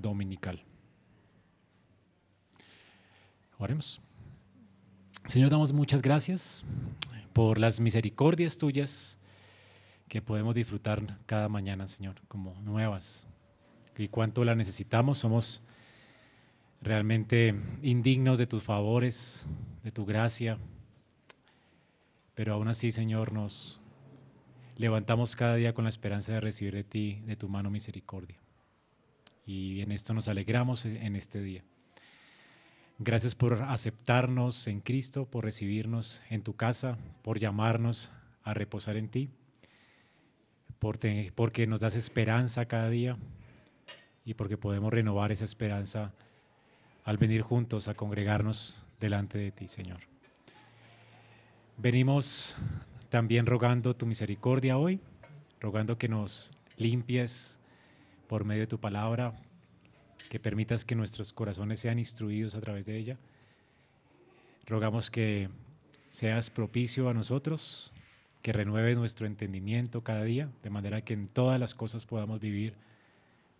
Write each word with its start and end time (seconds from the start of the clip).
dominical. 0.00 0.62
Oremos. 3.58 4.00
Señor, 5.26 5.50
damos 5.50 5.72
muchas 5.72 6.00
gracias 6.00 6.64
por 7.32 7.58
las 7.58 7.80
misericordias 7.80 8.56
tuyas 8.56 9.18
que 10.08 10.22
podemos 10.22 10.54
disfrutar 10.54 11.18
cada 11.26 11.48
mañana, 11.48 11.86
Señor, 11.86 12.16
como 12.28 12.54
nuevas. 12.62 13.26
Y 13.96 14.08
cuánto 14.08 14.44
la 14.44 14.54
necesitamos, 14.54 15.18
somos 15.18 15.60
realmente 16.80 17.54
indignos 17.82 18.38
de 18.38 18.46
tus 18.46 18.64
favores, 18.64 19.44
de 19.82 19.92
tu 19.92 20.06
gracia. 20.06 20.58
Pero 22.34 22.54
aún 22.54 22.68
así, 22.68 22.92
Señor, 22.92 23.32
nos 23.32 23.80
levantamos 24.76 25.34
cada 25.34 25.56
día 25.56 25.74
con 25.74 25.84
la 25.84 25.90
esperanza 25.90 26.32
de 26.32 26.40
recibir 26.40 26.74
de 26.74 26.84
ti, 26.84 27.20
de 27.26 27.36
tu 27.36 27.48
mano 27.48 27.70
misericordia. 27.70 28.38
Y 29.48 29.80
en 29.80 29.92
esto 29.92 30.12
nos 30.12 30.28
alegramos 30.28 30.84
en 30.84 31.16
este 31.16 31.40
día. 31.40 31.64
Gracias 32.98 33.34
por 33.34 33.54
aceptarnos 33.62 34.66
en 34.66 34.80
Cristo, 34.80 35.24
por 35.24 35.44
recibirnos 35.44 36.20
en 36.28 36.42
tu 36.42 36.54
casa, 36.54 36.98
por 37.22 37.38
llamarnos 37.38 38.10
a 38.44 38.52
reposar 38.52 38.98
en 38.98 39.08
ti, 39.08 39.30
porque 40.78 41.66
nos 41.66 41.80
das 41.80 41.94
esperanza 41.94 42.66
cada 42.66 42.90
día 42.90 43.16
y 44.26 44.34
porque 44.34 44.58
podemos 44.58 44.92
renovar 44.92 45.32
esa 45.32 45.46
esperanza 45.46 46.12
al 47.04 47.16
venir 47.16 47.40
juntos 47.40 47.88
a 47.88 47.94
congregarnos 47.94 48.84
delante 49.00 49.38
de 49.38 49.50
ti, 49.50 49.66
Señor. 49.66 50.00
Venimos 51.78 52.54
también 53.08 53.46
rogando 53.46 53.96
tu 53.96 54.04
misericordia 54.04 54.76
hoy, 54.76 55.00
rogando 55.58 55.96
que 55.96 56.08
nos 56.08 56.50
limpies 56.76 57.58
por 58.28 58.44
medio 58.44 58.62
de 58.62 58.66
tu 58.66 58.78
palabra, 58.78 59.34
que 60.28 60.38
permitas 60.38 60.84
que 60.84 60.94
nuestros 60.94 61.32
corazones 61.32 61.80
sean 61.80 61.98
instruidos 61.98 62.54
a 62.54 62.60
través 62.60 62.84
de 62.86 62.96
ella. 62.96 63.18
Rogamos 64.66 65.10
que 65.10 65.48
seas 66.10 66.50
propicio 66.50 67.08
a 67.08 67.14
nosotros, 67.14 67.92
que 68.42 68.52
renueve 68.52 68.94
nuestro 68.94 69.26
entendimiento 69.26 70.04
cada 70.04 70.22
día, 70.24 70.50
de 70.62 70.70
manera 70.70 71.00
que 71.00 71.14
en 71.14 71.28
todas 71.28 71.58
las 71.58 71.74
cosas 71.74 72.04
podamos 72.04 72.40
vivir 72.40 72.74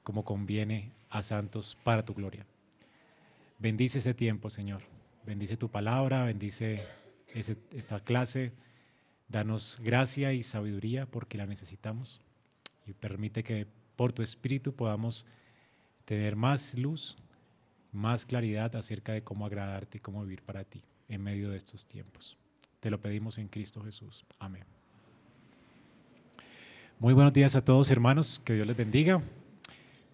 como 0.03 0.25
conviene 0.25 0.93
a 1.11 1.23
santos 1.23 1.77
para 1.83 2.05
tu 2.05 2.15
gloria. 2.15 2.47
Bendice 3.59 3.99
ese 3.99 4.15
tiempo, 4.15 4.51
Señor. 4.51 4.83
Bendice 5.27 5.57
tu 5.57 5.69
palabra, 5.71 6.25
bendice 6.25 6.87
esta 7.35 8.01
clase. 8.01 8.53
Danos 9.29 9.79
gracia 9.83 10.33
y 10.33 10.43
sabiduría 10.43 11.07
porque 11.07 11.39
la 11.39 11.47
necesitamos. 11.47 12.21
Y 12.87 12.93
permite 12.93 13.43
que 13.43 13.67
por 13.99 14.13
tu 14.13 14.23
Espíritu 14.23 14.73
podamos 14.73 15.27
tener 16.05 16.37
más 16.37 16.73
luz, 16.75 17.17
más 17.91 18.25
claridad 18.25 18.77
acerca 18.77 19.13
de 19.13 19.25
cómo 19.25 19.45
agradarte 19.45 19.99
y 19.99 20.01
cómo 20.01 20.23
vivir 20.23 20.41
para 20.43 20.63
ti 20.63 20.85
en 21.09 21.21
medio 21.21 21.51
de 21.51 21.57
estos 21.57 21.85
tiempos. 21.85 22.37
Te 22.79 22.91
lo 22.91 23.01
pedimos 23.01 23.39
en 23.39 23.49
Cristo 23.49 23.83
Jesús. 23.83 24.25
Amén. 24.39 24.63
Muy 27.01 27.13
buenos 27.13 27.33
días 27.33 27.57
a 27.57 27.65
todos 27.65 27.91
hermanos, 27.91 28.41
que 28.45 28.55
Dios 28.55 28.69
les 28.69 28.77
bendiga. 28.77 29.21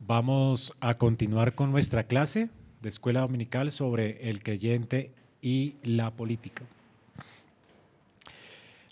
Vamos 0.00 0.72
a 0.80 0.94
continuar 0.94 1.54
con 1.54 1.70
nuestra 1.70 2.04
clase 2.04 2.48
de 2.80 2.88
escuela 2.88 3.20
dominical 3.20 3.70
sobre 3.70 4.30
el 4.30 4.42
creyente 4.42 5.12
y 5.42 5.74
la 5.82 6.10
política. 6.10 6.64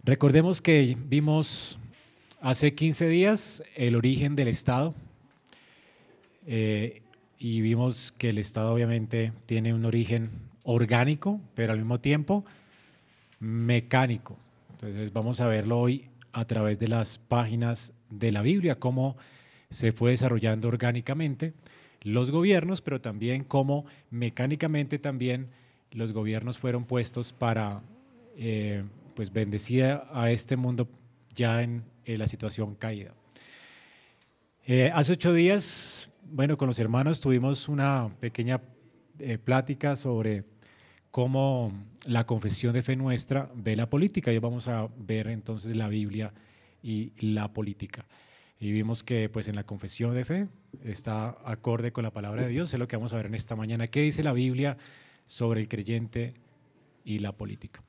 Recordemos 0.05 0.61
que 0.61 0.99
vimos 1.09 1.79
hace 2.43 2.75
15 2.75 3.09
días 3.09 3.63
el 3.77 3.95
origen 3.95 4.35
del 4.35 4.49
Estado, 4.49 4.95
eh, 6.47 7.03
y 7.39 7.61
vimos 7.61 8.13
que 8.19 8.31
el 8.31 8.39
Estado 8.39 8.75
obviamente 8.75 9.33
tiene 9.47 9.73
un 9.73 9.85
origen 9.85 10.31
orgánico, 10.65 11.41
pero 11.55 11.73
al 11.73 11.79
mismo 11.79 12.01
tiempo 12.01 12.45
mecánico. 13.39 14.37
Entonces 14.73 15.13
vamos 15.13 15.41
a 15.41 15.47
verlo 15.47 15.79
hoy 15.79 16.09
a 16.33 16.45
través 16.45 16.79
de 16.79 16.89
las 16.89 17.19
páginas 17.19 17.93
de 18.11 18.33
la 18.33 18.43
Biblia, 18.43 18.75
cómo 18.77 19.17
se 19.71 19.93
fue 19.93 20.11
desarrollando 20.11 20.69
orgánicamente 20.69 21.55
los 22.03 22.31
gobiernos, 22.31 22.83
pero 22.83 23.01
también 23.01 23.45
cómo 23.45 23.87
mecánicamente 24.11 24.99
también 24.99 25.49
los 25.93 26.13
gobiernos 26.13 26.59
fueron 26.59 26.85
puestos 26.85 27.33
para 27.33 27.83
eh, 28.37 28.83
pues 29.15 29.33
bendecir 29.33 29.85
a 30.13 30.31
este 30.31 30.57
mundo 30.57 30.89
ya 31.35 31.63
en, 31.63 31.85
la 32.07 32.27
situación 32.27 32.75
caída. 32.75 33.15
Eh, 34.65 34.91
hace 34.95 35.13
ocho 35.13 35.33
días 35.33 36.09
bueno, 36.33 36.57
con 36.57 36.69
los 36.69 36.79
hermanos 36.79 37.21
tuvimos 37.21 37.69
una 37.69 38.11
pequeña 38.21 38.61
eh, 39.19 39.39
plática 39.39 39.97
sobre 39.97 40.45
cómo 41.11 41.73
la 42.05 42.25
confesión 42.25 42.73
de 42.73 42.83
fe 42.83 42.97
nuestra 42.97 43.51
ve 43.55 43.77
la 43.77 43.91
política. 43.91 44.33
Y 44.33 44.39
vamos 44.39 44.69
a 44.69 44.89
ver 44.97 45.29
entonces 45.29 45.77
la 45.77 45.89
Biblia 45.89 46.33
y 46.83 47.13
la 47.21 47.53
política. 47.53 48.07
Y 48.59 48.73
vimos 48.73 49.03
que 49.03 49.29
pues 49.29 49.49
en 49.49 49.57
la 49.57 49.65
confesión 49.65 50.15
de 50.15 50.25
fe 50.25 50.49
está 50.85 51.37
acorde 51.45 51.93
con 51.93 52.05
la 52.05 52.13
palabra 52.13 52.43
de 52.43 52.49
Dios. 52.49 52.73
Es 52.73 52.79
lo 52.79 52.89
que 52.89 52.97
vamos 52.97 53.13
a 53.13 53.17
ver 53.17 53.27
en 53.27 53.35
esta 53.35 53.57
mañana. 53.57 53.89
¿Qué 53.89 54.01
dice 54.01 54.23
la 54.23 54.33
Biblia 54.33 54.79
sobre 55.27 55.61
el 55.61 55.69
creyente 55.69 56.35
y 57.05 57.19
la 57.19 57.33
política? 57.33 57.83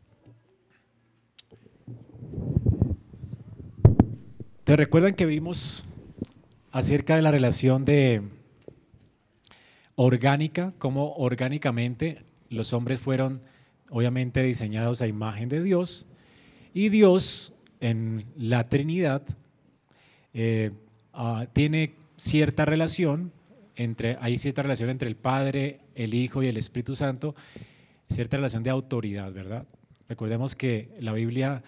¿Te 4.63 4.77
recuerdan 4.77 5.15
que 5.15 5.25
vimos 5.25 5.83
acerca 6.71 7.17
de 7.17 7.21
la 7.21 7.31
relación 7.31 7.83
de 7.83 8.21
orgánica, 9.95 10.71
cómo 10.77 11.15
orgánicamente 11.15 12.23
los 12.49 12.71
hombres 12.71 13.01
fueron 13.01 13.41
obviamente 13.89 14.41
diseñados 14.41 15.01
a 15.01 15.07
imagen 15.07 15.49
de 15.49 15.61
Dios 15.61 16.05
y 16.73 16.87
Dios 16.87 17.53
en 17.81 18.23
la 18.37 18.69
Trinidad 18.69 19.23
eh, 20.33 20.71
ah, 21.11 21.45
tiene 21.51 21.95
cierta 22.15 22.63
relación 22.63 23.33
entre, 23.75 24.17
hay 24.21 24.37
cierta 24.37 24.61
relación 24.61 24.89
entre 24.89 25.09
el 25.09 25.17
Padre, 25.17 25.81
el 25.93 26.13
Hijo 26.13 26.41
y 26.41 26.47
el 26.47 26.55
Espíritu 26.55 26.95
Santo, 26.95 27.35
cierta 28.09 28.37
relación 28.37 28.63
de 28.63 28.69
autoridad, 28.69 29.33
¿verdad? 29.33 29.65
Recordemos 30.07 30.55
que 30.55 30.87
la 31.01 31.11
Biblia 31.11 31.63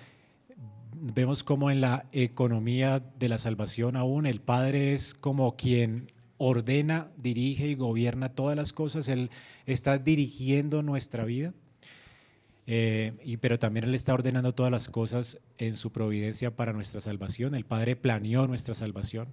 vemos 1.01 1.43
como 1.43 1.71
en 1.71 1.81
la 1.81 2.05
economía 2.11 3.01
de 3.19 3.29
la 3.29 3.37
salvación 3.37 3.95
aún 3.95 4.25
el 4.25 4.41
Padre 4.41 4.93
es 4.93 5.13
como 5.13 5.55
quien 5.55 6.11
ordena, 6.37 7.09
dirige 7.17 7.67
y 7.67 7.75
gobierna 7.75 8.29
todas 8.29 8.55
las 8.55 8.73
cosas, 8.73 9.07
Él 9.07 9.29
está 9.65 9.97
dirigiendo 9.97 10.83
nuestra 10.83 11.25
vida, 11.25 11.53
eh, 12.67 13.13
y, 13.23 13.37
pero 13.37 13.59
también 13.59 13.85
Él 13.85 13.95
está 13.95 14.13
ordenando 14.13 14.53
todas 14.53 14.71
las 14.71 14.89
cosas 14.89 15.39
en 15.57 15.73
su 15.73 15.91
providencia 15.91 16.55
para 16.55 16.73
nuestra 16.73 16.99
salvación. 16.99 17.55
El 17.55 17.65
Padre 17.65 17.95
planeó 17.95 18.47
nuestra 18.47 18.75
salvación. 18.75 19.27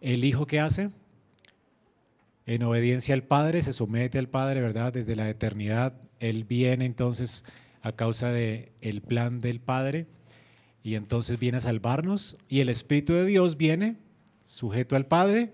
El 0.00 0.24
Hijo 0.24 0.46
que 0.46 0.60
hace, 0.60 0.90
en 2.46 2.62
obediencia 2.62 3.14
al 3.14 3.22
Padre, 3.22 3.62
se 3.62 3.72
somete 3.72 4.18
al 4.18 4.28
Padre, 4.28 4.60
¿verdad? 4.60 4.92
Desde 4.92 5.16
la 5.16 5.28
eternidad, 5.28 5.94
Él 6.20 6.44
viene 6.44 6.84
entonces 6.84 7.44
a 7.80 7.92
causa 7.92 8.30
del 8.30 8.70
el 8.80 9.00
plan 9.00 9.40
del 9.40 9.60
Padre 9.60 10.06
y 10.84 10.96
entonces 10.96 11.40
viene 11.40 11.58
a 11.58 11.62
salvarnos 11.62 12.36
y 12.46 12.60
el 12.60 12.68
Espíritu 12.68 13.14
de 13.14 13.24
Dios 13.24 13.56
viene 13.56 13.96
sujeto 14.44 14.94
al 14.94 15.06
Padre 15.06 15.50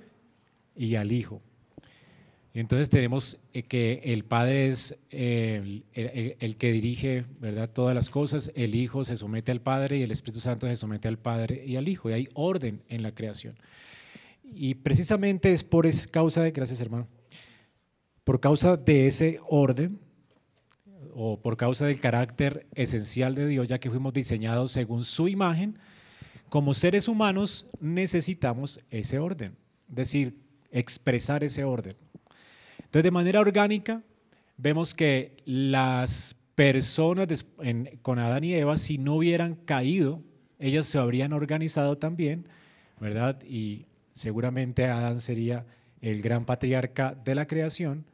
y 0.75 0.97
al 0.97 1.13
Hijo. 1.13 1.41
entonces 2.53 2.91
tenemos 2.91 3.39
eh, 3.55 3.63
que 3.63 4.01
el 4.03 4.25
Padre 4.25 4.71
es 4.71 4.97
el, 5.11 5.85
que 6.59 6.73
dirige 6.73 7.25
¿verdad? 7.39 7.71
todas 7.71 7.95
las 7.95 8.11
cosas, 8.11 8.51
el 8.57 8.75
Hijo 8.75 9.05
se 9.05 9.17
somete 9.17 9.53
al 9.53 9.61
Padre 9.61 9.99
y 9.99 10.03
el 10.03 10.11
Espíritu 10.11 10.41
Santo 10.41 10.67
se 10.67 10.75
somete 10.75 11.07
al 11.07 11.19
Padre 11.19 11.65
y 11.65 11.77
al 11.77 11.89
Hijo. 11.89 12.11
Y 12.11 12.15
hay 12.15 12.29
orden 12.35 12.83
en 12.89 13.05
la 13.05 13.15
creación. 13.15 13.55
Y 14.43 14.75
precisamente 14.75 15.53
es 15.53 15.63
por 15.63 15.87
esa 15.87 16.09
causa 16.09 16.43
de, 16.43 16.51
gracias 16.51 16.81
hermano, 16.81 17.07
por 18.25 18.41
causa 18.41 18.77
de 18.77 19.07
ese 19.07 19.39
orden, 19.49 20.01
o 21.15 21.41
por 21.41 21.57
causa 21.57 21.87
del 21.87 22.01
carácter 22.01 22.67
esencial 22.75 23.35
de 23.35 23.47
Dios, 23.47 23.69
ya 23.69 23.79
que 23.79 23.91
fuimos 23.91 24.13
diseñados 24.13 24.73
según 24.73 25.05
su 25.05 25.29
imagen, 25.29 25.79
como 26.49 26.75
seres 26.75 27.09
humanos 27.09 27.67
necesitamos 27.81 28.81
ese 28.91 29.19
orden, 29.19 29.57
es 29.89 29.95
decir, 29.95 30.37
expresar 30.71 31.45
ese 31.45 31.65
orden. 31.65 31.97
Entonces, 32.79 33.05
de 33.05 33.11
manera 33.11 33.41
orgánica, 33.41 34.03
vemos 34.57 34.95
que 34.95 35.37
las 35.45 36.37
personas 36.55 37.47
con 38.03 38.19
Adán 38.19 38.45
y 38.45 38.55
Eva, 38.55 38.79
si 38.79 38.99
no 38.99 39.17
hubieran 39.17 39.55
caído, 39.55 40.23
ellas 40.59 40.87
se 40.87 40.99
habrían 40.99 41.33
organizado 41.33 41.99
también, 41.99 42.47
¿verdad? 43.01 43.41
Y 43.45 43.87
seguramente 44.13 44.87
Adán 44.87 45.21
sería 45.21 45.65
el 46.03 46.21
gran 46.21 46.45
patriarca 46.45 47.15
de 47.15 47.35
la 47.35 47.47
creación, 47.47 48.05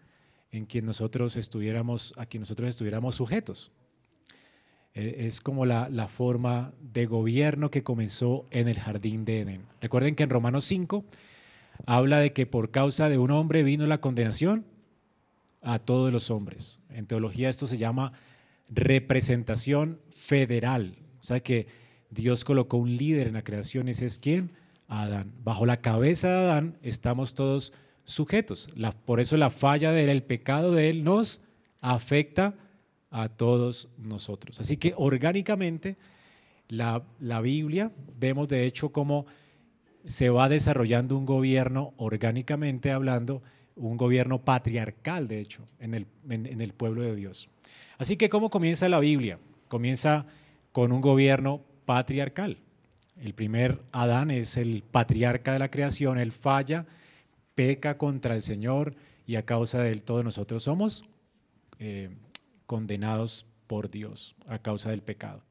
en 0.50 0.66
quien 0.66 0.86
nosotros 0.86 1.36
estuviéramos, 1.36 2.14
a 2.16 2.26
quien 2.26 2.42
nosotros 2.42 2.70
estuviéramos 2.70 3.16
sujetos. 3.16 3.72
E, 4.94 5.26
es 5.26 5.40
como 5.40 5.66
la, 5.66 6.08
forma 6.08 6.72
de 6.80 7.06
gobierno 7.06 7.70
que 7.70 7.82
comenzó 7.82 8.46
en 8.50 8.68
el 8.68 8.78
jardín 8.78 9.24
de 9.24 9.40
Edén. 9.40 9.66
Recuerden 9.80 10.14
que 10.14 10.22
en 10.22 10.30
Romanos 10.30 10.64
5 10.64 11.04
habla 11.84 12.20
de 12.20 12.32
que 12.32 12.46
por 12.46 12.70
causa 12.70 13.08
de 13.08 13.18
un 13.18 13.30
hombre 13.30 13.62
vino 13.62 13.86
la 13.86 14.00
condenación 14.00 14.64
a 15.60 15.78
todos 15.78 16.12
los 16.12 16.30
hombres. 16.30 16.80
En 16.90 17.06
teología 17.06 17.50
esto 17.50 17.66
se 17.66 17.76
llama 17.76 18.12
representación 18.70 20.00
federal. 20.10 20.96
O 21.20 21.22
sea 21.22 21.40
que 21.40 21.66
Dios 22.10 22.44
colocó 22.44 22.78
un 22.78 22.96
líder 22.96 23.26
en 23.26 23.34
la 23.34 23.42
creación, 23.42 23.88
ese 23.88 24.06
es 24.06 24.18
quién? 24.18 24.52
Adán. 24.88 25.32
Bajo 25.42 25.66
la 25.66 25.80
cabeza 25.80 26.28
de 26.28 26.36
Adán 26.36 26.78
estamos 26.82 27.34
todos 27.34 27.72
sujetos. 28.06 28.68
por 29.04 29.20
eso 29.20 29.36
la 29.36 29.50
falla 29.50 29.92
de 29.92 30.20
pecado 30.22 30.72
de 30.72 30.88
él 30.88 31.04
nos 31.04 31.42
afecta 31.82 32.54
a 33.10 33.28
todos 33.28 33.88
nosotros. 33.98 34.58
Así 34.60 34.78
que 34.78 34.94
orgánicamente 34.96 35.96
la, 36.68 37.02
la 37.20 37.40
Biblia 37.40 37.92
vemos 38.18 38.48
de 38.48 38.64
hecho 38.64 38.90
cómo 38.90 39.26
se 40.06 40.30
va 40.30 40.48
desarrollando 40.48 41.16
un 41.16 41.26
gobierno 41.26 41.92
orgánicamente 41.96 42.92
hablando, 42.92 43.42
un 43.74 43.96
gobierno 43.96 44.38
patriarcal 44.38 45.28
de 45.28 45.40
hecho 45.40 45.68
en 45.80 45.94
el, 45.94 46.06
en 46.30 46.60
el 46.60 46.72
pueblo 46.72 47.02
de 47.02 47.14
Dios. 47.14 47.48
Así 47.98 48.16
que 48.16 48.28
¿cómo 48.28 48.50
comienza 48.50 48.88
la 48.88 49.00
Biblia? 49.00 49.38
Comienza 49.68 50.26
con 50.72 50.92
un 50.92 51.00
gobierno 51.00 51.62
patriarcal. 51.84 52.58
El 53.20 53.32
primer 53.32 53.80
Adán 53.92 54.30
es 54.30 54.56
el 54.56 54.82
patriarca 54.90 55.54
de 55.54 55.58
la 55.58 55.70
creación, 55.70 56.18
él 56.18 56.32
falla, 56.32 56.86
peca 57.56 57.98
contra 57.98 58.36
el 58.36 58.42
Señor 58.42 58.94
y 59.26 59.34
a 59.34 59.44
causa 59.44 59.82
de 59.82 59.90
él 59.90 60.02
todos 60.02 60.22
nosotros 60.22 60.62
somos 60.62 61.04
eh, 61.80 62.10
condenados 62.66 63.46
por 63.66 63.90
Dios 63.90 64.36
a 64.46 64.60
causa 64.60 64.90
del 64.90 65.02
pecado. 65.02 65.42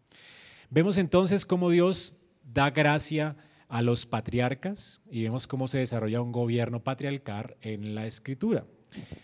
Vemos 0.69 0.97
entonces 0.97 1.45
cómo 1.45 1.69
Dios 1.69 2.15
da 2.53 2.69
gracia 2.69 3.35
a 3.67 3.81
los 3.81 4.05
patriarcas 4.05 5.01
y 5.09 5.23
vemos 5.23 5.47
cómo 5.47 5.67
se 5.67 5.79
desarrolla 5.79 6.21
un 6.21 6.31
gobierno 6.31 6.81
patriarcal 6.81 7.57
en 7.61 7.95
la 7.95 8.07
escritura. 8.07 8.65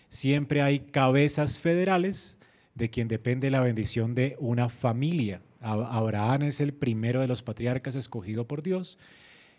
Siempre 0.10 0.62
hay 0.62 0.80
cabezas 0.80 1.60
federales 1.60 2.38
de 2.76 2.90
quien 2.90 3.08
depende 3.08 3.52
la 3.52 3.62
bendición 3.62 4.16
de 4.16 4.36
una 4.40 4.70
familia. 4.70 5.42
Abraham 5.62 6.44
es 6.44 6.60
el 6.60 6.74
primero 6.74 7.22
de 7.22 7.28
los 7.28 7.44
patriarcas 7.44 7.96
escogido 7.96 8.48
por 8.48 8.64
Dios 8.64 8.98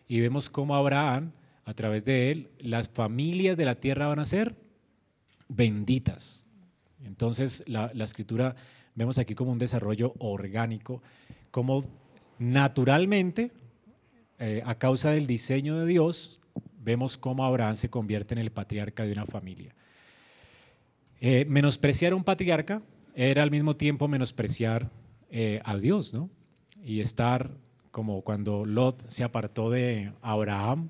y 0.09 0.21
vemos 0.21 0.51
cómo 0.51 0.75
Abraham, 0.75 1.33
a 1.65 1.75
través 1.75 2.05
de 2.05 2.31
él, 2.31 2.51
las 2.59 2.89
familias 2.89 3.57
de 3.57 3.65
la 3.65 3.77
tierra 3.77 4.09
van 4.09 4.19
a 4.19 4.25
ser 4.25 4.57
benditas. 5.49 6.45
Entonces 7.05 7.63
la, 7.67 7.87
escritura 8.05 8.57
vemos 8.95 9.19
aquí 9.19 9.35
como 9.35 9.53
un 9.53 9.59
desarrollo 9.59 10.15
orgánico, 10.19 11.03
como 11.51 11.85
naturalmente, 12.39 13.53
eh, 14.39 14.63
a 14.65 14.75
causa 14.77 15.11
del 15.11 15.27
diseño 15.27 15.79
de 15.79 15.87
Dios, 15.87 16.41
vemos 16.83 17.17
cómo 17.17 17.45
Abraham 17.45 17.77
se 17.77 17.91
convierte 17.91 18.35
en 18.35 18.39
el 18.39 18.51
patriarca 18.51 19.05
de 19.05 19.13
una 19.13 19.27
familia. 19.27 19.75
Eh, 21.21 21.45
menospreciar 21.49 22.13
a 22.13 22.17
un 22.17 22.25
patriarca 22.25 22.83
era 23.15 23.43
al 23.43 23.51
mismo 23.51 23.77
tiempo 23.77 24.09
menospreciar 24.09 24.91
eh, 25.31 25.61
a 25.65 25.77
Dios, 25.77 26.13
¿no? 26.13 26.29
Y 26.85 27.01
estar 27.01 27.51
como 27.93 28.23
cuando 28.23 28.65
Lot 28.65 29.09
se 29.09 29.23
apartó 29.23 29.71
de 29.71 30.13
Abraham 30.23 30.89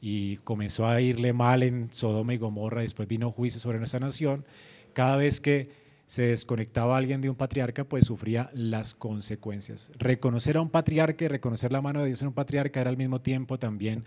y 0.00 0.36
comenzó 0.38 0.86
a 0.86 1.00
irle 1.00 1.32
mal 1.32 1.62
en 1.62 1.92
Sodoma 1.92 2.34
y 2.34 2.38
Gomorra, 2.38 2.82
después 2.82 3.08
vino 3.08 3.30
juicio 3.30 3.60
sobre 3.60 3.78
nuestra 3.78 4.00
nación, 4.00 4.44
cada 4.92 5.16
vez 5.16 5.40
que 5.40 5.70
se 6.06 6.22
desconectaba 6.22 6.96
alguien 6.96 7.20
de 7.20 7.30
un 7.30 7.36
patriarca, 7.36 7.84
pues 7.84 8.06
sufría 8.06 8.50
las 8.52 8.94
consecuencias. 8.94 9.92
Reconocer 9.96 10.56
a 10.56 10.60
un 10.60 10.68
patriarca 10.68 11.24
y 11.24 11.28
reconocer 11.28 11.70
la 11.70 11.80
mano 11.80 12.00
de 12.00 12.06
Dios 12.06 12.22
en 12.22 12.28
un 12.28 12.34
patriarca 12.34 12.80
era 12.80 12.90
al 12.90 12.96
mismo 12.96 13.20
tiempo 13.20 13.58
también 13.60 14.04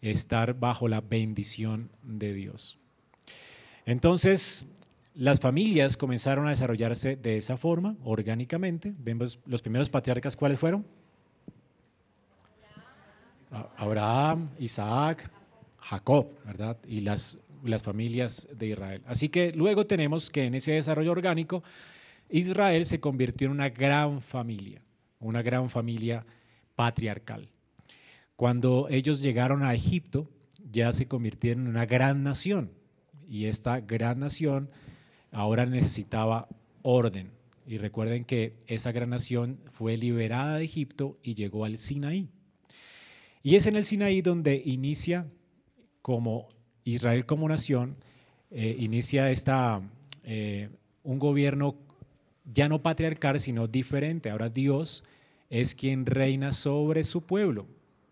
estar 0.00 0.54
bajo 0.54 0.86
la 0.86 1.00
bendición 1.00 1.90
de 2.04 2.34
Dios. 2.34 2.78
Entonces, 3.84 4.64
las 5.14 5.40
familias 5.40 5.96
comenzaron 5.96 6.46
a 6.46 6.50
desarrollarse 6.50 7.16
de 7.16 7.36
esa 7.36 7.56
forma, 7.56 7.96
orgánicamente. 8.04 8.94
Vemos 8.96 9.40
los 9.44 9.60
primeros 9.60 9.90
patriarcas, 9.90 10.36
¿cuáles 10.36 10.60
fueron? 10.60 10.86
Abraham, 13.50 14.50
Isaac, 14.58 15.30
Jacob, 15.78 16.28
¿verdad? 16.44 16.78
Y 16.86 17.00
las, 17.00 17.38
familias 17.82 18.48
de 18.54 18.68
Israel. 18.68 19.02
Así 19.06 19.28
que 19.28 19.52
luego 19.52 19.86
tenemos 19.86 20.30
que 20.30 20.44
en 20.44 20.54
ese 20.54 20.72
desarrollo 20.72 21.12
orgánico, 21.12 21.62
Israel 22.28 22.86
se 22.86 23.00
convirtió 23.00 23.46
en 23.46 23.52
una 23.52 23.68
gran 23.68 24.22
familia, 24.22 24.82
una 25.18 25.42
gran 25.42 25.68
familia 25.68 26.24
patriarcal. 26.74 27.48
Cuando 28.36 28.88
ellos 28.88 29.20
llegaron 29.20 29.62
a 29.62 29.74
Egipto, 29.74 30.30
ya 30.70 30.92
se 30.92 31.06
convirtieron 31.06 31.64
en 31.64 31.70
una 31.70 31.86
gran 31.86 32.22
nación. 32.22 32.70
Y 33.28 33.46
esta 33.46 33.80
gran 33.80 34.20
nación 34.20 34.70
ahora 35.32 35.66
necesitaba 35.66 36.48
orden. 36.82 37.30
Y 37.66 37.78
recuerden 37.78 38.24
que 38.24 38.54
esa 38.66 38.92
gran 38.92 39.10
nación 39.10 39.60
fue 39.72 39.96
liberada 39.96 40.56
de 40.56 40.64
Egipto 40.64 41.18
y 41.22 41.34
llegó 41.34 41.64
al 41.64 41.78
Sinaí. 41.78 42.28
Y 43.42 43.56
es 43.56 43.66
en 43.66 43.76
el 43.76 43.84
Sinaí 43.84 44.22
donde 44.22 44.62
inicia 44.64 45.26
como 46.02 46.48
Israel 46.84 47.26
como 47.26 47.48
nación, 47.48 47.96
eh, 48.50 48.76
inicia 48.78 49.30
esta, 49.30 49.80
eh, 50.24 50.68
un 51.02 51.18
gobierno 51.18 51.76
ya 52.44 52.68
no 52.68 52.82
patriarcal, 52.82 53.40
sino 53.40 53.66
diferente. 53.66 54.30
Ahora 54.30 54.48
Dios 54.48 55.04
es 55.48 55.74
quien 55.74 56.06
reina 56.06 56.52
sobre 56.52 57.04
su 57.04 57.22
pueblo. 57.22 57.66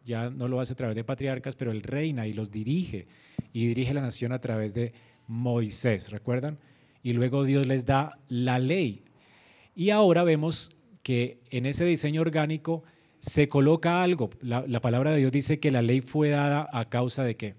Ya 0.04 0.30
no 0.30 0.48
lo 0.48 0.60
hace 0.60 0.72
a 0.72 0.76
través 0.76 0.96
de 0.96 1.04
patriarcas, 1.04 1.56
pero 1.56 1.72
él 1.72 1.82
reina 1.82 2.26
y 2.26 2.32
los 2.32 2.50
dirige. 2.50 3.06
Y 3.52 3.66
dirige 3.66 3.94
la 3.94 4.00
nación 4.00 4.32
a 4.32 4.40
través 4.40 4.74
de 4.74 4.92
Moisés, 5.26 6.10
¿recuerdan? 6.10 6.58
y 7.02 7.12
luego 7.12 7.44
Dios 7.44 7.66
les 7.66 7.86
da 7.86 8.19
la 8.28 8.58
ley. 8.58 9.02
Y 9.74 9.90
ahora 9.90 10.24
vemos 10.24 10.70
que 11.02 11.40
en 11.50 11.66
ese 11.66 11.84
diseño 11.84 12.20
orgánico 12.20 12.82
se 13.20 13.49
coloca 13.49 14.03
algo. 14.03 14.31
La, 14.41 14.81
palabra 14.81 15.12
de 15.12 15.19
Dios 15.19 15.32
dice 15.32 15.61
que 15.61 15.70
la 15.70 15.82
ley 15.82 16.00
fue 16.00 16.31
dada 16.31 16.69
a 16.73 16.88
causa 16.88 17.25
de 17.25 17.37
qué? 17.37 17.55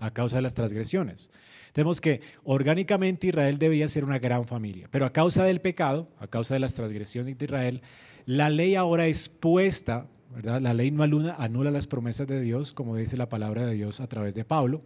A 0.00 0.10
causa 0.12 0.36
de 0.36 0.42
las 0.42 0.54
transgresiones. 0.54 1.30
Tenemos 1.72 2.00
que 2.00 2.20
orgánicamente 2.44 3.28
Israel 3.28 3.58
debía 3.58 3.88
ser 3.88 4.04
una 4.04 4.18
gran 4.18 4.46
familia, 4.46 4.88
pero 4.90 5.06
a 5.06 5.12
causa 5.12 5.44
del 5.44 5.60
pecado, 5.60 6.08
a 6.18 6.28
causa 6.28 6.54
de 6.54 6.60
las 6.60 6.74
transgresiones 6.74 7.36
de 7.36 7.44
Israel, 7.44 7.82
la 8.26 8.48
ley 8.48 8.76
ahora 8.76 9.06
es 9.06 9.28
puesta, 9.28 10.06
¿verdad? 10.32 10.60
La 10.60 10.72
ley 10.72 10.90
no 10.90 11.02
anula, 11.02 11.34
anula 11.36 11.70
las 11.70 11.86
promesas 11.86 12.26
de 12.28 12.40
Dios, 12.40 12.72
como 12.72 12.96
dice 12.96 13.16
la 13.16 13.28
palabra 13.28 13.66
de 13.66 13.74
Dios 13.74 14.00
a 14.00 14.06
través 14.06 14.34
de 14.34 14.44
Pablo, 14.44 14.82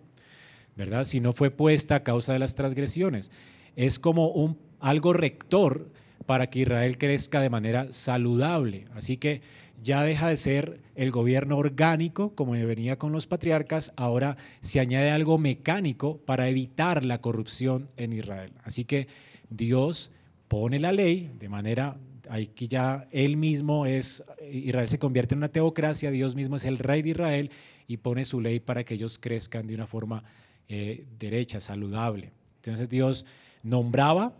¿verdad? 0.76 1.04
Si 1.04 1.20
no 1.20 1.32
fue 1.32 1.50
puesta 1.50 1.96
a 1.96 2.02
causa 2.02 2.32
de 2.32 2.38
las 2.38 2.54
transgresiones. 2.54 3.30
Es 3.76 3.98
como 3.98 4.28
un, 4.28 4.58
algo 4.80 5.12
rector 5.12 5.90
para 6.26 6.48
que 6.48 6.60
Israel 6.60 6.98
crezca 6.98 7.40
de 7.40 7.50
manera 7.50 7.92
saludable. 7.92 8.86
Así 8.94 9.16
que 9.16 9.40
ya 9.82 10.02
deja 10.02 10.28
de 10.28 10.36
ser 10.36 10.80
el 10.94 11.10
gobierno 11.10 11.56
orgánico, 11.56 12.34
como 12.34 12.52
venía 12.52 12.96
con 12.96 13.12
los 13.12 13.26
patriarcas, 13.26 13.92
ahora 13.96 14.36
se 14.60 14.80
añade 14.80 15.10
algo 15.10 15.38
mecánico 15.38 16.18
para 16.18 16.48
evitar 16.48 17.04
la 17.04 17.20
corrupción 17.20 17.88
en 17.96 18.12
Israel. 18.12 18.52
Así 18.64 18.84
que 18.84 19.06
Dios 19.50 20.10
pone 20.48 20.80
la 20.80 20.92
ley 20.92 21.30
de 21.38 21.48
manera, 21.48 21.96
aquí 22.28 22.66
ya 22.66 23.06
él 23.12 23.36
mismo 23.36 23.86
es, 23.86 24.24
Israel 24.50 24.88
se 24.88 24.98
convierte 24.98 25.34
en 25.34 25.38
una 25.38 25.48
teocracia, 25.48 26.10
Dios 26.10 26.34
mismo 26.34 26.56
es 26.56 26.64
el 26.64 26.78
rey 26.78 27.02
de 27.02 27.10
Israel 27.10 27.50
y 27.86 27.98
pone 27.98 28.24
su 28.24 28.40
ley 28.40 28.60
para 28.60 28.84
que 28.84 28.94
ellos 28.94 29.18
crezcan 29.18 29.66
de 29.66 29.74
una 29.74 29.86
forma 29.86 30.24
eh, 30.68 31.04
derecha, 31.18 31.60
saludable. 31.60 32.32
Entonces 32.56 32.88
Dios 32.88 33.24
nombraba 33.62 34.32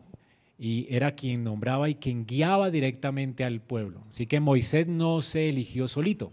y 0.59 0.87
era 0.91 1.13
quien 1.13 1.45
nombraba 1.45 1.89
y 1.89 1.95
quien 1.95 2.27
guiaba 2.27 2.71
directamente 2.71 3.45
al 3.45 3.61
pueblo. 3.61 4.03
Así 4.09 4.27
que 4.27 4.41
Moisés 4.41 4.87
no 4.89 5.23
se 5.23 5.49
eligió 5.49 5.89
solito. 5.89 6.33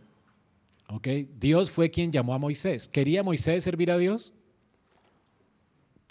¿okay? 0.87 1.29
Dios 1.39 1.71
fue 1.71 1.91
quien 1.91 2.11
llamó 2.11 2.33
a 2.33 2.39
Moisés. 2.39 2.87
¿Quería 2.87 3.23
Moisés 3.23 3.63
servir 3.63 3.91
a 3.91 3.97
Dios? 3.97 4.33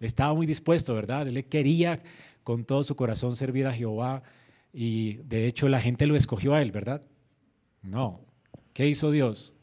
Estaba 0.01 0.35
muy 0.35 0.47
dispuesto, 0.47 0.95
¿verdad? 0.95 1.27
Él 1.29 1.45
quería 1.47 2.03
con 2.45 2.65
todo 2.65 2.85
su 2.85 2.95
corazón 2.95 3.37
servir 3.37 3.67
a 3.67 3.73
Jehová 3.73 4.23
y 4.73 5.15
de 5.25 5.47
hecho 5.47 5.69
la 5.69 5.81
gente 5.81 6.07
lo 6.07 6.17
escogió 6.17 6.55
a 6.55 6.63
él, 6.63 6.73
¿verdad? 6.73 7.03
No. 7.83 8.21
¿Qué 8.73 8.89
hizo 8.89 9.11
Dios? 9.11 9.55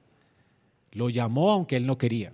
Lo 0.91 1.09
llamó 1.09 1.51
aunque 1.51 1.77
él 1.77 1.85
no 1.85 1.97
quería, 1.97 2.33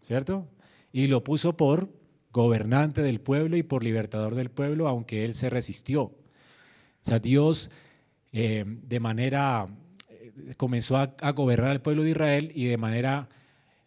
¿cierto? 0.00 0.48
y 0.94 1.08
lo 1.08 1.24
puso 1.24 1.56
por 1.56 1.88
gobernante 2.34 3.00
del 3.00 3.20
pueblo 3.20 3.56
y 3.56 3.62
por 3.62 3.84
libertador 3.84 4.34
del 4.34 4.50
pueblo, 4.50 4.88
aunque 4.88 5.24
él 5.24 5.34
se 5.34 5.48
resistió. 5.48 6.02
O 6.02 6.14
sea, 7.02 7.20
Dios 7.20 7.70
eh, 8.32 8.64
de 8.66 9.00
manera, 9.00 9.68
eh, 10.08 10.54
comenzó 10.56 10.96
a, 10.96 11.30
gobernar 11.30 11.70
al 11.70 11.80
pueblo 11.80 12.02
de 12.02 12.10
Israel 12.10 12.50
y 12.52 12.66
de 12.66 12.76
manera 12.76 13.28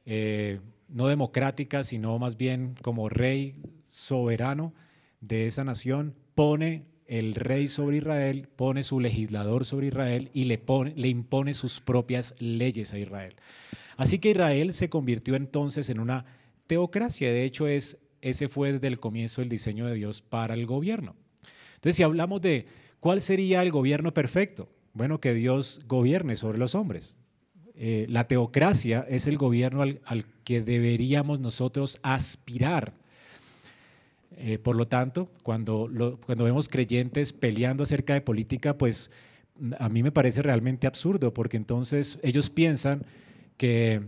eh, 0.05 0.61
no 0.87 1.07
democrática, 1.07 1.83
sino 1.83 2.17
más 2.17 2.37
bien 2.37 2.75
como 2.81 3.09
rey 3.09 3.55
soberano 3.83 4.73
de 5.19 5.47
esa 5.47 5.65
nación, 5.65 6.15
pone 6.33 6.85
el 7.07 7.35
rey 7.35 7.67
sobre 7.67 7.97
Israel, 7.97 8.47
pone 8.55 8.83
su 8.83 9.01
legislador 9.01 9.65
sobre 9.65 9.87
Israel 9.87 10.29
y 10.33 10.45
le, 10.45 10.61
le 10.95 11.07
impone 11.09 11.53
sus 11.53 11.81
propias 11.81 12.33
leyes 12.39 12.93
a 12.93 12.99
Israel. 12.99 13.35
Así 13.97 14.19
que 14.19 14.31
Israel 14.31 14.73
se 14.73 14.89
convirtió 14.89 15.35
entonces 15.35 15.89
en 15.89 15.99
una 15.99 16.25
teocracia. 16.67 17.29
De 17.29 17.43
hecho, 17.43 17.67
es, 17.67 17.97
ese 18.29 18.47
fue 18.47 18.73
desde 18.73 18.87
el 18.87 18.99
comienzo 18.99 19.41
el 19.41 19.49
diseño 19.49 19.85
de 19.85 19.95
Dios 19.95 20.21
para 20.21 20.53
el 20.53 20.65
gobierno. 20.65 21.15
Entonces, 21.75 21.97
si 21.97 22.03
hablamos 22.03 22.41
de 22.41 22.65
cuál 22.99 23.21
sería 23.21 23.61
el 23.61 23.71
gobierno 23.71 24.13
perfecto, 24.13 24.69
bueno, 24.93 25.19
que 25.19 25.33
Dios 25.33 25.81
gobierne 25.87 26.35
sobre 26.37 26.57
los 26.57 26.73
hombres. 26.73 27.15
Eh, 27.75 28.07
la 28.09 28.27
teocracia 28.27 29.05
es 29.07 29.27
el 29.27 29.37
gobierno 29.37 29.83
al, 29.83 30.25
que 30.43 30.61
deberíamos 30.61 31.39
nosotros 31.39 31.99
aspirar. 32.01 32.93
Eh, 34.37 34.57
por 34.57 34.75
lo 34.75 34.87
tanto, 34.87 35.29
cuando, 35.43 35.89
cuando 36.25 36.43
vemos 36.43 36.67
creyentes 36.69 37.33
peleando 37.33 37.83
acerca 37.83 38.15
de 38.15 38.21
política, 38.21 38.77
pues 38.77 39.11
a 39.77 39.89
mí 39.89 40.01
me 40.01 40.11
parece 40.11 40.41
realmente 40.41 40.87
absurdo, 40.87 41.33
porque 41.33 41.57
entonces 41.57 42.19
ellos 42.23 42.49
piensan 42.49 43.05
que 43.57 44.01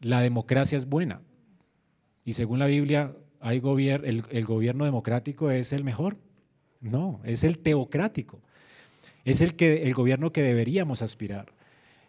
la 0.00 0.20
democracia 0.20 0.76
es 0.76 0.86
buena. 0.86 1.22
Y 2.24 2.34
según 2.34 2.58
la 2.58 2.66
Biblia, 2.66 3.14
hay 3.44 3.58
el, 3.58 4.24
el 4.30 4.44
gobierno 4.46 4.86
democrático 4.86 5.50
es 5.50 5.74
el 5.74 5.84
mejor. 5.84 6.16
No, 6.80 7.20
es 7.24 7.44
el 7.44 7.58
teocrático. 7.58 8.40
Es 9.26 9.42
el, 9.42 9.54
que, 9.54 9.82
el 9.82 9.92
gobierno 9.92 10.32
que 10.32 10.42
deberíamos 10.42 11.02
aspirar. 11.02 11.52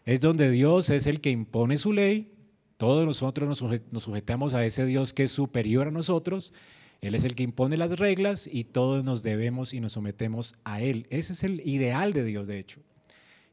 Es 0.05 0.21
donde 0.21 0.49
Dios 0.49 0.89
es 0.89 1.07
el 1.07 1.19
que 1.19 1.31
impone 1.31 1.77
su 1.77 1.91
ley, 1.91 2.31
todos 2.77 3.05
nosotros 3.05 3.61
nos 3.61 4.03
sujetamos 4.03 4.53
a 4.53 4.65
ese 4.65 4.85
Dios 4.85 5.13
que 5.13 5.23
es 5.23 5.31
superior 5.31 5.87
a 5.87 5.91
nosotros, 5.91 6.53
Él 7.01 7.15
es 7.15 7.25
el 7.25 7.35
que 7.35 7.43
impone 7.43 7.75
las 7.75 7.99
reglas 7.99 8.47
y 8.49 8.63
todos 8.63 9.03
nos 9.03 9.21
debemos 9.21 9.73
y 9.73 9.81
nos 9.81 9.93
sometemos 9.93 10.55
a 10.63 10.81
Él. 10.81 11.05
Ese 11.09 11.33
es 11.33 11.43
el 11.43 11.61
ideal 11.67 12.13
de 12.13 12.23
Dios, 12.23 12.47
de 12.47 12.59
hecho. 12.59 12.79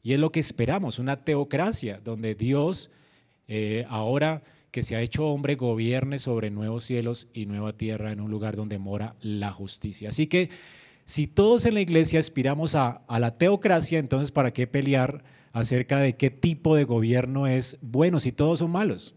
Y 0.04 0.12
es 0.12 0.20
lo 0.20 0.30
que 0.30 0.40
esperamos, 0.40 1.00
una 1.00 1.24
teocracia, 1.24 2.00
donde 2.04 2.36
Dios, 2.36 2.92
eh, 3.48 3.86
ahora 3.88 4.42
que 4.72 4.82
se 4.82 4.96
ha 4.96 5.02
hecho 5.02 5.26
hombre, 5.28 5.54
gobierne 5.54 6.18
sobre 6.18 6.50
nuevos 6.50 6.84
cielos 6.84 7.28
y 7.34 7.44
nueva 7.44 7.74
tierra 7.74 8.10
en 8.10 8.20
un 8.20 8.30
lugar 8.30 8.56
donde 8.56 8.78
mora 8.78 9.14
la 9.20 9.52
justicia. 9.52 10.08
Así 10.08 10.26
que 10.26 10.48
si 11.04 11.26
todos 11.26 11.66
en 11.66 11.74
la 11.74 11.82
iglesia 11.82 12.18
aspiramos 12.18 12.74
a, 12.74 13.02
la 13.08 13.36
teocracia, 13.36 13.98
entonces 13.98 14.32
¿para 14.32 14.52
qué 14.52 14.66
pelear 14.66 15.22
acerca 15.52 15.98
de 15.98 16.16
qué 16.16 16.30
tipo 16.30 16.74
de 16.74 16.84
gobierno 16.84 17.46
es 17.46 17.76
bueno 17.82 18.18
si 18.18 18.32
todos 18.32 18.60
son 18.60 18.70
malos? 18.70 19.14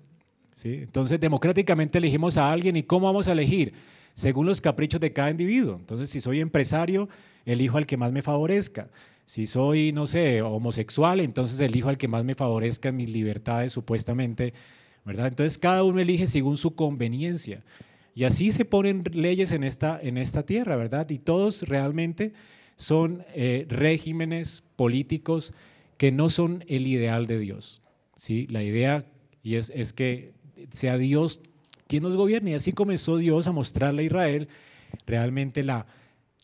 ¿Sí? 0.56 0.80
Entonces 0.82 1.22
democráticamente 1.22 2.00
elegimos 2.00 2.38
a 2.38 2.52
alguien 2.52 2.76
y 2.76 2.84
¿cómo 2.84 3.06
vamos 3.08 3.30
a 3.30 3.32
elegir? 3.32 3.74
Según 4.14 4.46
los 4.48 4.60
caprichos 4.60 5.00
de 5.00 5.14
cada 5.14 5.32
individuo. 5.32 5.78
Entonces 5.80 6.10
si 6.10 6.20
soy 6.20 6.42
empresario, 6.42 7.08
elijo 7.46 7.78
al 7.78 7.86
que 7.86 7.96
más 7.96 8.12
me 8.12 8.22
favorezca. 8.22 8.90
Si 9.26 9.48
soy, 9.48 9.94
no 9.94 10.06
sé, 10.06 10.42
homosexual, 10.42 11.22
entonces 11.22 11.62
elijo 11.62 11.88
al 11.88 11.98
que 11.98 12.10
más 12.10 12.26
me 12.26 12.36
favorezca 12.36 12.90
en 12.90 12.98
mis 12.98 13.10
libertades 13.10 13.72
supuestamente, 13.72 14.54
¿verdad? 15.06 15.28
Entonces 15.28 15.58
cada 15.58 15.84
uno 15.84 16.00
elige 16.00 16.28
según 16.28 16.58
su 16.58 16.76
conveniencia. 16.76 17.64
Y 18.16 18.24
así 18.24 18.52
se 18.52 18.66
ponen 18.66 19.04
leyes 19.12 19.52
en 19.52 19.64
esta, 19.64 20.00
en 20.02 20.18
esta 20.18 20.44
tierra, 20.44 20.76
¿verdad? 20.76 21.10
Y 21.10 21.20
todos 21.20 21.64
realmente 21.64 22.34
son 22.78 23.24
eh, 23.34 23.66
regímenes 23.70 24.64
políticos 24.76 25.54
que 25.98 26.12
no 26.12 26.30
son 26.30 26.64
el 26.68 26.88
ideal 26.88 27.28
de 27.28 27.40
Dios. 27.40 27.82
¿sí? 28.16 28.48
La 28.48 28.64
idea 28.64 29.06
y 29.44 29.56
es, 29.56 29.72
es 29.76 29.94
que 29.94 30.34
sea 30.72 30.98
Dios 30.98 31.42
quien 31.88 32.04
nos 32.04 32.16
gobierne. 32.16 32.52
Y 32.52 32.56
así 32.56 32.72
comenzó 32.72 33.18
Dios 33.18 33.48
a 33.48 33.52
mostrarle 33.52 34.04
a 34.04 34.06
Israel 34.06 34.48
realmente 35.06 35.64
la 35.64 35.86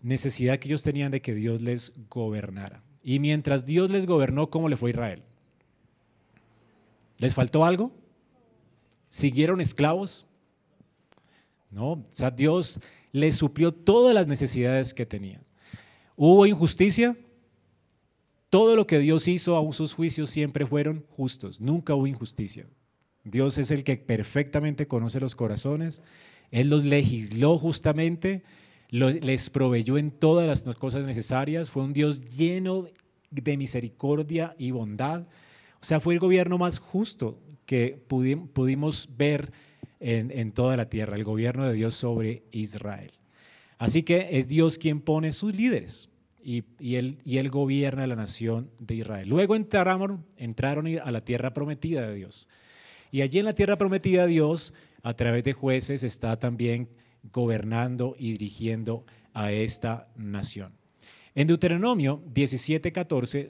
necesidad 0.01 0.59
que 0.59 0.67
ellos 0.67 0.83
tenían 0.83 1.11
de 1.11 1.21
que 1.21 1.33
Dios 1.33 1.61
les 1.61 1.93
gobernara. 2.09 2.83
Y 3.03 3.19
mientras 3.19 3.65
Dios 3.65 3.89
les 3.89 4.05
gobernó, 4.05 4.49
¿cómo 4.49 4.69
le 4.69 4.77
fue 4.77 4.89
a 4.89 4.93
Israel? 4.93 5.23
¿Les 7.17 7.33
faltó 7.33 7.65
algo? 7.65 7.91
¿Siguieron 9.11 9.61
esclavos? 9.61 10.25
¿no? 11.71 11.91
O 11.93 12.05
sea, 12.11 12.29
Dios 12.29 12.79
les 13.11 13.37
suplió 13.37 13.73
todas 13.73 14.13
las 14.13 14.27
necesidades 14.27 14.93
que 14.93 15.05
tenían. 15.05 15.43
¿Hubo 16.15 16.45
injusticia? 16.45 17.17
Todo 18.49 18.75
lo 18.75 18.85
que 18.85 18.99
Dios 18.99 19.27
hizo, 19.27 19.55
aún 19.55 19.73
sus 19.73 19.93
juicios 19.93 20.29
siempre 20.29 20.65
fueron 20.65 21.05
justos, 21.09 21.61
nunca 21.61 21.95
hubo 21.95 22.05
injusticia. 22.05 22.67
Dios 23.23 23.57
es 23.57 23.71
el 23.71 23.83
que 23.83 23.95
perfectamente 23.95 24.87
conoce 24.87 25.21
los 25.21 25.35
corazones, 25.35 26.01
Él 26.51 26.69
los 26.69 26.83
legisló 26.83 27.57
justamente, 27.57 28.43
les 28.89 29.49
proveyó 29.49 29.97
en 29.97 30.11
todas 30.11 30.65
las 30.65 30.75
cosas 30.75 31.05
necesarias, 31.05 31.71
fue 31.71 31.83
un 31.83 31.93
Dios 31.93 32.21
lleno 32.25 32.87
de 33.29 33.55
misericordia 33.55 34.53
y 34.57 34.71
bondad. 34.71 35.21
O 35.81 35.85
sea, 35.85 36.01
fue 36.01 36.15
el 36.15 36.19
gobierno 36.19 36.57
más 36.57 36.79
justo 36.79 37.39
que 37.71 37.97
pudimos 38.05 39.07
ver 39.15 39.53
en, 40.01 40.51
toda 40.51 40.75
la 40.75 40.89
tierra, 40.89 41.15
el 41.15 41.23
gobierno 41.23 41.65
de 41.65 41.71
Dios 41.71 41.95
sobre 41.95 42.43
Israel. 42.51 43.11
Así 43.77 44.03
que 44.03 44.27
es 44.31 44.49
Dios 44.49 44.77
quien 44.77 44.99
pone 44.99 45.31
sus 45.31 45.55
líderes 45.55 46.09
y, 46.43 46.65
él, 46.97 47.19
y 47.23 47.37
él 47.37 47.49
gobierna 47.49 48.05
la 48.07 48.17
nación 48.17 48.69
de 48.77 48.95
Israel. 48.95 49.29
Luego 49.29 49.55
entraron, 49.55 50.25
entraron 50.35 50.85
a 50.99 51.11
la 51.11 51.23
tierra 51.23 51.53
prometida 51.53 52.09
de 52.09 52.13
Dios. 52.13 52.49
Y 53.09 53.21
allí 53.21 53.39
en 53.39 53.45
la 53.45 53.53
tierra 53.53 53.77
prometida 53.77 54.23
de 54.23 54.33
Dios, 54.33 54.73
a 55.01 55.13
través 55.13 55.45
de 55.45 55.53
jueces, 55.53 56.03
está 56.03 56.37
también 56.37 56.89
gobernando 57.31 58.17
y 58.19 58.33
dirigiendo 58.33 59.05
a 59.33 59.53
esta 59.53 60.09
nación. 60.17 60.73
En 61.35 61.47
Deuteronomio 61.47 62.21
17:14, 62.33 63.49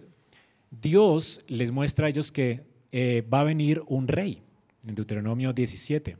Dios 0.70 1.44
les 1.48 1.72
muestra 1.72 2.06
a 2.06 2.10
ellos 2.12 2.32
que 2.32 2.70
eh, 2.92 3.26
va 3.32 3.42
a 3.42 3.46
venir 3.46 3.82
un 3.88 4.08
rey. 4.08 4.42
En 4.86 4.96
Deuteronomio 4.96 5.54
17. 5.54 6.18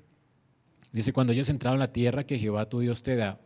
Dice, 0.92 1.14
cuando 1.14 1.34
ellos 1.34 1.50
entraron 1.50 1.82
a 1.82 1.86
la 1.86 1.94
tierra 1.94 2.26
que 2.26 2.38
Jehová 2.38 2.70
tu 2.70 2.80
Dios 2.80 3.02
te 3.02 3.16
da, 3.16 3.40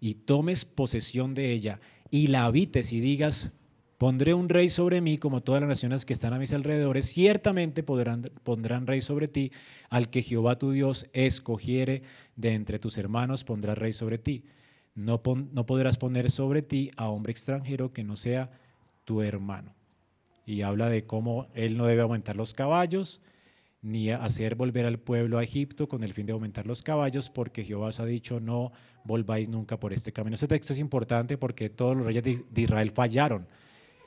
y 0.00 0.14
tomes 0.14 0.64
posesión 0.64 1.34
de 1.34 1.52
ella, 1.52 1.80
y 2.10 2.28
la 2.28 2.44
habites 2.44 2.92
y 2.92 3.00
digas, 3.00 3.52
pondré 3.98 4.32
un 4.32 4.48
rey 4.48 4.70
sobre 4.70 5.00
mí 5.00 5.18
como 5.18 5.42
todas 5.42 5.60
las 5.60 5.68
naciones 5.68 6.04
que 6.04 6.12
están 6.12 6.32
a 6.32 6.38
mis 6.38 6.52
alrededores, 6.52 7.06
ciertamente 7.06 7.82
pondrán 7.82 8.86
rey 8.86 9.00
sobre 9.00 9.28
ti, 9.28 9.52
al 9.90 10.08
que 10.08 10.22
Jehová 10.22 10.58
tu 10.58 10.70
Dios 10.70 11.06
escogiere 11.12 12.02
de 12.36 12.54
entre 12.54 12.78
tus 12.78 12.96
hermanos, 12.96 13.44
pondrá 13.44 13.74
rey 13.74 13.92
sobre 13.92 14.18
ti. 14.18 14.44
No 14.94 15.22
podrás 15.22 15.98
poner 15.98 16.30
sobre 16.30 16.62
ti 16.62 16.90
a 16.96 17.08
hombre 17.08 17.32
extranjero 17.32 17.92
que 17.92 18.02
no 18.02 18.16
sea 18.16 18.50
tu 19.04 19.22
hermano. 19.22 19.77
Y 20.48 20.62
habla 20.62 20.88
de 20.88 21.04
cómo 21.04 21.46
él 21.52 21.76
no 21.76 21.84
debe 21.84 22.00
aumentar 22.00 22.34
los 22.34 22.54
caballos, 22.54 23.20
ni 23.82 24.08
hacer 24.08 24.54
volver 24.54 24.86
al 24.86 24.98
pueblo 24.98 25.36
a 25.36 25.44
Egipto 25.44 25.90
con 25.90 26.02
el 26.02 26.14
fin 26.14 26.24
de 26.24 26.32
aumentar 26.32 26.66
los 26.66 26.82
caballos, 26.82 27.28
porque 27.28 27.64
Jehová 27.64 27.88
os 27.88 28.00
ha 28.00 28.06
dicho, 28.06 28.40
no 28.40 28.72
volváis 29.04 29.46
nunca 29.50 29.78
por 29.78 29.92
este 29.92 30.10
camino. 30.10 30.36
Ese 30.36 30.48
texto 30.48 30.72
es 30.72 30.78
importante 30.78 31.36
porque 31.36 31.68
todos 31.68 31.94
los 31.98 32.06
reyes 32.06 32.24
de, 32.24 32.62
Israel 32.62 32.92
fallaron 32.92 33.46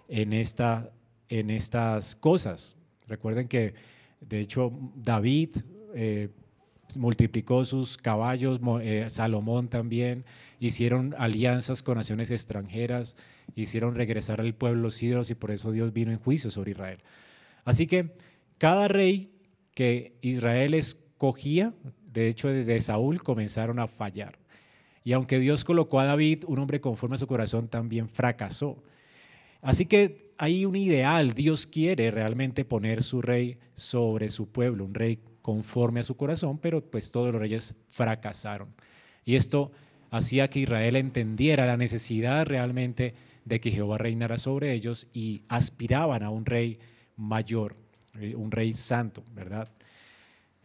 en, 0.08 0.34
esta, 0.34 0.90
en 1.30 1.52
estas 1.52 2.16
cosas. 2.16 2.76
Recuerden 3.08 3.48
que, 3.48 3.76
de 4.20 4.40
hecho, 4.40 4.74
David 4.96 5.58
eh, 5.94 6.30
multiplicó 6.98 7.66
sus 7.66 7.98
caballos, 7.98 8.60
eh, 8.82 9.06
Salomón 9.10 9.68
también, 9.68 10.26
hicieron 10.60 11.16
alianzas 11.18 11.84
con 11.84 11.98
naciones 11.98 12.32
extranjeras, 12.32 13.16
hicieron 13.56 13.96
regresar 13.96 14.40
al 14.42 14.54
pueblo 14.54 14.82
los 14.82 15.02
ídolos 15.02 15.30
y 15.30 15.36
por 15.36 15.52
eso 15.52 15.72
Dios 15.72 15.94
vino 15.94 16.12
en 16.12 16.20
juicio 16.20 16.52
sobre 16.52 16.72
Israel. 16.72 17.00
Así 17.66 17.88
que 17.88 18.16
cada 18.58 18.88
rey 18.88 19.32
que 19.74 20.18
Israel 20.22 20.74
escogía, 20.74 21.74
de 22.12 22.28
hecho 22.28 22.48
desde 22.50 22.82
Saúl 22.82 23.24
comenzaron 23.24 23.80
a 23.80 23.88
fallar. 23.88 24.38
Y 25.04 25.14
aunque 25.14 25.40
Dios 25.40 25.64
colocó 25.64 26.00
a 26.00 26.06
David, 26.06 26.44
un 26.48 26.60
hombre 26.60 26.80
conforme 26.80 27.16
a 27.16 27.20
su 27.20 27.28
corazón, 27.28 27.68
también 27.68 28.08
fracasó. 28.08 28.84
Así 29.62 29.86
que 29.86 30.32
hay 30.38 30.66
un 30.66 30.76
ideal, 30.76 31.34
Dios 31.34 31.68
quiere 31.68 32.12
realmente 32.12 32.66
poner 32.66 33.04
su 33.04 33.22
rey 33.22 33.58
sobre 33.76 34.30
su 34.30 34.48
pueblo, 34.48 34.86
un 34.86 34.94
rey 34.94 35.20
conforme 35.42 36.02
a 36.02 36.04
su 36.04 36.16
corazón, 36.16 36.58
pero 36.58 36.82
pues 36.82 37.12
todos 37.12 37.32
los 37.32 37.42
reyes 37.42 37.76
fracasaron. 37.90 38.70
Y 39.26 39.36
esto 39.36 39.72
hacía 40.10 40.50
que 40.50 40.60
Israel 40.60 40.96
entendiera 40.96 41.66
la 41.66 41.78
necesidad 41.78 42.46
realmente 42.46 43.16
de 43.46 43.60
que 43.60 43.72
Jehová 43.72 43.98
reinara 43.98 44.38
sobre 44.38 44.74
ellos 44.74 45.08
y 45.14 45.42
aspiraban 45.48 46.24
a 46.24 46.30
un 46.30 46.46
rey 46.46 46.80
mayor. 47.18 47.76
Eh, 48.20 48.36
un 48.36 48.52
rey 48.52 48.74
santo, 48.74 49.24
¿verdad? 49.34 49.70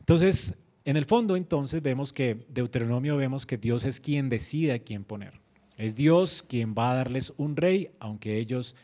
Entonces, 0.01 0.55
en 0.85 0.97
el 0.97 1.05
fondo, 1.05 1.37
entonces, 1.37 1.83
vemos 1.83 2.13
que 2.13 2.47
Deuteronomio 2.49 3.17
vemos 3.17 3.47
que 3.47 3.57
Dios 3.57 3.85
es 3.85 4.01
quien 4.01 4.29
decide 4.29 4.73
a 4.73 4.79
quién 4.79 5.05
poner. 5.05 5.33
Es 5.77 5.95
Dios 5.95 6.43
quien 6.43 6.75
va 6.75 6.93
a 6.93 6.95
darles 6.97 7.33
un 7.37 7.57
rey, 7.57 7.91
aunque 8.01 8.39
ellos 8.39 8.75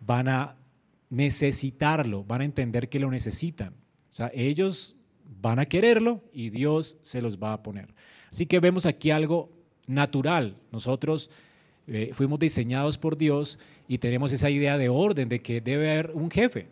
van 0.00 0.28
a 0.28 0.56
necesitarlo, 1.10 2.24
van 2.24 2.40
a 2.40 2.44
entender 2.44 2.88
que 2.88 2.98
lo 2.98 3.10
necesitan. 3.10 3.74
O 4.08 4.12
sea, 4.12 4.30
ellos 4.34 4.96
van 5.40 5.58
a 5.58 5.66
quererlo 5.66 6.22
y 6.32 6.50
Dios 6.50 6.96
se 7.02 7.22
los 7.22 7.38
va 7.38 7.52
a 7.52 7.62
poner. 7.62 7.88
Así 8.30 8.46
que 8.46 8.60
vemos 8.60 8.86
aquí 8.86 9.10
algo 9.10 9.50
natural. 9.86 10.56
Nosotros 10.72 11.30
eh, 11.86 12.10
fuimos 12.12 12.38
diseñados 12.38 12.98
por 12.98 13.16
Dios 13.16 13.58
y 13.88 13.98
tenemos 13.98 14.32
esa 14.32 14.50
idea 14.50 14.78
de 14.78 14.88
orden, 14.88 15.28
de 15.28 15.40
que 15.40 15.60
debe 15.60 15.90
haber 15.90 16.10
un 16.14 16.30
jefe, 16.30 16.66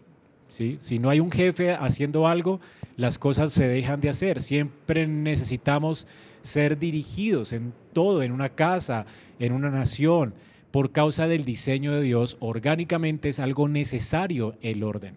¿sí? 0.48 0.76
Si 0.80 0.98
no 0.98 1.08
hay 1.10 1.20
un 1.20 1.30
jefe 1.30 1.72
haciendo 1.72 2.26
algo, 2.26 2.60
las 2.96 3.18
cosas 3.18 3.52
se 3.52 3.66
dejan 3.66 4.00
de 4.00 4.10
hacer. 4.10 4.42
Siempre 4.42 5.06
necesitamos 5.06 6.06
ser 6.42 6.78
dirigidos 6.78 7.52
en 7.52 7.72
todo, 7.92 8.22
en 8.22 8.32
una 8.32 8.50
casa, 8.50 9.06
en 9.38 9.52
una 9.52 9.70
nación, 9.70 10.34
por 10.70 10.92
causa 10.92 11.26
del 11.26 11.44
diseño 11.44 11.92
de 11.92 12.02
Dios. 12.02 12.36
Orgánicamente 12.40 13.30
es 13.30 13.40
algo 13.40 13.68
necesario 13.68 14.54
el 14.60 14.82
orden. 14.82 15.14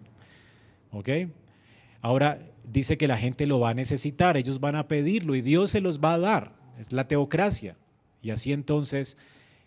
Ahora 2.02 2.38
dice 2.68 2.98
que 2.98 3.08
la 3.08 3.18
gente 3.18 3.46
lo 3.46 3.60
va 3.60 3.70
a 3.70 3.74
necesitar, 3.74 4.36
ellos 4.36 4.60
van 4.60 4.76
a 4.76 4.88
pedirlo 4.88 5.34
y 5.34 5.42
Dios 5.42 5.70
se 5.70 5.80
los 5.80 6.00
va 6.00 6.14
a 6.14 6.18
dar. 6.18 6.52
Es 6.78 6.92
la 6.92 7.08
teocracia. 7.08 7.76
Y 8.22 8.30
así 8.30 8.52
entonces 8.52 9.16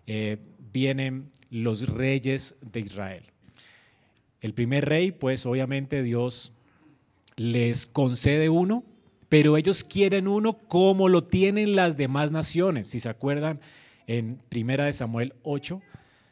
eh, 0.07 0.38
vienen 0.71 1.31
los 1.50 1.88
reyes 1.88 2.55
de 2.62 2.81
Israel. 2.81 3.23
El 4.41 4.53
primer 4.53 4.85
rey, 4.85 5.12
pues 5.12 5.45
obviamente 5.45 6.03
Dios 6.03 6.51
les 7.35 7.85
concede 7.85 8.50
uno, 8.50 8.83
pero 9.29 9.57
ellos 9.57 9.83
quieren 9.83 10.27
uno 10.27 10.57
como 10.67 11.09
lo 11.09 11.23
tienen 11.23 11.75
las 11.75 11.97
demás 11.97 12.31
naciones. 12.31 12.89
Si 12.89 13.00
se 13.00 13.09
acuerdan, 13.09 13.59
en 14.07 14.39
Primera 14.50 14.85
de 14.85 14.93
Samuel 14.93 15.33
8, 15.43 15.81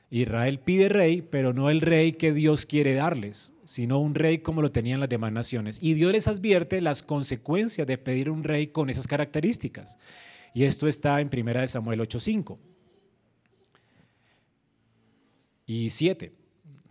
Israel 0.09 0.59
pide 0.59 0.89
rey, 0.89 1.21
pero 1.21 1.53
no 1.53 1.69
el 1.69 1.81
rey 1.81 2.13
que 2.13 2.33
Dios 2.33 2.65
quiere 2.65 2.93
darles, 2.93 3.53
sino 3.71 3.99
un 3.99 4.15
rey 4.15 4.39
como 4.39 4.61
lo 4.61 4.69
tenían 4.69 4.99
las 4.99 5.07
demás 5.07 5.31
naciones. 5.31 5.77
Y 5.81 5.93
Dios 5.93 6.11
les 6.11 6.27
advierte 6.27 6.81
las 6.81 7.01
consecuencias 7.01 7.87
de 7.87 7.97
pedir 7.97 8.29
un 8.29 8.43
rey 8.43 8.67
con 8.67 8.89
esas 8.89 9.07
características. 9.07 9.97
Y 10.53 10.65
esto 10.65 10.89
está 10.89 11.21
en 11.21 11.29
Primera 11.29 11.61
de 11.61 11.69
Samuel 11.69 12.01
8:5 12.01 12.57
y 15.65 15.89
7. 15.89 16.33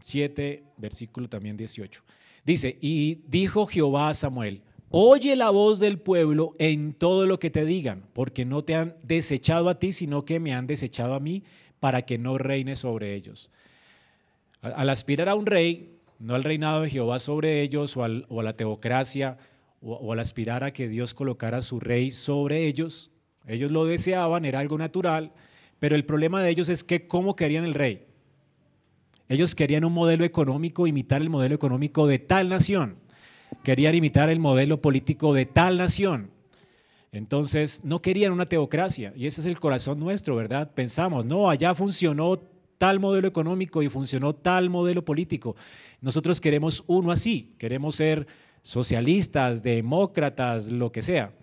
7, 0.00 0.64
versículo 0.78 1.28
también 1.28 1.58
18. 1.58 2.02
Dice, 2.46 2.78
y 2.80 3.20
dijo 3.28 3.66
Jehová 3.66 4.08
a 4.08 4.14
Samuel, 4.14 4.62
oye 4.88 5.36
la 5.36 5.50
voz 5.50 5.80
del 5.80 5.98
pueblo 5.98 6.56
en 6.58 6.94
todo 6.94 7.26
lo 7.26 7.38
que 7.38 7.50
te 7.50 7.66
digan, 7.66 8.04
porque 8.14 8.46
no 8.46 8.64
te 8.64 8.74
han 8.74 8.94
desechado 9.02 9.68
a 9.68 9.78
ti, 9.78 9.92
sino 9.92 10.24
que 10.24 10.40
me 10.40 10.54
han 10.54 10.66
desechado 10.66 11.12
a 11.12 11.20
mí, 11.20 11.42
para 11.78 12.02
que 12.02 12.16
no 12.16 12.38
reine 12.38 12.74
sobre 12.74 13.14
ellos. 13.14 13.50
Al 14.62 14.88
aspirar 14.88 15.28
a 15.28 15.34
un 15.34 15.44
rey, 15.44 15.99
no 16.20 16.34
al 16.34 16.44
reinado 16.44 16.82
de 16.82 16.90
Jehová 16.90 17.18
sobre 17.18 17.62
ellos 17.62 17.96
o, 17.96 18.04
a 18.04 18.42
la 18.42 18.52
teocracia, 18.56 19.38
o, 19.80 19.94
o 19.94 20.12
al 20.12 20.20
aspirar 20.20 20.62
a 20.62 20.72
que 20.72 20.88
Dios 20.88 21.14
colocara 21.14 21.62
su 21.62 21.80
rey 21.80 22.12
sobre 22.12 22.66
ellos, 22.66 23.10
ellos 23.46 23.72
lo 23.72 23.86
deseaban, 23.86 24.44
era 24.44 24.60
algo 24.60 24.78
natural, 24.78 25.32
pero 25.80 25.96
el 25.96 26.04
problema 26.04 26.42
de 26.42 26.50
ellos 26.50 26.68
es 26.68 26.84
que 26.84 27.08
cómo 27.08 27.34
querían 27.34 27.64
el 27.64 27.74
rey. 27.74 28.06
Ellos 29.28 29.54
querían 29.54 29.84
un 29.84 29.92
modelo 29.92 30.24
económico, 30.24 30.86
imitar 30.86 31.22
el 31.22 31.30
modelo 31.30 31.54
económico 31.54 32.06
de 32.06 32.18
tal 32.18 32.48
nación. 32.48 32.96
Querían 33.64 33.94
imitar 33.94 34.28
el 34.28 34.40
modelo 34.40 34.80
político 34.80 35.32
de 35.32 35.46
tal 35.46 35.78
nación. 35.78 36.30
Entonces, 37.12 37.82
no 37.84 38.02
querían 38.02 38.32
una 38.32 38.46
teocracia. 38.46 39.12
Y 39.16 39.26
ese 39.26 39.40
es 39.40 39.46
el 39.46 39.58
corazón 39.58 39.98
nuestro, 39.98 40.36
¿verdad? 40.36 40.72
Pensamos, 40.74 41.24
no, 41.24 41.48
allá 41.48 41.74
funcionó 41.74 42.40
tal 42.80 42.98
modelo 42.98 43.28
económico 43.28 43.82
y 43.82 43.90
funcionó 43.90 44.34
tal 44.34 44.70
modelo 44.70 45.04
político. 45.04 45.54
Nosotros 46.00 46.40
queremos 46.40 46.82
uno 46.86 47.12
así. 47.12 47.52
Queremos 47.58 47.96
ser 47.96 48.26
socialistas, 48.62 49.62
demócratas, 49.62 50.72
lo 50.72 50.90
que 50.90 51.02
sea. 51.02 51.34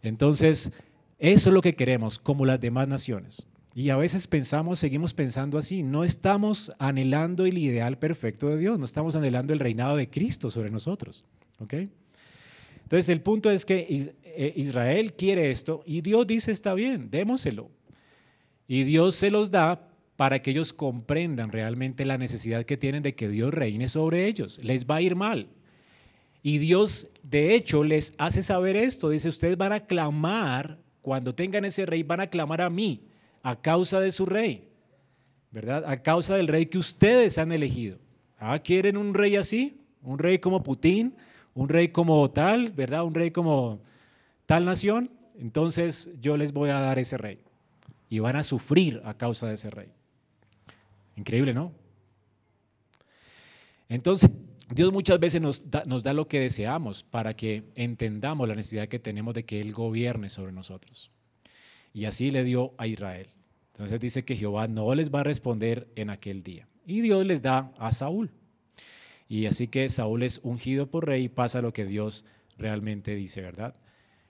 Entonces, 0.00 0.70
eso 1.18 1.48
es 1.48 1.52
lo 1.52 1.60
que 1.60 1.74
queremos, 1.74 2.20
como 2.20 2.46
las 2.46 2.60
demás 2.60 2.86
naciones. 2.86 3.48
Y 3.74 3.90
a 3.90 3.96
veces 3.96 4.28
pensamos, 4.28 4.78
seguimos 4.78 5.12
pensando 5.12 5.58
así, 5.58 5.82
no 5.82 6.04
estamos 6.04 6.70
anhelando 6.78 7.46
el 7.46 7.58
ideal 7.58 7.98
perfecto 7.98 8.48
de 8.48 8.56
Dios, 8.56 8.78
no 8.78 8.84
estamos 8.84 9.16
anhelando 9.16 9.52
el 9.52 9.58
reinado 9.58 9.96
de 9.96 10.08
Cristo 10.08 10.52
sobre 10.52 10.70
nosotros. 10.70 11.24
Entonces 11.58 13.08
el 13.08 13.22
punto 13.22 13.50
es 13.50 13.66
que 13.66 14.14
eh, 14.22 14.52
Israel 14.54 15.14
quiere 15.14 15.50
esto 15.50 15.82
y 15.84 16.00
Dios 16.02 16.28
dice, 16.28 16.52
está 16.52 16.74
bien, 16.74 17.10
démoselo. 17.10 17.72
Y 18.68 18.84
Dios 18.84 19.16
se 19.16 19.32
los 19.32 19.50
da 19.50 19.88
para 20.16 20.40
que 20.40 20.50
ellos 20.50 20.72
comprendan 20.72 21.52
realmente 21.52 22.04
la 22.04 22.18
necesidad 22.18 22.64
que 22.64 22.76
tienen 22.76 23.02
de 23.02 23.14
que 23.14 23.28
Dios 23.28 23.52
reine 23.52 23.88
sobre 23.88 24.26
ellos. 24.26 24.58
Les 24.62 24.86
va 24.86 24.96
a 24.96 25.02
ir 25.02 25.14
mal. 25.14 25.48
Y 26.42 26.58
Dios, 26.58 27.08
de 27.22 27.54
hecho, 27.54 27.84
les 27.84 28.14
hace 28.18 28.40
saber 28.40 28.76
esto. 28.76 29.10
Dice, 29.10 29.28
ustedes 29.28 29.56
van 29.56 29.72
a 29.72 29.80
clamar, 29.80 30.78
cuando 31.02 31.34
tengan 31.34 31.64
ese 31.64 31.86
rey, 31.86 32.02
van 32.02 32.20
a 32.20 32.28
clamar 32.28 32.62
a 32.62 32.70
mí 32.70 33.02
a 33.42 33.56
causa 33.56 34.00
de 34.00 34.10
su 34.10 34.26
rey, 34.26 34.68
¿verdad? 35.50 35.84
A 35.86 36.02
causa 36.02 36.36
del 36.36 36.48
rey 36.48 36.66
que 36.66 36.78
ustedes 36.78 37.38
han 37.38 37.52
elegido. 37.52 37.98
Ah, 38.38 38.58
¿quieren 38.58 38.96
un 38.96 39.14
rey 39.14 39.36
así? 39.36 39.80
Un 40.02 40.18
rey 40.18 40.38
como 40.38 40.62
Putin, 40.62 41.14
un 41.54 41.68
rey 41.68 41.88
como 41.88 42.30
tal, 42.30 42.70
¿verdad? 42.70 43.04
Un 43.04 43.14
rey 43.14 43.30
como 43.30 43.80
tal 44.46 44.64
nación. 44.64 45.10
Entonces 45.38 46.10
yo 46.20 46.36
les 46.36 46.52
voy 46.52 46.70
a 46.70 46.80
dar 46.80 46.98
ese 46.98 47.18
rey. 47.18 47.38
Y 48.08 48.20
van 48.20 48.36
a 48.36 48.42
sufrir 48.42 49.02
a 49.04 49.14
causa 49.14 49.48
de 49.48 49.54
ese 49.54 49.70
rey. 49.70 49.88
Increíble, 51.16 51.54
¿no? 51.54 51.72
Entonces, 53.88 54.30
Dios 54.70 54.92
muchas 54.92 55.18
veces 55.20 55.40
nos 55.40 55.70
da, 55.70 55.84
nos 55.86 56.02
da, 56.02 56.12
lo 56.12 56.28
que 56.28 56.40
deseamos 56.40 57.04
para 57.04 57.34
que 57.34 57.64
entendamos 57.74 58.48
la 58.48 58.54
necesidad 58.54 58.88
que 58.88 58.98
tenemos 58.98 59.34
de 59.34 59.44
que 59.44 59.60
Él 59.60 59.72
gobierne 59.72 60.28
sobre 60.28 60.52
nosotros. 60.52 61.10
Y 61.92 62.04
así 62.04 62.30
le 62.30 62.44
dio 62.44 62.74
a 62.78 62.86
Israel. 62.86 63.28
Entonces 63.72 64.00
dice 64.00 64.24
que 64.24 64.36
Jehová 64.36 64.68
no 64.68 64.94
les 64.94 65.14
va 65.14 65.20
a 65.20 65.24
responder 65.24 65.88
en 65.96 66.10
aquel 66.10 66.42
día. 66.42 66.68
Y 66.86 67.00
Dios 67.00 67.24
les 67.26 67.42
da 67.42 67.72
a 67.78 67.92
Saúl. 67.92 68.30
Y 69.28 69.46
así 69.46 69.68
que 69.68 69.88
Saúl 69.90 70.22
es 70.22 70.40
ungido 70.42 70.90
por 70.90 71.06
rey 71.06 71.24
y 71.24 71.28
pasa 71.28 71.60
lo 71.60 71.72
que 71.72 71.84
Dios 71.84 72.24
realmente 72.58 73.14
dice, 73.14 73.40
¿verdad? 73.42 73.74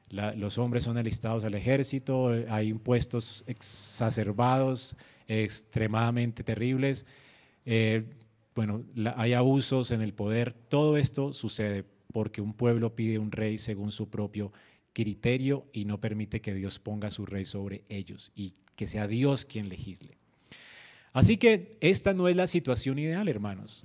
los 0.08 0.56
hombres 0.58 0.84
son 0.84 0.98
alistados 0.98 1.42
al 1.42 1.54
ejército, 1.54 2.28
hay 2.48 2.68
impuestos 2.68 3.42
exacerbados, 3.48 4.96
extremadamente 5.28 6.42
terribles, 6.44 7.06
eh, 7.64 8.04
bueno, 8.54 8.84
hay 9.16 9.34
abusos 9.34 9.90
en 9.90 10.00
el 10.00 10.14
poder, 10.14 10.54
todo 10.68 10.96
esto 10.96 11.32
sucede 11.32 11.84
porque 12.12 12.40
un 12.40 12.54
pueblo 12.54 12.94
pide 12.94 13.18
un 13.18 13.30
rey 13.30 13.58
según 13.58 13.92
su 13.92 14.08
propio 14.08 14.52
criterio 14.94 15.66
y 15.74 15.84
no 15.84 16.00
permite 16.00 16.40
que 16.40 16.54
Dios 16.54 16.78
ponga 16.78 17.10
su 17.10 17.26
rey 17.26 17.44
sobre 17.44 17.84
ellos 17.90 18.32
y 18.34 18.54
que 18.76 18.86
sea 18.86 19.06
Dios 19.06 19.44
quien 19.44 19.68
legisle. 19.68 20.16
Así 21.12 21.36
que 21.36 21.76
esta 21.80 22.14
no 22.14 22.28
es 22.28 22.36
la 22.36 22.46
situación 22.46 22.98
ideal, 22.98 23.28
hermanos. 23.28 23.84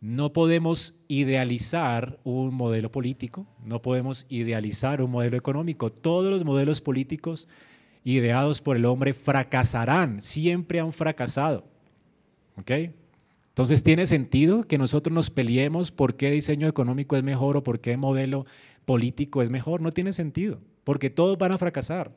No 0.00 0.32
podemos 0.32 0.94
idealizar 1.08 2.18
un 2.24 2.54
modelo 2.54 2.90
político, 2.90 3.46
no 3.64 3.82
podemos 3.82 4.26
idealizar 4.28 5.02
un 5.02 5.10
modelo 5.10 5.36
económico. 5.36 5.90
Todos 5.90 6.30
los 6.30 6.44
modelos 6.44 6.80
políticos 6.80 7.48
ideados 8.06 8.60
por 8.60 8.76
el 8.76 8.84
hombre 8.84 9.14
fracasarán, 9.14 10.22
siempre 10.22 10.78
han 10.78 10.92
fracasado. 10.92 11.64
¿Ok? 12.56 12.70
Entonces, 13.48 13.82
¿tiene 13.82 14.06
sentido 14.06 14.62
que 14.62 14.78
nosotros 14.78 15.12
nos 15.12 15.28
peleemos 15.28 15.90
por 15.90 16.14
qué 16.14 16.30
diseño 16.30 16.68
económico 16.68 17.16
es 17.16 17.24
mejor 17.24 17.56
o 17.56 17.64
por 17.64 17.80
qué 17.80 17.96
modelo 17.96 18.46
político 18.84 19.42
es 19.42 19.50
mejor? 19.50 19.80
No 19.80 19.90
tiene 19.90 20.12
sentido, 20.12 20.60
porque 20.84 21.10
todos 21.10 21.36
van 21.36 21.50
a 21.50 21.58
fracasar. 21.58 22.12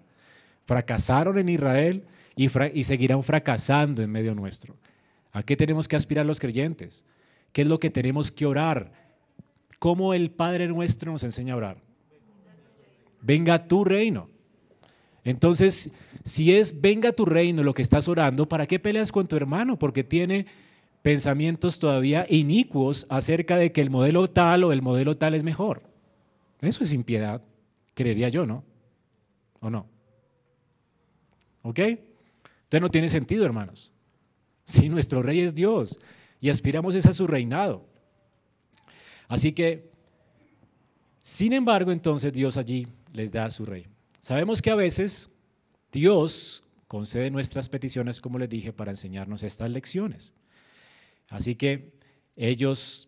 Fracasaron 0.65 1.39
en 1.39 1.49
Israel 1.49 2.03
y, 2.35 2.49
seguirán 2.83 3.23
fracasando 3.23 4.03
en 4.03 4.11
medio 4.11 4.35
nuestro. 4.35 4.75
¿A 5.31 5.41
qué 5.41 5.57
tenemos 5.57 5.87
que 5.87 5.95
aspirar 5.95 6.23
los 6.23 6.39
creyentes? 6.39 7.03
¿Qué 7.51 7.63
es 7.63 7.67
lo 7.67 7.79
que 7.79 7.89
tenemos 7.89 8.31
que 8.31 8.45
orar? 8.45 8.91
¿Cómo 9.79 10.13
el 10.13 10.29
Padre 10.29 10.67
nuestro 10.67 11.11
nos 11.11 11.23
enseña 11.23 11.55
a 11.55 11.57
orar? 11.57 11.77
Venga 13.21 13.67
tu 13.67 13.83
reino. 13.83 14.29
Entonces, 15.29 15.91
si 16.23 16.55
es 16.55 16.81
venga 16.81 17.11
tu 17.11 17.23
reino 17.23 17.61
lo 17.61 17.75
que 17.75 17.83
estás 17.83 18.07
orando, 18.07 18.49
¿para 18.49 18.65
qué 18.65 18.79
peleas 18.79 19.11
con 19.11 19.27
tu 19.27 19.35
hermano? 19.35 19.77
Porque 19.77 20.03
tiene 20.03 20.47
pensamientos 21.03 21.77
todavía 21.77 22.25
inicuos 22.27 23.05
acerca 23.09 23.55
de 23.55 23.71
que 23.71 23.81
el 23.81 23.91
modelo 23.91 24.27
tal 24.27 24.63
o 24.63 24.71
el 24.71 24.81
modelo 24.81 25.13
tal 25.13 25.35
es 25.35 25.43
mejor. 25.43 25.83
Eso 26.61 26.83
es 26.83 26.93
impiedad, 26.93 27.43
creería 27.93 28.29
yo, 28.29 28.47
¿no? 28.47 28.63
¿O 29.59 29.69
no? 29.69 29.85
¿Ok? 31.61 31.77
Entonces 31.77 32.81
no 32.81 32.89
tiene 32.89 33.07
sentido, 33.09 33.45
hermanos. 33.45 33.93
Si 34.63 34.89
nuestro 34.89 35.21
rey 35.21 35.41
es 35.41 35.53
Dios 35.53 35.99
y 36.41 36.49
aspiramos 36.49 36.95
es 36.95 37.05
a 37.05 37.13
su 37.13 37.27
reinado. 37.27 37.85
Así 39.27 39.51
que, 39.51 39.91
sin 41.21 41.53
embargo, 41.53 41.91
entonces 41.91 42.33
Dios 42.33 42.57
allí 42.57 42.87
les 43.13 43.31
da 43.31 43.45
a 43.45 43.51
su 43.51 43.63
rey. 43.63 43.85
Sabemos 44.21 44.61
que 44.61 44.69
a 44.69 44.75
veces 44.75 45.29
Dios 45.91 46.63
concede 46.87 47.31
nuestras 47.31 47.69
peticiones, 47.69 48.19
como 48.19 48.39
les 48.39 48.49
dije, 48.49 48.73
para 48.73 48.91
enseñarnos 48.91 49.43
estas 49.43 49.69
lecciones. 49.69 50.33
Así 51.29 51.55
que 51.55 51.93
ellos 52.35 53.07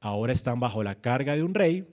ahora 0.00 0.32
están 0.32 0.60
bajo 0.60 0.82
la 0.82 0.94
carga 0.94 1.34
de 1.34 1.42
un 1.42 1.54
rey, 1.54 1.86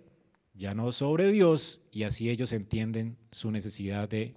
ya 0.54 0.74
no 0.74 0.92
sobre 0.92 1.32
Dios, 1.32 1.82
y 1.92 2.04
así 2.04 2.30
ellos 2.30 2.52
entienden 2.52 3.18
su 3.32 3.52
necesidad 3.52 4.08
de 4.08 4.36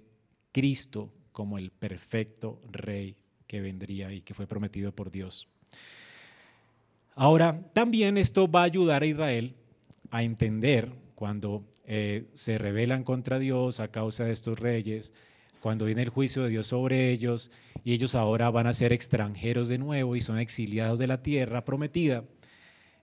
Cristo 0.51 1.13
como 1.31 1.57
el 1.57 1.71
perfecto 1.71 2.59
rey 2.71 3.15
que 3.47 3.61
vendría 3.61 4.11
y 4.11 4.21
que 4.21 4.33
fue 4.33 4.47
prometido 4.47 4.91
por 4.91 5.11
Dios. 5.11 5.47
Ahora, 7.15 7.61
también 7.73 8.17
esto 8.17 8.49
va 8.49 8.61
a 8.61 8.65
ayudar 8.65 9.03
a 9.03 9.05
Israel 9.05 9.55
a 10.11 10.23
entender 10.23 10.91
cuando 11.15 11.63
eh, 11.91 12.25
se 12.35 12.59
rebelan 12.59 13.03
contra 13.03 13.39
Dios 13.39 13.79
a 13.79 13.87
causa 13.87 14.23
de 14.23 14.31
estos 14.31 14.59
reyes, 14.59 15.11
cuando 15.59 15.85
viene 15.85 16.03
el 16.03 16.09
juicio 16.09 16.43
de 16.43 16.49
Dios 16.49 16.67
sobre 16.67 17.09
ellos 17.09 17.49
y 17.83 17.93
ellos 17.93 18.13
ahora 18.13 18.51
van 18.51 18.67
a 18.67 18.73
ser 18.73 18.93
extranjeros 18.93 19.69
de 19.69 19.79
nuevo 19.79 20.15
y 20.15 20.21
son 20.21 20.37
exiliados 20.37 20.99
de 20.99 21.07
la 21.07 21.23
tierra 21.23 21.65
prometida. 21.65 22.25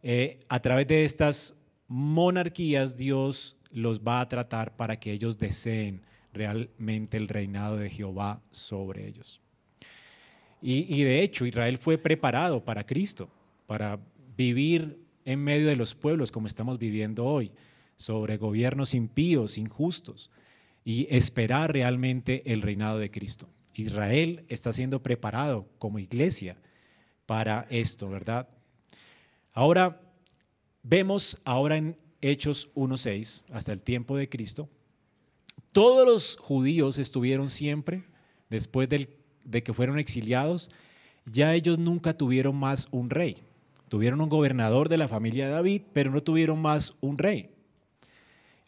Eh, 0.05 0.38
a 0.49 0.61
través 0.61 0.87
de 0.87 1.05
estas 1.05 1.57
monarquías 1.88 2.96
Dios 2.96 3.57
los 3.72 4.01
va 4.01 4.20
a 4.20 4.29
tratar 4.29 4.77
para 4.77 5.01
que 5.01 5.11
ellos 5.12 5.37
deseen 5.37 6.03
realmente 6.33 7.16
el 7.16 7.27
reinado 7.27 7.77
de 7.79 7.90
Jehová 7.90 8.40
sobre 8.53 9.09
ellos. 9.09 9.40
Y, 10.62 11.03
de 11.03 11.22
hecho 11.22 11.44
Israel 11.44 11.79
fue 11.79 11.99
preparado 11.99 12.64
para 12.64 12.87
Cristo, 12.87 13.29
para 13.66 13.99
vivir 14.37 14.96
en 15.25 15.42
medio 15.42 15.66
de 15.66 15.77
los 15.77 15.94
pueblos 15.96 16.31
como 16.31 16.46
estamos 16.46 16.79
viviendo 16.79 17.25
hoy, 17.25 17.51
sobre 17.97 18.37
gobiernos 18.37 18.95
impíos, 18.95 19.59
injustos, 19.59 20.31
y 20.85 21.09
esperar 21.11 21.73
realmente 21.73 22.43
el 22.53 22.63
reinado 22.63 22.99
de 22.99 23.11
Cristo. 23.11 23.49
Israel 23.75 24.45
está 24.49 24.73
siendo 24.73 25.03
preparado 25.03 25.69
como 25.79 25.99
iglesia 25.99 26.57
para 27.27 27.67
esto, 27.71 28.09
¿verdad? 28.09 28.49
Ahora, 29.53 30.01
vemos 30.83 31.41
ahora 31.45 31.77
en 31.77 31.97
Hechos 32.21 32.71
1.6, 32.75 33.43
hasta 33.51 33.73
el 33.73 33.81
tiempo 33.81 34.17
de 34.17 34.29
Cristo, 34.29 34.69
todos 35.73 36.07
los 36.07 36.37
judíos 36.37 36.99
estuvieron 36.99 37.51
siempre, 37.51 38.05
después 38.49 38.89
de 38.89 39.63
que 39.63 39.75
fueron 39.75 39.99
exiliados, 39.99 40.71
ya 41.27 41.55
ellos 41.55 41.79
nunca 41.79 42.17
tuvieron 42.17 42.57
más 42.57 42.89
un 42.93 43.11
rey. 43.11 43.43
Tuvieron 43.89 44.21
un 44.21 44.29
gobernador 44.29 44.89
de 44.89 44.97
la 44.97 45.09
familia 45.09 45.47
de 45.47 45.53
David, 45.53 45.83
pero 45.93 46.11
no 46.11 46.23
tuvieron 46.23 46.63
más 46.63 46.95
un 47.01 47.19
rey. 47.19 47.51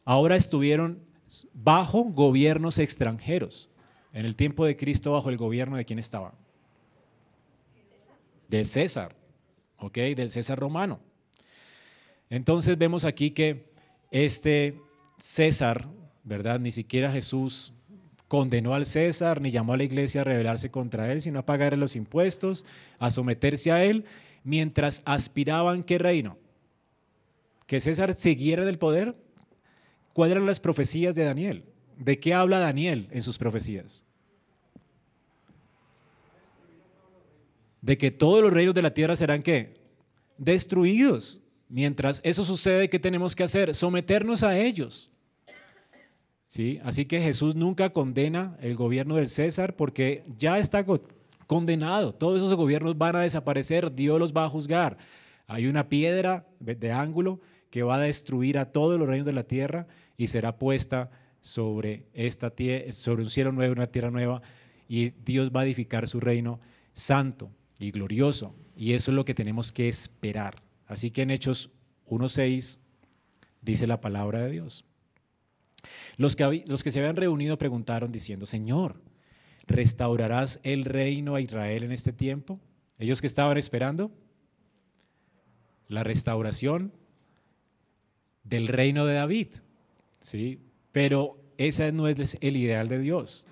Ahora 0.09 0.37
estuvieron 0.37 1.05
bajo 1.53 2.03
gobiernos 2.03 2.79
extranjeros. 2.79 3.69
En 4.15 4.25
el 4.25 4.37
tiempo 4.37 4.65
de 4.65 4.75
Cristo, 4.75 5.13
bajo 5.13 5.29
el 5.29 5.37
gobierno 5.37 5.77
de 5.77 5.85
quién 5.85 5.99
estaba? 5.99 6.33
Del 8.49 8.65
César, 8.65 9.15
¿ok? 9.77 9.99
Del 10.17 10.31
César 10.31 10.59
romano. 10.59 10.99
Entonces 12.31 12.79
vemos 12.79 13.05
aquí 13.05 13.33
que 13.33 13.67
este 14.11 14.81
César, 15.19 15.87
¿verdad? 16.25 16.59
Ni 16.59 16.71
siquiera 16.71 17.13
Jesús 17.13 17.75
condenó 18.29 18.73
al 18.73 18.87
César, 18.87 19.43
ni 19.43 19.51
llamó 19.51 19.75
a 19.75 19.77
la 19.77 19.85
iglesia 19.85 20.23
a 20.23 20.25
rebelarse 20.25 20.71
contra 20.71 21.13
él, 21.13 21.21
sino 21.21 21.41
a 21.41 21.45
pagar 21.45 21.77
los 21.77 21.97
impuestos, 21.97 22.65
a 22.99 23.11
someterse 23.11 23.73
a 23.73 23.85
él, 23.85 24.07
mientras 24.43 25.03
aspiraban 25.05 25.83
qué 25.83 25.99
reino? 25.99 26.39
Que 27.67 27.79
César 27.79 28.15
siguiera 28.15 28.63
en 28.63 28.69
el 28.69 28.79
poder. 28.79 29.28
¿Cuáles 30.19 30.35
eran 30.35 30.47
las 30.47 30.59
profecías 30.59 31.15
de 31.15 31.23
Daniel? 31.23 31.63
¿De 31.97 32.19
qué 32.19 32.35
habla 32.35 32.59
Daniel 32.59 33.07
en 33.13 33.23
sus 33.23 33.39
profecías? 33.39 34.05
De 37.83 37.97
que 37.97 38.11
todos 38.11 38.43
los 38.43 38.53
reinos 38.53 38.75
de 38.75 38.83
la 38.83 38.93
tierra 38.93 39.15
serán 39.15 39.45
qué? 39.45 39.77
Destruidos. 40.37 41.41
Mientras 41.69 42.21
eso 42.25 42.43
sucede, 42.43 42.89
¿qué 42.89 42.99
tenemos 42.99 43.37
que 43.37 43.45
hacer? 43.45 43.77
Someternos 43.77 44.43
a 44.43 44.59
ellos. 44.59 45.09
¿Sí? 46.49 46.81
Así 46.83 47.05
que 47.05 47.21
Jesús 47.21 47.55
nunca 47.55 47.91
condena 47.91 48.57
el 48.61 48.75
gobierno 48.75 49.15
del 49.15 49.29
César 49.29 49.77
porque 49.77 50.25
ya 50.37 50.59
está 50.59 50.85
condenado. 51.47 52.13
Todos 52.13 52.39
esos 52.39 52.55
gobiernos 52.55 52.99
van 52.99 53.15
a 53.15 53.21
desaparecer, 53.21 53.95
Dios 53.95 54.19
los 54.19 54.33
va 54.33 54.47
a 54.47 54.51
juzgar. 54.51 54.99
Hay 55.47 55.69
una 55.69 55.89
piedra 55.89 56.45
de 56.59 56.91
ángulo 56.91 57.39
que 57.71 57.85
va 57.85 57.97
a 57.97 58.01
destruir 58.01 58.59
a 58.59 58.73
todos 58.73 58.99
los 58.99 59.07
reinos 59.07 59.27
de 59.27 59.33
la 59.33 59.45
tierra 59.45 59.87
y 60.19 60.27
será 60.27 60.59
puesta 60.59 61.11
sobre 61.41 62.05
esta 62.13 62.53
sobre 62.91 63.23
un 63.23 63.31
cielo 63.31 63.53
nuevo, 63.53 63.73
una 63.73 63.87
tierra 63.87 64.11
nueva, 64.11 64.43
y 64.89 65.11
Dios 65.11 65.51
va 65.55 65.61
a 65.61 65.65
edificar 65.65 66.09
su 66.09 66.21
reino 66.21 66.61
santo 66.93 67.51
y 67.79 67.93
glorioso. 67.93 68.55
Y 68.77 68.93
eso 68.93 69.13
es 69.13 69.15
lo 69.15 69.25
que 69.25 69.35
tenemos 69.35 69.73
que 69.73 69.89
esperar. 69.89 70.63
Así 70.87 71.11
que 71.11 71.23
en 71.23 71.31
Hechos 71.31 71.71
1.6 72.09 72.79
dice 73.63 73.87
la 73.87 74.01
palabra 74.01 74.41
de 74.41 74.51
Dios. 74.51 74.85
Los 76.17 76.35
que, 76.35 76.65
los 76.67 76.83
que 76.83 76.91
se 76.91 76.99
habían 76.99 77.17
reunido 77.17 77.57
preguntaron 77.57 78.11
diciendo, 78.11 78.45
Señor, 78.47 79.01
¿restaurarás 79.69 80.59
el 80.65 80.85
reino 80.85 81.37
a 81.37 81.41
Israel 81.41 81.85
en 81.85 81.93
este 81.93 82.13
tiempo? 82.13 82.59
Ellos 82.99 83.21
que 83.21 83.29
estaban 83.29 83.57
esperando 83.57 84.11
la 85.87 86.03
restauración 86.03 86.93
del 88.43 88.67
reino 88.67 89.07
de 89.07 89.15
David. 89.15 89.49
¿Sí? 90.21 90.59
Pero 90.93 91.39
ese 91.57 91.93
no 91.93 92.09
es 92.09 92.37
el 92.41 92.57
ideal 92.57 92.89
de 92.89 92.99
Dios. 92.99 93.47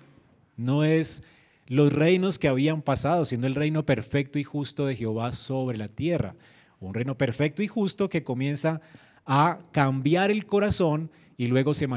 No 0.55 0.83
es 0.83 1.23
los 1.67 1.91
reinos 1.93 2.39
que 2.39 2.47
habían 2.47 2.81
pasado, 2.81 3.25
sino 3.25 3.47
el 3.47 3.55
reino 3.55 3.85
perfecto 3.85 4.39
y 4.39 4.43
justo 4.43 4.85
de 4.85 4.95
Jehová 4.95 5.31
sobre 5.31 5.77
la 5.77 5.89
tierra 5.89 6.35
un 6.79 6.93
reino 6.93 7.17
perfecto 7.17 7.63
y 7.63 7.67
justo 7.67 8.09
que 8.09 8.23
comienza 8.23 8.81
a 9.25 9.59
cambiar 9.71 10.31
el 10.31 10.45
corazón 10.45 11.11
y 11.37 11.47
luego 11.47 11.73
se, 11.73 11.87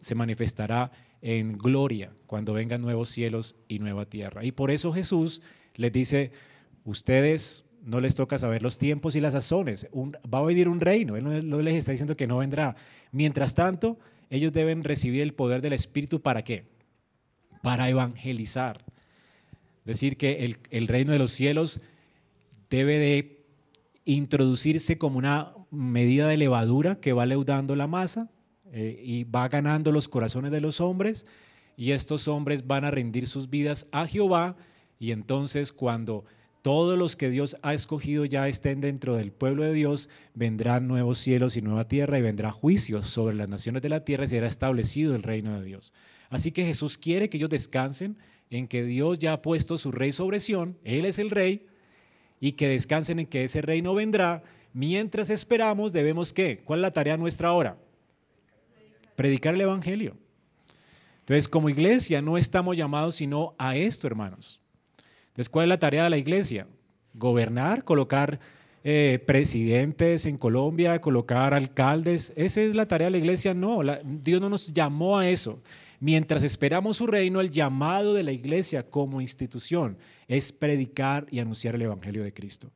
se 0.00 0.14
manifestará 0.14 0.90
en 1.22 1.56
gloria 1.58 2.12
cuando 2.26 2.52
vengan 2.52 2.82
nuevos 2.82 3.10
cielos 3.10 3.56
y 3.68 3.78
nueva 3.78 4.06
tierra. 4.06 4.44
Y 4.44 4.52
por 4.52 4.70
eso 4.70 4.92
Jesús 4.92 5.42
les 5.74 5.92
dice, 5.92 6.32
ustedes 6.84 7.64
no 7.86 8.00
les 8.00 8.14
toca 8.14 8.38
saber 8.38 8.62
los 8.62 8.78
tiempos 8.78 9.16
y 9.16 9.20
las 9.20 9.32
sazones, 9.32 9.86
va 9.94 10.38
a 10.38 10.42
venir 10.42 10.68
un 10.68 10.80
reino, 10.80 11.16
Él 11.16 11.48
no, 11.48 11.62
les 11.62 11.76
está 11.76 11.92
diciendo 11.92 12.16
que 12.16 12.26
no 12.26 12.38
vendrá. 12.38 12.74
Mientras 13.12 13.54
tanto, 13.54 13.98
ellos 14.28 14.52
deben 14.52 14.84
recibir 14.84 15.22
el 15.22 15.32
poder 15.32 15.62
del 15.62 15.72
Espíritu 15.72 16.20
para 16.20 16.42
qué? 16.42 16.64
Para 17.62 17.88
evangelizar. 17.88 18.84
Decir 19.84 20.16
que 20.16 20.44
el, 20.44 20.58
el 20.70 20.88
reino 20.88 21.12
de 21.12 21.20
los 21.20 21.30
cielos 21.30 21.80
debe 22.68 22.98
de 22.98 23.46
introducirse 24.04 24.98
como 24.98 25.18
una 25.18 25.54
medida 25.70 26.26
de 26.26 26.36
levadura 26.36 27.00
que 27.00 27.12
va 27.12 27.24
leudando 27.24 27.76
la 27.76 27.86
masa 27.86 28.28
eh, 28.72 29.00
y 29.02 29.24
va 29.24 29.48
ganando 29.48 29.92
los 29.92 30.08
corazones 30.08 30.50
de 30.50 30.60
los 30.60 30.80
hombres 30.80 31.26
y 31.76 31.92
estos 31.92 32.26
hombres 32.26 32.66
van 32.66 32.84
a 32.84 32.90
rendir 32.90 33.28
sus 33.28 33.48
vidas 33.48 33.86
a 33.92 34.06
Jehová 34.06 34.56
y 34.98 35.12
entonces 35.12 35.72
cuando 35.72 36.24
todos 36.66 36.98
los 36.98 37.14
que 37.14 37.30
Dios 37.30 37.56
ha 37.62 37.74
escogido 37.74 38.24
ya 38.24 38.48
estén 38.48 38.80
dentro 38.80 39.14
del 39.14 39.30
pueblo 39.30 39.62
de 39.62 39.72
Dios, 39.72 40.08
vendrán 40.34 40.88
nuevos 40.88 41.20
cielos 41.20 41.56
y 41.56 41.62
nueva 41.62 41.86
tierra 41.86 42.18
y 42.18 42.22
vendrá 42.22 42.50
juicio 42.50 43.04
sobre 43.04 43.36
las 43.36 43.48
naciones 43.48 43.82
de 43.82 43.88
la 43.88 44.04
tierra 44.04 44.24
y 44.24 44.28
será 44.28 44.48
establecido 44.48 45.14
el 45.14 45.22
reino 45.22 45.60
de 45.60 45.64
Dios. 45.64 45.94
Así 46.28 46.50
que 46.50 46.64
Jesús 46.64 46.98
quiere 46.98 47.30
que 47.30 47.36
ellos 47.36 47.50
descansen 47.50 48.18
en 48.50 48.66
que 48.66 48.82
Dios 48.82 49.20
ya 49.20 49.34
ha 49.34 49.42
puesto 49.42 49.78
su 49.78 49.92
rey 49.92 50.10
sobre 50.10 50.40
Sión, 50.40 50.76
Él 50.82 51.04
es 51.04 51.20
el 51.20 51.30
rey, 51.30 51.68
y 52.40 52.54
que 52.54 52.66
descansen 52.66 53.20
en 53.20 53.26
que 53.28 53.44
ese 53.44 53.62
reino 53.62 53.94
vendrá. 53.94 54.42
Mientras 54.72 55.30
esperamos, 55.30 55.92
debemos 55.92 56.32
qué? 56.32 56.62
¿Cuál 56.64 56.80
es 56.80 56.82
la 56.82 56.90
tarea 56.90 57.16
nuestra 57.16 57.50
ahora? 57.50 57.78
Predicar 59.14 59.54
el 59.54 59.60
Evangelio. 59.60 60.16
Entonces, 61.20 61.46
como 61.48 61.68
iglesia 61.68 62.22
no 62.22 62.36
estamos 62.36 62.76
llamados 62.76 63.14
sino 63.14 63.54
a 63.56 63.76
esto, 63.76 64.08
hermanos. 64.08 64.60
Entonces, 65.36 65.50
¿cuál 65.50 65.66
es 65.66 65.68
la 65.68 65.78
tarea 65.78 66.04
de 66.04 66.10
la 66.10 66.16
iglesia? 66.16 66.66
Gobernar, 67.12 67.84
colocar 67.84 68.40
eh, 68.84 69.22
presidentes 69.26 70.24
en 70.24 70.38
Colombia, 70.38 70.98
colocar 71.02 71.52
alcaldes. 71.52 72.32
Esa 72.36 72.62
es 72.62 72.74
la 72.74 72.88
tarea 72.88 73.08
de 73.08 73.10
la 73.10 73.18
iglesia. 73.18 73.52
No, 73.52 73.80
Dios 74.02 74.40
no 74.40 74.48
nos 74.48 74.72
llamó 74.72 75.18
a 75.18 75.28
eso. 75.28 75.60
Mientras 76.00 76.42
esperamos 76.42 76.96
su 76.96 77.06
reino, 77.06 77.42
el 77.42 77.50
llamado 77.50 78.14
de 78.14 78.22
la 78.22 78.32
iglesia 78.32 78.82
como 78.88 79.20
institución 79.20 79.98
es 80.26 80.52
predicar 80.52 81.26
y 81.30 81.40
anunciar 81.40 81.74
el 81.74 81.82
Evangelio 81.82 82.24
de 82.24 82.32
Cristo. 82.32 82.68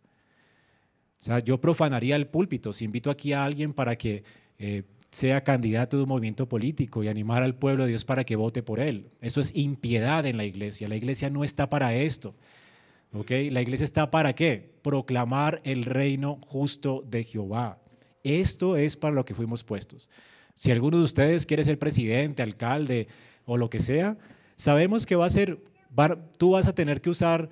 O 1.18 1.22
sea, 1.22 1.38
yo 1.38 1.58
profanaría 1.62 2.16
el 2.16 2.26
púlpito 2.26 2.74
si 2.74 2.84
invito 2.84 3.10
aquí 3.10 3.32
a 3.32 3.42
alguien 3.42 3.72
para 3.72 3.96
que 3.96 4.22
eh, 4.58 4.82
sea 5.10 5.44
candidato 5.44 5.96
de 5.96 6.02
un 6.02 6.10
movimiento 6.10 6.46
político 6.46 7.02
y 7.02 7.08
animar 7.08 7.42
al 7.42 7.54
pueblo 7.54 7.84
de 7.84 7.90
Dios 7.90 8.04
para 8.04 8.24
que 8.24 8.36
vote 8.36 8.62
por 8.62 8.80
él. 8.80 9.06
Eso 9.22 9.40
es 9.40 9.54
impiedad 9.54 10.26
en 10.26 10.36
la 10.36 10.44
iglesia. 10.44 10.88
La 10.88 10.96
iglesia 10.96 11.30
no 11.30 11.42
está 11.42 11.70
para 11.70 11.94
esto. 11.94 12.34
¿Ok? 13.12 13.30
La 13.50 13.62
iglesia 13.62 13.84
está 13.84 14.10
para 14.10 14.34
qué? 14.34 14.72
Proclamar 14.82 15.60
el 15.64 15.84
reino 15.84 16.40
justo 16.46 17.04
de 17.08 17.24
Jehová. 17.24 17.78
Esto 18.22 18.76
es 18.76 18.96
para 18.96 19.14
lo 19.14 19.24
que 19.24 19.34
fuimos 19.34 19.64
puestos. 19.64 20.08
Si 20.54 20.70
alguno 20.70 20.98
de 20.98 21.04
ustedes 21.04 21.46
quiere 21.46 21.64
ser 21.64 21.78
presidente, 21.78 22.42
alcalde 22.42 23.08
o 23.46 23.56
lo 23.56 23.70
que 23.70 23.80
sea, 23.80 24.18
sabemos 24.56 25.06
que 25.06 25.16
va 25.16 25.26
a 25.26 25.30
ser, 25.30 25.58
tú 26.36 26.50
vas 26.50 26.66
a 26.66 26.74
tener 26.74 27.00
que 27.00 27.10
usar 27.10 27.50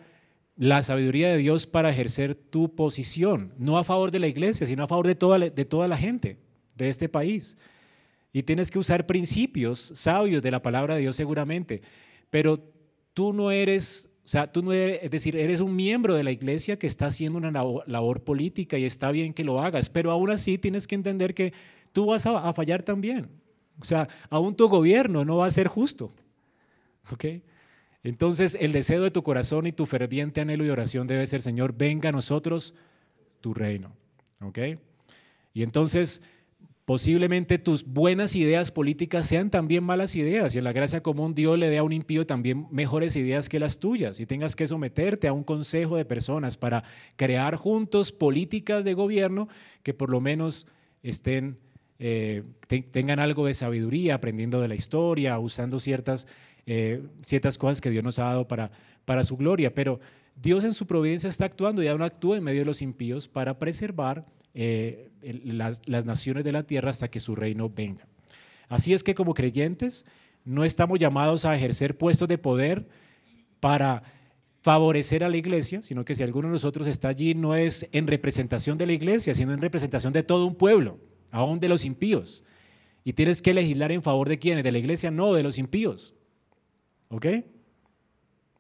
la 0.57 0.83
sabiduría 0.83 1.31
de 1.31 1.39
Dios 1.39 1.67
para 1.67 1.91
ejercer 1.91 2.35
tu 2.35 2.75
posición, 2.75 3.55
no 3.59 3.79
a 3.79 3.85
favor 3.85 4.11
de 4.11 4.19
la 4.19 4.27
iglesia, 4.27 4.67
sino 4.67 4.83
a 4.83 4.89
favor 4.89 5.07
de 5.07 5.15
toda, 5.15 5.39
de 5.39 5.65
toda 5.65 5.89
la 5.89 5.97
gente 5.97 6.37
de 6.75 6.89
este 6.89 7.09
país. 7.09 7.57
Y 8.33 8.43
tienes 8.43 8.71
que 8.71 8.79
usar 8.79 9.07
principios 9.07 9.93
sabios 9.95 10.43
de 10.43 10.51
la 10.51 10.61
palabra 10.61 10.95
de 10.95 11.01
Dios 11.01 11.17
seguramente, 11.17 11.81
pero 12.29 12.59
tú 13.15 13.33
no 13.33 13.51
eres 13.51 14.11
O 14.29 14.31
sea, 14.31 14.53
tú 14.53 14.61
no 14.61 14.75
eres, 14.75 14.99
es 15.03 15.11
decir, 15.11 15.37
eres 15.37 15.61
un 15.61 15.75
miembro 15.75 16.15
de 16.15 16.23
la 16.23 16.31
iglesia 16.31 16.79
que 16.79 16.87
está 16.87 17.07
haciendo 17.07 17.39
una 17.39 17.51
labor, 17.51 18.25
política 18.25 18.77
y 18.77 18.85
está 18.85 19.11
bien 19.11 19.33
que 19.33 19.43
lo 19.43 19.63
hagas, 19.63 19.89
pero 19.89 20.11
aún 20.11 20.31
así 20.31 20.59
tienes 20.59 20.87
que 20.87 20.97
entender 20.97 21.33
que 21.33 21.55
tú 21.95 22.05
vas 22.05 22.27
a, 22.27 22.53
fallar 22.53 22.83
también. 22.83 23.31
O 23.81 23.87
sea, 23.87 24.07
aún 24.29 24.55
tu 24.55 24.69
gobierno 24.69 25.25
no 25.25 25.39
va 25.39 25.47
a 25.47 25.51
ser 25.51 25.67
justo. 25.69 26.13
¿Ok? 27.11 27.25
Entonces, 28.03 28.55
el 28.61 28.73
deseo 28.73 29.03
de 29.03 29.11
tu 29.11 29.23
corazón 29.23 29.67
y 29.67 29.73
tu 29.73 29.87
ferviente 29.87 30.43
anhelo 30.43 30.67
y 30.67 30.69
oración 30.69 31.07
debe 31.07 31.27
ser, 31.27 31.41
Señor, 31.41 31.75
venga 31.75 32.11
a 32.11 32.13
nosotros 32.13 32.75
tu 33.41 33.55
reino. 33.55 33.97
¿Ok? 34.43 34.59
Y 35.55 35.63
entonces, 35.63 36.21
Posiblemente 36.89 37.59
tus 37.59 37.85
buenas 37.85 38.35
ideas 38.35 38.71
políticas 38.71 39.27
sean 39.27 39.51
también 39.51 39.85
malas 39.85 40.17
ideas 40.17 40.55
y 40.55 40.59
en 40.59 40.65
la 40.65 40.73
gracia 40.73 41.03
común 41.03 41.35
Dios 41.35 41.59
le 41.59 41.69
dé 41.69 41.77
a 41.77 41.83
un 41.83 41.93
impío 41.93 42.27
también 42.27 42.67
mejores 42.71 43.15
ideas 43.15 43.51
que 43.51 43.61
las 43.61 43.79
tuyas 43.79 44.21
y 44.21 44.25
tengas 44.25 44.57
que 44.57 44.67
someterte 44.67 45.29
a 45.29 45.35
un 45.35 45.45
consejo 45.45 45.99
de 45.99 46.07
personas 46.07 46.57
para 46.57 46.85
crear 47.17 47.57
juntos 47.57 48.11
políticas 48.11 48.85
de 48.85 48.95
gobierno 48.95 49.49
que 49.83 49.93
por 49.93 50.09
lo 50.09 50.23
menos 50.23 50.67
estén, 51.03 51.59
eh, 51.99 52.43
tengan 52.91 53.19
algo 53.19 53.45
de 53.45 53.53
sabiduría, 53.53 54.15
aprendiendo 54.15 54.59
de 54.63 54.69
la 54.69 54.75
historia, 54.75 55.39
usando 55.39 55.81
ciertas, 55.81 56.27
eh, 56.65 57.03
ciertas 57.21 57.59
cosas 57.59 57.83
que 57.83 57.91
Dios 57.91 58.03
nos 58.03 58.19
ha 58.19 58.25
dado 58.25 58.49
para, 58.49 58.71
para 59.05 59.25
su 59.25 59.37
gloria. 59.37 59.75
Pero 59.75 60.01
Dios 60.37 60.65
en 60.65 60.73
su 60.73 60.87
providencia 60.87 61.29
está 61.29 61.45
actuando 61.45 61.83
y 61.83 61.89
aún 61.89 62.01
actúa 62.01 62.39
en 62.39 62.45
medio 62.45 62.61
de 62.61 62.65
los 62.65 62.81
impíos 62.81 63.29
para 63.29 63.59
preservar 63.59 64.25
eh, 64.61 65.09
las, 65.23 65.87
naciones 65.87 66.43
de 66.43 66.51
la 66.51 66.65
tierra 66.65 66.91
hasta 66.91 67.07
que 67.07 67.21
su 67.21 67.37
reino 67.37 67.71
venga. 67.71 68.09
Así 68.69 68.93
es 68.93 69.05
que 69.05 69.15
como 69.15 69.33
creyentes 69.33 70.05
no 70.45 70.65
estamos 70.65 70.99
llamados 70.99 71.45
a 71.45 71.55
ejercer 71.55 71.97
puestos 71.97 72.27
de 72.27 72.39
poder 72.39 72.89
para 73.61 74.03
favorecer 74.63 75.23
a 75.23 75.29
la 75.29 75.37
iglesia, 75.37 75.81
sino 75.85 76.05
que 76.05 76.17
si 76.17 76.25
alguno 76.25 76.49
de 76.49 76.55
nosotros 76.55 76.89
está 76.89 77.07
allí 77.07 77.37
no 77.37 77.55
es 77.55 77.87
en 77.93 78.09
representación 78.09 78.79
de 78.79 78.87
la 78.87 78.95
iglesia, 78.95 79.33
sino 79.33 79.53
en 79.53 79.61
representación 79.61 80.13
de 80.13 80.25
todo 80.25 80.45
un 80.45 80.57
pueblo, 80.57 80.99
aún 81.31 81.61
de 81.61 81.69
los 81.69 81.85
impíos. 81.85 82.43
Y 83.05 83.13
tienes 83.13 83.43
que 83.43 83.55
legislar 83.55 83.93
en 83.93 84.03
favor 84.03 84.29
de 84.29 84.41
quiénes, 84.41 84.65
de 84.65 84.73
la 84.73 84.79
iglesia, 84.79 85.13
no 85.13 85.35
de 85.35 85.45
los 85.45 85.57
impíos. 85.59 86.15
¿Ok? 87.11 87.27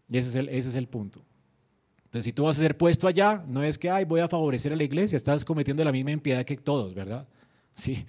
Y 0.08 0.16
ese 0.16 0.28
es 0.28 0.36
el, 0.36 0.48
ese 0.48 0.68
es 0.68 0.76
el 0.76 0.86
punto. 0.86 1.24
Entonces, 2.08 2.24
si 2.24 2.32
tú 2.32 2.44
vas 2.44 2.56
a 2.56 2.62
ser 2.62 2.74
puesto 2.78 3.06
allá, 3.06 3.44
no 3.46 3.62
es 3.62 3.76
que, 3.76 3.90
ay, 3.90 4.06
voy 4.06 4.20
a 4.20 4.28
favorecer 4.28 4.72
a 4.72 4.76
la 4.76 4.82
iglesia, 4.82 5.14
estás 5.14 5.44
cometiendo 5.44 5.84
la 5.84 5.92
misma 5.92 6.10
impiedad 6.10 6.42
que 6.44 6.56
todos, 6.56 6.94
¿verdad? 6.94 7.28
Sí. 7.74 8.06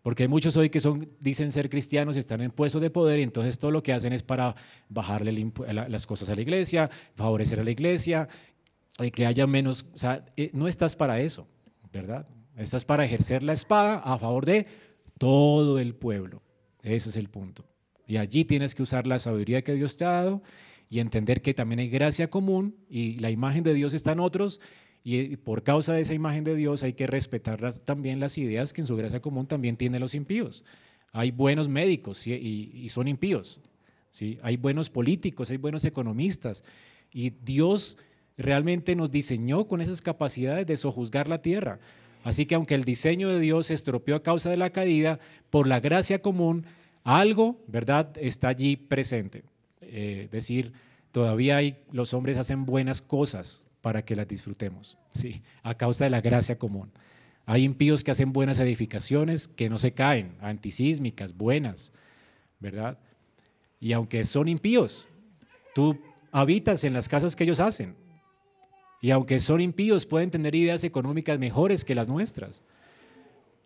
Porque 0.00 0.22
hay 0.22 0.28
muchos 0.28 0.56
hoy 0.56 0.70
que 0.70 0.80
son, 0.80 1.08
dicen 1.18 1.50
ser 1.50 1.68
cristianos 1.68 2.16
y 2.16 2.20
están 2.20 2.40
en 2.40 2.50
puestos 2.50 2.80
de 2.80 2.90
poder 2.90 3.18
y 3.18 3.22
entonces 3.22 3.58
todo 3.58 3.72
lo 3.72 3.82
que 3.82 3.92
hacen 3.92 4.12
es 4.12 4.22
para 4.22 4.54
bajarle 4.88 5.52
las 5.88 6.06
cosas 6.06 6.28
a 6.30 6.34
la 6.34 6.40
iglesia, 6.40 6.88
favorecer 7.14 7.60
a 7.60 7.64
la 7.64 7.70
iglesia, 7.70 8.28
que 9.12 9.26
haya 9.26 9.46
menos, 9.46 9.84
o 9.94 9.98
sea, 9.98 10.24
eh, 10.36 10.50
no 10.54 10.68
estás 10.68 10.94
para 10.94 11.20
eso, 11.20 11.46
¿verdad? 11.92 12.26
Estás 12.56 12.84
para 12.84 13.04
ejercer 13.04 13.42
la 13.42 13.54
espada 13.54 13.96
a 13.98 14.18
favor 14.18 14.46
de 14.46 14.66
todo 15.18 15.78
el 15.78 15.94
pueblo. 15.94 16.42
Ese 16.82 17.08
es 17.08 17.16
el 17.16 17.28
punto. 17.28 17.64
Y 18.06 18.18
allí 18.18 18.44
tienes 18.44 18.74
que 18.74 18.82
usar 18.82 19.06
la 19.06 19.18
sabiduría 19.18 19.62
que 19.62 19.74
Dios 19.74 19.96
te 19.96 20.04
ha 20.04 20.10
dado 20.10 20.42
y 20.90 21.00
entender 21.00 21.42
que 21.42 21.54
también 21.54 21.80
hay 21.80 21.88
gracia 21.88 22.28
común 22.30 22.76
y 22.88 23.16
la 23.16 23.30
imagen 23.30 23.64
de 23.64 23.74
Dios 23.74 23.94
está 23.94 24.12
en 24.12 24.20
otros 24.20 24.60
y 25.02 25.36
por 25.36 25.62
causa 25.62 25.92
de 25.92 26.00
esa 26.00 26.14
imagen 26.14 26.44
de 26.44 26.56
Dios 26.56 26.82
hay 26.82 26.94
que 26.94 27.06
respetar 27.06 27.74
también 27.80 28.20
las 28.20 28.38
ideas 28.38 28.72
que 28.72 28.80
en 28.80 28.86
su 28.86 28.96
gracia 28.96 29.20
común 29.20 29.46
también 29.46 29.76
tienen 29.76 30.00
los 30.00 30.14
impíos. 30.14 30.64
Hay 31.12 31.30
buenos 31.30 31.68
médicos 31.68 32.26
y, 32.26 32.88
son 32.88 33.06
impíos. 33.06 33.60
¿sí? 34.10 34.38
Hay 34.42 34.56
buenos 34.56 34.88
políticos, 34.88 35.50
hay 35.50 35.58
buenos 35.58 35.84
economistas 35.84 36.64
y 37.12 37.30
Dios 37.44 37.98
realmente 38.38 38.96
nos 38.96 39.10
diseñó 39.10 39.66
con 39.68 39.82
esas 39.82 40.00
capacidades 40.00 40.66
de 40.66 40.76
sojuzgar 40.78 41.28
la 41.28 41.42
tierra. 41.42 41.80
Así 42.24 42.46
que 42.46 42.54
aunque 42.54 42.74
el 42.74 42.84
diseño 42.84 43.28
de 43.28 43.38
Dios 43.38 43.66
se 43.66 43.74
estropeó 43.74 44.16
a 44.16 44.22
causa 44.22 44.48
de 44.48 44.56
la 44.56 44.70
caída, 44.70 45.20
por 45.50 45.66
la 45.66 45.80
gracia 45.80 46.20
común, 46.20 46.64
algo, 47.04 47.62
¿verdad?, 47.68 48.16
está 48.18 48.48
allí 48.48 48.76
presente. 48.76 49.44
Eh, 49.88 50.28
decir, 50.30 50.72
todavía 51.12 51.56
hay, 51.56 51.76
los 51.92 52.14
hombres 52.14 52.38
hacen 52.38 52.66
buenas 52.66 53.02
cosas 53.02 53.64
para 53.80 54.04
que 54.04 54.16
las 54.16 54.26
disfrutemos, 54.26 54.96
¿sí? 55.12 55.42
a 55.62 55.74
causa 55.74 56.04
de 56.04 56.10
la 56.10 56.20
gracia 56.20 56.58
común. 56.58 56.90
Hay 57.46 57.64
impíos 57.64 58.02
que 58.02 58.10
hacen 58.10 58.32
buenas 58.32 58.58
edificaciones 58.58 59.48
que 59.48 59.68
no 59.68 59.78
se 59.78 59.92
caen, 59.92 60.34
antisísmicas, 60.40 61.36
buenas, 61.36 61.92
¿verdad? 62.58 62.98
Y 63.80 63.92
aunque 63.92 64.24
son 64.24 64.48
impíos, 64.48 65.06
tú 65.74 65.98
habitas 66.32 66.84
en 66.84 66.94
las 66.94 67.08
casas 67.08 67.36
que 67.36 67.44
ellos 67.44 67.60
hacen. 67.60 67.94
Y 69.02 69.10
aunque 69.10 69.38
son 69.40 69.60
impíos, 69.60 70.06
pueden 70.06 70.30
tener 70.30 70.54
ideas 70.54 70.82
económicas 70.84 71.38
mejores 71.38 71.84
que 71.84 71.94
las 71.94 72.08
nuestras. 72.08 72.62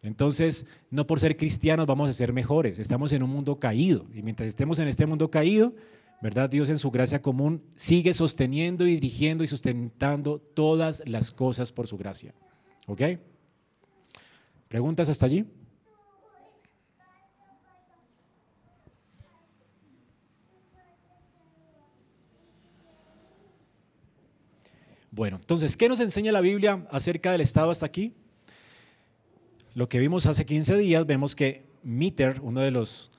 Entonces, 0.03 0.67
no 0.91 1.07
por 1.07 1.21
ser 1.21 1.37
cristianos 1.37 1.87
vamos 1.87 2.11
a 2.11 2.13
ser 2.13 2.33
mejores. 2.33 2.81
Estamos 2.81 3.13
en 3.13 3.23
un 3.23 3.31
mundo 3.31 3.61
caído. 3.61 4.07
Y 4.13 4.23
mientras 4.23 4.49
estemos 4.49 4.81
en 4.81 4.89
este 4.89 5.07
mundo 5.07 5.31
caído, 5.31 5.75
¿verdad? 6.21 6.51
Dios 6.51 6.69
en 6.69 6.79
su 6.79 6.91
gracia 6.91 7.23
común 7.23 7.63
sigue 7.77 8.13
sosteniendo 8.13 8.87
y 8.87 8.95
dirigiendo 8.95 9.45
y 9.45 9.47
sustentando 9.47 10.39
todas 10.39 11.03
las 11.07 11.31
cosas 11.31 11.73
por 11.73 11.87
su 11.87 11.97
gracia. 11.97 12.35
¿Ok? 12.87 13.03
¿Preguntas 14.69 15.09
hasta 15.09 15.27
allí? 15.27 15.47
Bueno, 25.11 25.39
entonces, 25.41 25.77
¿qué 25.77 25.89
nos 25.89 25.99
enseña 25.99 26.31
la 26.31 26.41
Biblia 26.41 26.87
acerca 26.93 27.33
del 27.33 27.41
Estado 27.41 27.71
hasta 27.73 27.87
aquí? 27.87 28.15
Lo 29.75 29.89
que 29.89 29.99
vimos 29.99 30.27
hace 30.27 30.47
15 30.47 30.77
días, 30.77 31.07
vemos 31.07 31.35
que 31.35 31.65
Mitter, 31.83 32.41
uno 32.41 32.61
de 32.61 32.71
los 32.71 33.11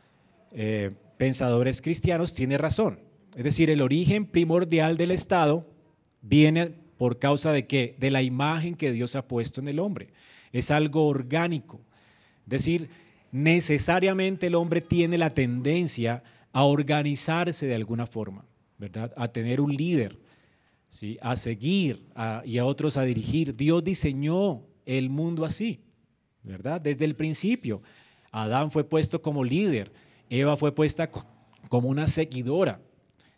eh, 0.52 0.92
pensadores 1.20 1.82
cristianos, 1.82 2.34
tiene 2.34 2.58
razón. 2.58 3.02
Es 3.36 3.44
decir, 3.44 3.70
el 3.70 3.82
origen 3.82 4.26
primordial 4.26 4.96
del 4.96 5.12
Estado 5.12 5.68
viene 6.22 6.72
por 6.98 7.20
causa 7.20 7.52
de 7.52 7.68
qué? 7.68 7.94
De 8.00 8.10
la 8.10 8.24
imagen 8.24 8.76
que 8.76 8.94
Dios 8.94 9.18
ha 9.18 9.28
puesto 9.28 9.60
en 9.60 9.68
el 9.68 9.80
hombre. 9.80 10.08
Es 10.54 10.72
algo 10.72 11.06
orgánico. 11.08 11.82
Es 12.46 12.50
decir, 12.50 12.90
necesariamente 13.34 14.48
el 14.48 14.56
hombre 14.56 14.80
tiene 14.80 15.18
la 15.18 15.32
tendencia 15.32 16.24
a 16.54 16.64
organizarse 16.64 17.68
de 17.68 17.76
alguna 17.76 18.08
forma, 18.08 18.46
¿verdad? 18.78 19.14
A 19.18 19.28
tener 19.28 19.60
un 19.60 19.76
líder, 19.76 20.18
¿sí? 20.90 21.18
a 21.22 21.36
seguir 21.36 22.02
y 22.46 22.60
a 22.60 22.66
otros 22.66 22.96
a 22.96 23.04
dirigir. 23.04 23.58
Dios 23.58 23.84
diseñó 23.84 24.62
el 24.86 25.10
mundo 25.10 25.44
así, 25.44 25.82
¿verdad? 26.44 26.80
Desde 26.80 27.04
el 27.04 27.18
principio. 27.18 27.82
Adán 28.32 28.72
fue 28.72 28.86
puesto 28.86 29.22
como 29.22 29.44
líder, 29.44 29.92
Eva 30.30 30.58
fue 30.58 30.74
puesta 30.74 31.10
como 31.70 31.90
una 31.90 32.08
seguidora. 32.08 32.80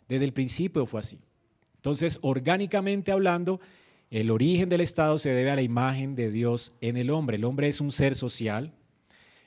Desde 0.08 0.24
el 0.24 0.32
principio 0.32 0.86
fue 0.86 1.00
así. 1.00 1.18
Entonces, 1.76 2.18
orgánicamente 2.22 3.12
hablando, 3.12 3.60
el 4.10 4.30
origen 4.30 4.68
del 4.68 4.82
Estado 4.82 5.18
se 5.18 5.30
debe 5.30 5.50
a 5.50 5.56
la 5.56 5.62
imagen 5.62 6.14
de 6.14 6.30
Dios 6.30 6.74
en 6.80 6.96
el 6.96 7.10
hombre. 7.10 7.36
El 7.36 7.44
hombre 7.44 7.68
es 7.68 7.80
un 7.80 7.92
ser 7.92 8.14
social. 8.14 8.72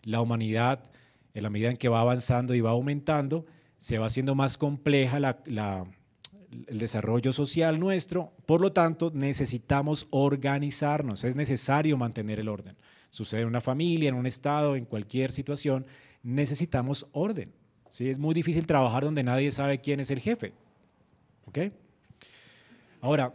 La 0.03 0.21
humanidad, 0.21 0.85
en 1.33 1.43
la 1.43 1.49
medida 1.49 1.69
en 1.69 1.77
que 1.77 1.87
va 1.87 2.01
avanzando 2.01 2.55
y 2.55 2.61
va 2.61 2.71
aumentando, 2.71 3.45
se 3.77 3.99
va 3.99 4.07
haciendo 4.07 4.33
más 4.33 4.57
compleja 4.57 5.17
el 5.17 6.79
desarrollo 6.79 7.31
social 7.31 7.79
nuestro. 7.79 8.33
Por 8.45 8.61
lo 8.61 8.71
tanto, 8.71 9.11
necesitamos 9.13 10.07
organizarnos. 10.09 11.23
Es 11.23 11.35
necesario 11.35 11.95
mantener 11.95 12.39
el 12.39 12.49
orden. 12.49 12.75
Sucede 13.11 13.41
en 13.41 13.47
una 13.47 13.61
familia, 13.61 14.09
en 14.09 14.15
un 14.15 14.25
estado, 14.25 14.75
en 14.75 14.85
cualquier 14.85 15.31
situación 15.31 15.85
necesitamos 16.25 17.05
orden. 17.11 17.53
¿sí? 17.89 18.09
Es 18.09 18.17
muy 18.17 18.33
difícil 18.33 18.65
trabajar 18.65 19.03
donde 19.03 19.23
nadie 19.23 19.51
sabe 19.51 19.79
quién 19.79 19.99
es 19.99 20.09
el 20.09 20.19
jefe. 20.19 20.53
¿Ok? 21.45 21.59
Ahora, 22.99 23.31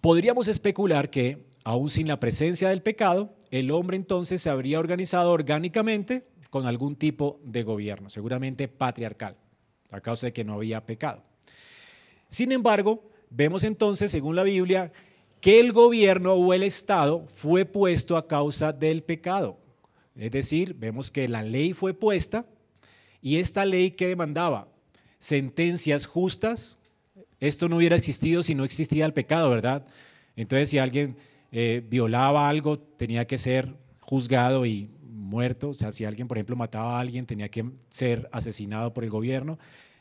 podríamos 0.00 0.48
especular 0.48 1.10
que, 1.10 1.44
aún 1.62 1.90
sin 1.90 2.08
la 2.08 2.18
presencia 2.18 2.70
del 2.70 2.82
pecado, 2.82 3.34
el 3.50 3.70
hombre 3.70 3.96
entonces 3.96 4.40
se 4.40 4.48
habría 4.48 4.80
organizado 4.80 5.30
orgánicamente 5.30 6.24
con 6.48 6.66
algún 6.66 6.96
tipo 6.96 7.38
de 7.44 7.62
gobierno, 7.62 8.08
seguramente 8.08 8.66
patriarcal, 8.66 9.36
a 9.90 10.00
causa 10.00 10.26
de 10.26 10.32
que 10.32 10.42
no 10.42 10.54
había 10.54 10.84
pecado. 10.86 11.22
Sin 12.28 12.50
embargo, 12.50 13.02
vemos 13.28 13.62
entonces, 13.62 14.10
según 14.10 14.36
la 14.36 14.42
Biblia, 14.42 14.90
que 15.42 15.60
el 15.60 15.72
gobierno 15.72 16.32
o 16.34 16.54
el 16.54 16.62
Estado 16.62 17.26
fue 17.34 17.66
puesto 17.66 18.16
a 18.16 18.26
causa 18.26 18.72
del 18.72 19.02
pecado. 19.02 19.59
Es 20.20 20.30
decir, 20.30 20.74
vemos 20.74 21.10
que 21.10 21.28
la 21.28 21.42
ley 21.42 21.72
fue 21.72 21.94
puesta 21.94 22.44
y 23.22 23.36
esta 23.36 23.64
ley 23.64 23.92
que 23.92 24.06
demandaba 24.06 24.68
sentencias 25.18 26.04
justas, 26.04 26.78
esto 27.40 27.70
no 27.70 27.78
hubiera 27.78 27.96
existido 27.96 28.42
si 28.42 28.54
no 28.54 28.64
existía 28.64 29.06
el 29.06 29.14
pecado, 29.14 29.48
¿verdad? 29.48 29.86
Entonces, 30.36 30.68
si 30.68 30.76
alguien 30.78 31.16
eh, 31.52 31.82
violaba 31.88 32.50
algo, 32.50 32.78
tenía 32.78 33.26
que 33.26 33.38
ser 33.38 33.74
juzgado 34.00 34.66
y 34.66 34.90
muerto. 35.02 35.70
O 35.70 35.74
sea, 35.74 35.90
si 35.90 36.04
alguien, 36.04 36.28
por 36.28 36.36
ejemplo, 36.36 36.54
mataba 36.54 36.98
a 36.98 37.00
alguien, 37.00 37.24
tenía 37.24 37.48
que 37.48 37.64
ser 37.88 38.28
asesinado 38.30 38.92
por 38.92 39.04
el 39.04 39.10
gobierno. 39.10 39.58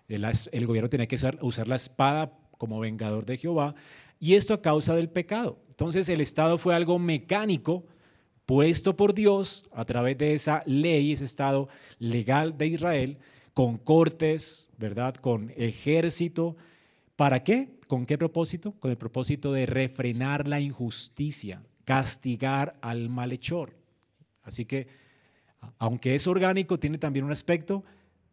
El, 0.09 0.65
gobierno 0.65 0.89
tenía 0.89 1.07
que 1.07 1.15
usar, 1.15 1.67
la 1.67 1.75
espada 1.77 2.33
como 2.57 2.79
vengador 2.81 3.25
de 3.25 3.37
Jehová, 3.37 3.73
y 4.19 4.33
esto 4.33 4.53
a 4.53 4.61
causa 4.61 4.95
del 4.95 5.07
pecado. 5.07 5.57
Entonces 5.69 6.09
el 6.09 6.19
Estado 6.19 6.57
fue 6.57 6.75
algo 6.75 6.99
mecánico 6.99 7.85
puesto 8.49 8.95
por 8.95 9.13
Dios 9.13 9.63
a 9.71 9.85
través 9.85 10.17
de 10.17 10.33
esa 10.33 10.63
ley, 10.65 11.11
ese 11.11 11.25
Estado 11.25 11.69
legal 11.99 12.57
de 12.57 12.65
Israel, 12.65 13.19
con 13.53 13.77
cortes, 13.77 14.67
¿verdad? 14.79 15.13
Con 15.13 15.53
ejército. 15.55 16.57
¿Para 17.15 17.43
qué? 17.43 17.69
¿Con 17.87 18.07
qué 18.07 18.17
propósito? 18.17 18.71
Con 18.79 18.89
el 18.89 18.97
propósito 18.97 19.53
de 19.53 19.67
refrenar 19.67 20.47
la 20.47 20.59
injusticia, 20.59 21.61
castigar 21.85 22.75
al 22.81 23.07
malhechor. 23.09 23.75
Así 24.41 24.65
que, 24.65 24.87
aunque 25.77 26.15
es 26.15 26.25
orgánico, 26.25 26.79
tiene 26.79 26.97
también 26.97 27.25
un 27.25 27.31
aspecto 27.31 27.83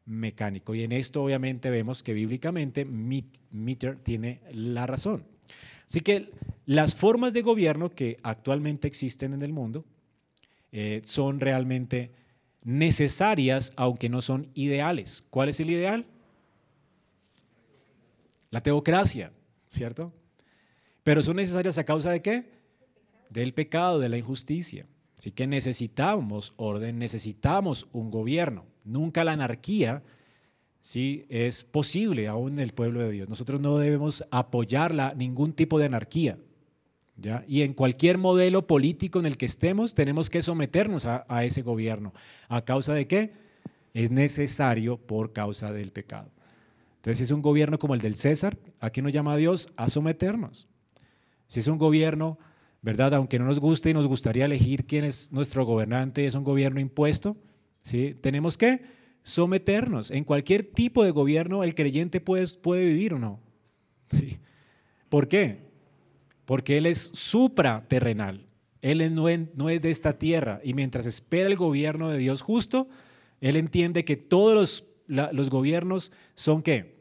mecánico. 0.06 0.74
Y 0.74 0.82
en 0.82 0.92
esto 0.92 1.24
obviamente 1.24 1.68
vemos 1.68 2.02
que 2.02 2.14
bíblicamente 2.14 2.86
Mitter 2.86 3.96
tiene 3.96 4.40
la 4.50 4.86
razón. 4.86 5.26
Así 5.86 6.00
que 6.00 6.30
las 6.64 6.94
formas 6.94 7.34
de 7.34 7.42
gobierno 7.42 7.90
que 7.90 8.16
actualmente 8.22 8.88
existen 8.88 9.34
en 9.34 9.42
el 9.42 9.52
mundo 9.52 9.84
eh, 10.72 11.02
son 11.04 11.40
realmente 11.40 12.12
necesarias, 12.62 13.72
aunque 13.76 14.08
no 14.08 14.20
son 14.20 14.50
ideales. 14.54 15.24
¿Cuál 15.30 15.48
es 15.48 15.60
el 15.60 15.70
ideal? 15.70 16.06
La 18.50 18.62
teocracia, 18.62 19.32
¿cierto? 19.68 20.12
Pero 21.02 21.22
son 21.22 21.36
necesarias 21.36 21.78
a 21.78 21.84
causa 21.84 22.10
de 22.10 22.22
qué? 22.22 22.50
Del 23.30 23.54
pecado, 23.54 24.00
de 24.00 24.08
la 24.08 24.18
injusticia. 24.18 24.86
Así 25.16 25.30
que 25.32 25.46
necesitamos 25.46 26.52
orden, 26.56 26.98
necesitamos 26.98 27.88
un 27.92 28.10
gobierno. 28.10 28.66
Nunca 28.84 29.24
la 29.24 29.32
anarquía 29.32 30.02
sí 30.80 31.26
es 31.28 31.64
posible 31.64 32.28
aún 32.28 32.54
en 32.54 32.58
el 32.60 32.72
pueblo 32.72 33.00
de 33.00 33.10
Dios. 33.10 33.28
Nosotros 33.28 33.60
no 33.60 33.78
debemos 33.78 34.24
apoyarla 34.30 35.14
ningún 35.16 35.52
tipo 35.52 35.78
de 35.78 35.86
anarquía. 35.86 36.38
Y 37.46 37.62
en 37.62 37.72
cualquier 37.72 38.18
modelo 38.18 38.66
político 38.66 39.18
en 39.18 39.26
el 39.26 39.36
que 39.38 39.46
estemos, 39.46 39.94
tenemos 39.94 40.28
que 40.28 40.42
someternos 40.42 41.06
a, 41.06 41.44
ese 41.44 41.62
gobierno. 41.62 42.12
¿A 42.48 42.62
causa 42.62 42.92
de 42.92 43.06
qué? 43.06 43.32
Es 43.94 44.10
necesario 44.10 44.98
por 44.98 45.32
causa 45.32 45.72
del 45.72 45.92
pecado. 45.92 46.30
Entonces, 46.96 47.18
si 47.18 47.24
es 47.24 47.30
un 47.30 47.40
gobierno 47.40 47.78
como 47.78 47.94
el 47.94 48.00
del 48.00 48.16
César, 48.16 48.58
¿a 48.80 48.90
qué 48.90 49.00
nos 49.00 49.12
llama 49.12 49.36
Dios? 49.36 49.68
A 49.76 49.88
someternos. 49.88 50.68
Si 51.46 51.60
es 51.60 51.66
un 51.68 51.78
gobierno 51.78 52.38
¿verdad? 52.86 53.14
Aunque 53.14 53.40
no 53.40 53.46
nos 53.46 53.58
guste 53.58 53.90
y 53.90 53.94
nos 53.94 54.06
gustaría 54.06 54.44
elegir 54.44 54.86
quién 54.86 55.04
es 55.04 55.32
nuestro 55.32 55.66
gobernante, 55.66 56.24
es 56.24 56.36
un 56.36 56.44
gobierno 56.44 56.78
impuesto, 56.78 57.36
¿sí? 57.82 58.14
Tenemos 58.20 58.56
que 58.56 58.80
someternos. 59.24 60.12
En 60.12 60.22
cualquier 60.22 60.70
tipo 60.70 61.02
de 61.02 61.10
gobierno 61.10 61.64
el 61.64 61.74
creyente 61.74 62.20
puede, 62.20 62.46
puede 62.62 62.86
vivir 62.86 63.14
o 63.14 63.18
no. 63.18 63.40
¿Sí? 64.12 64.38
¿Por 65.08 65.26
qué? 65.26 65.65
Porque 66.46 66.78
él 66.78 66.86
es 66.86 67.10
supraterrenal. 67.12 68.46
Él 68.80 69.14
no 69.14 69.28
es, 69.28 69.82
de 69.82 69.90
esta 69.90 70.18
tierra 70.18 70.60
y 70.64 70.72
mientras 70.72 71.04
espera 71.06 71.48
el 71.48 71.56
gobierno 71.56 72.08
de 72.08 72.18
Dios 72.18 72.40
justo, 72.40 72.88
él 73.40 73.56
entiende 73.56 74.04
que 74.04 74.16
todos 74.16 74.82
los, 75.06 75.32
los 75.34 75.50
gobiernos 75.50 76.12
son 76.34 76.62
qué? 76.62 76.96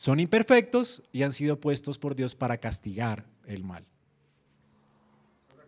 son 0.00 0.18
imperfectos 0.18 1.02
y 1.12 1.24
han 1.24 1.34
sido 1.34 1.60
puestos 1.60 1.98
por 1.98 2.14
Dios 2.14 2.34
para 2.34 2.56
castigar 2.56 3.26
el 3.44 3.64
mal. 3.64 3.84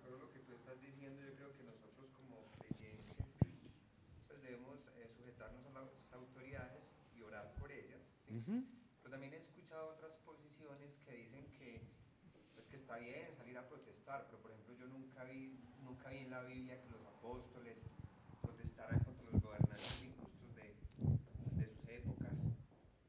lo 0.09 0.33
que 0.33 0.41
tú 0.41 0.57
estás 0.57 0.81
diciendo, 0.81 1.21
yo 1.21 1.37
creo 1.37 1.53
que 1.53 1.65
nosotros 1.69 2.09
como 2.17 2.41
creyentes 2.57 3.13
pues 4.27 4.41
debemos 4.41 4.81
eh, 4.97 5.13
sujetarnos 5.21 5.61
a 5.69 5.85
las 5.85 5.93
autoridades 6.17 6.81
y 7.15 7.21
orar 7.21 7.53
por 7.61 7.71
ellas. 7.71 8.01
Pero 8.25 9.11
también 9.11 9.35
he 9.35 9.37
escuchado 9.37 10.01
otras 10.01 10.17
posiciones 10.25 10.97
que 11.05 11.13
dicen 11.13 11.45
que, 11.61 11.85
pues 12.57 12.65
que 12.73 12.77
está 12.77 12.97
bien 12.97 13.29
salir 13.37 13.59
a 13.59 13.69
protestar, 13.69 14.25
pero 14.31 14.41
por 14.41 14.51
ejemplo 14.53 14.73
yo 14.81 14.89
nunca 14.89 15.25
vi, 15.25 15.61
nunca 15.85 16.09
vi 16.09 16.25
en 16.25 16.31
la 16.31 16.41
Biblia 16.45 16.81
que 16.81 16.89
los 16.89 17.05
apóstoles 17.05 17.77
protestaran 18.41 18.97
contra 19.05 19.29
los 19.29 19.43
gobernantes 19.43 19.93
injustos 20.01 20.57
de, 20.57 20.73
de 21.61 21.67
sus 21.69 21.85
épocas. 21.85 22.33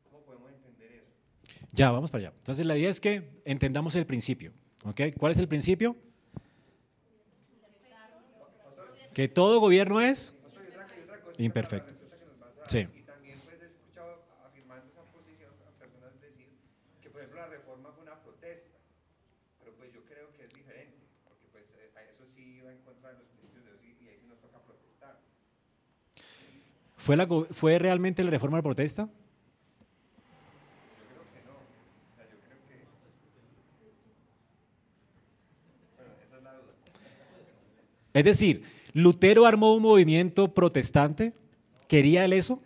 ¿Cómo 0.03 0.19
podemos 0.27 0.51
entender 0.51 0.91
eso? 0.91 1.13
Ya, 1.73 1.89
vamos 1.89 2.11
para 2.11 2.27
allá. 2.27 2.33
Entonces 2.37 2.65
la 2.67 2.77
idea 2.77 2.89
es 2.91 3.01
que 3.01 3.27
entendamos 3.45 3.95
el 3.95 4.05
principio. 4.05 4.53
¿Cuál 5.17 5.31
es 5.31 5.39
el 5.39 5.47
principio? 5.47 5.95
Que 9.13 9.27
todo 9.27 9.59
gobierno 9.59 9.99
es 9.99 10.33
imperfecto. 11.37 11.93
Sí. 12.67 12.87
Y 12.93 13.01
también 13.01 13.39
pues 13.43 13.59
he 13.61 13.65
escuchado 13.65 14.21
afirmando 14.45 14.85
esa 14.85 15.01
posición 15.11 15.49
a 15.65 15.71
personas 15.79 16.13
decir 16.21 16.47
que 17.01 17.09
por 17.09 17.21
ejemplo 17.21 17.41
la 17.41 17.47
reforma 17.47 17.91
fue 17.91 18.03
una 18.03 18.15
protesta, 18.21 18.77
pero 19.59 19.73
pues 19.73 19.91
yo 19.93 20.01
creo 20.05 20.29
que 20.37 20.45
es 20.45 20.53
diferente, 20.53 20.97
porque 21.25 21.47
pues 21.51 21.65
eh, 21.77 21.89
eso 22.13 22.25
sí 22.35 22.61
va 22.61 22.71
en 22.71 22.81
contra 22.81 23.09
de 23.11 23.17
los 23.17 23.27
principios 23.27 23.65
de 23.65 23.71
Dios 23.71 23.97
y, 24.01 24.07
ahí 24.09 24.17
sí 24.21 24.27
nos 24.27 24.39
toca 24.39 24.59
protestar. 24.59 25.19
¿Fue, 26.97 27.17
la, 27.17 27.27
¿Fue 27.27 27.79
realmente 27.79 28.23
la 28.23 28.29
reforma 28.29 28.57
de 28.57 28.63
protesta? 28.63 29.09
Es 38.13 38.23
decir, 38.23 38.63
Lutero 38.93 39.45
armó 39.45 39.73
un 39.73 39.81
movimiento 39.81 40.53
protestante. 40.53 41.33
¿Quería 41.87 42.25
él 42.25 42.33
eso? 42.33 42.61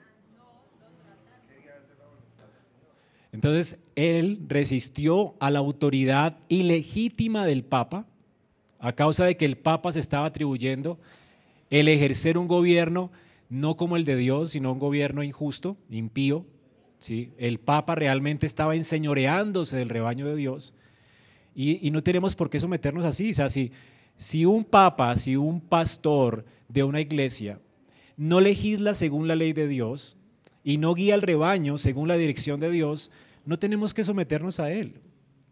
Entonces, 3.32 3.78
él 3.96 4.40
resistió 4.48 5.36
a 5.40 5.52
la 5.52 5.60
autoridad 5.60 6.38
ilegítima 6.50 7.46
del 7.46 7.64
Papa 7.64 8.06
a 8.80 8.94
causa 8.94 9.26
de 9.26 9.38
que 9.38 9.46
el 9.46 9.58
Papa 9.58 9.92
se 9.92 10.00
estaba 10.00 10.26
atribuyendo 10.26 11.00
el 11.70 11.88
ejercer 11.88 12.38
un 12.38 12.48
gobierno 12.48 13.12
no 13.50 13.78
como 13.78 13.96
el 13.96 14.04
de 14.04 14.16
Dios, 14.16 14.52
sino 14.52 14.72
un 14.72 14.80
gobierno 14.80 15.24
injusto, 15.24 15.78
impío. 15.90 16.46
¿sí? 17.00 17.32
El 17.38 17.60
Papa 17.60 17.96
realmente 17.96 18.46
estaba 18.46 18.76
enseñoreándose 18.76 19.78
del 19.78 19.90
rebaño 19.90 20.26
de 20.28 20.36
Dios 20.36 20.74
y, 21.56 21.86
y 21.86 21.92
no 21.92 22.04
tenemos 22.04 22.36
por 22.36 22.50
qué 22.50 22.60
someternos 22.60 23.06
así. 23.06 23.32
O 23.32 23.34
sea, 23.34 23.50
si, 23.50 23.72
si 24.18 24.46
un 24.46 24.66
papa, 24.66 25.16
si 25.16 25.36
un 25.36 25.62
pastor 25.62 26.46
de 26.68 26.84
una 26.84 27.02
iglesia 27.02 27.60
no 28.18 28.42
legisla 28.42 28.94
según 28.94 29.28
la 29.28 29.36
ley 29.36 29.54
de 29.54 29.68
Dios 29.68 30.18
y 30.64 30.78
no 30.78 30.94
guía 30.96 31.14
al 31.14 31.22
rebaño 31.22 31.78
según 31.78 32.08
la 32.08 32.18
dirección 32.18 32.60
de 32.60 32.72
Dios, 32.72 33.12
no 33.46 33.58
tenemos 33.58 33.94
que 33.94 34.04
someternos 34.04 34.60
a 34.60 34.72
él. 34.72 35.00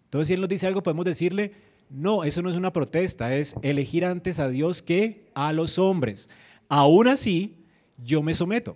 Entonces, 0.06 0.28
si 0.28 0.34
él 0.34 0.42
nos 0.42 0.50
dice 0.50 0.68
algo, 0.68 0.84
podemos 0.84 1.06
decirle, 1.06 1.54
no, 1.90 2.24
eso 2.24 2.42
no 2.42 2.50
es 2.50 2.56
una 2.56 2.74
protesta, 2.74 3.36
es 3.36 3.56
elegir 3.62 4.04
antes 4.04 4.40
a 4.40 4.50
Dios 4.50 4.82
que 4.82 5.30
a 5.36 5.54
los 5.54 5.80
hombres. 5.80 6.28
Aún 6.68 7.08
así, 7.08 7.56
yo 8.04 8.22
me 8.22 8.34
someto. 8.34 8.76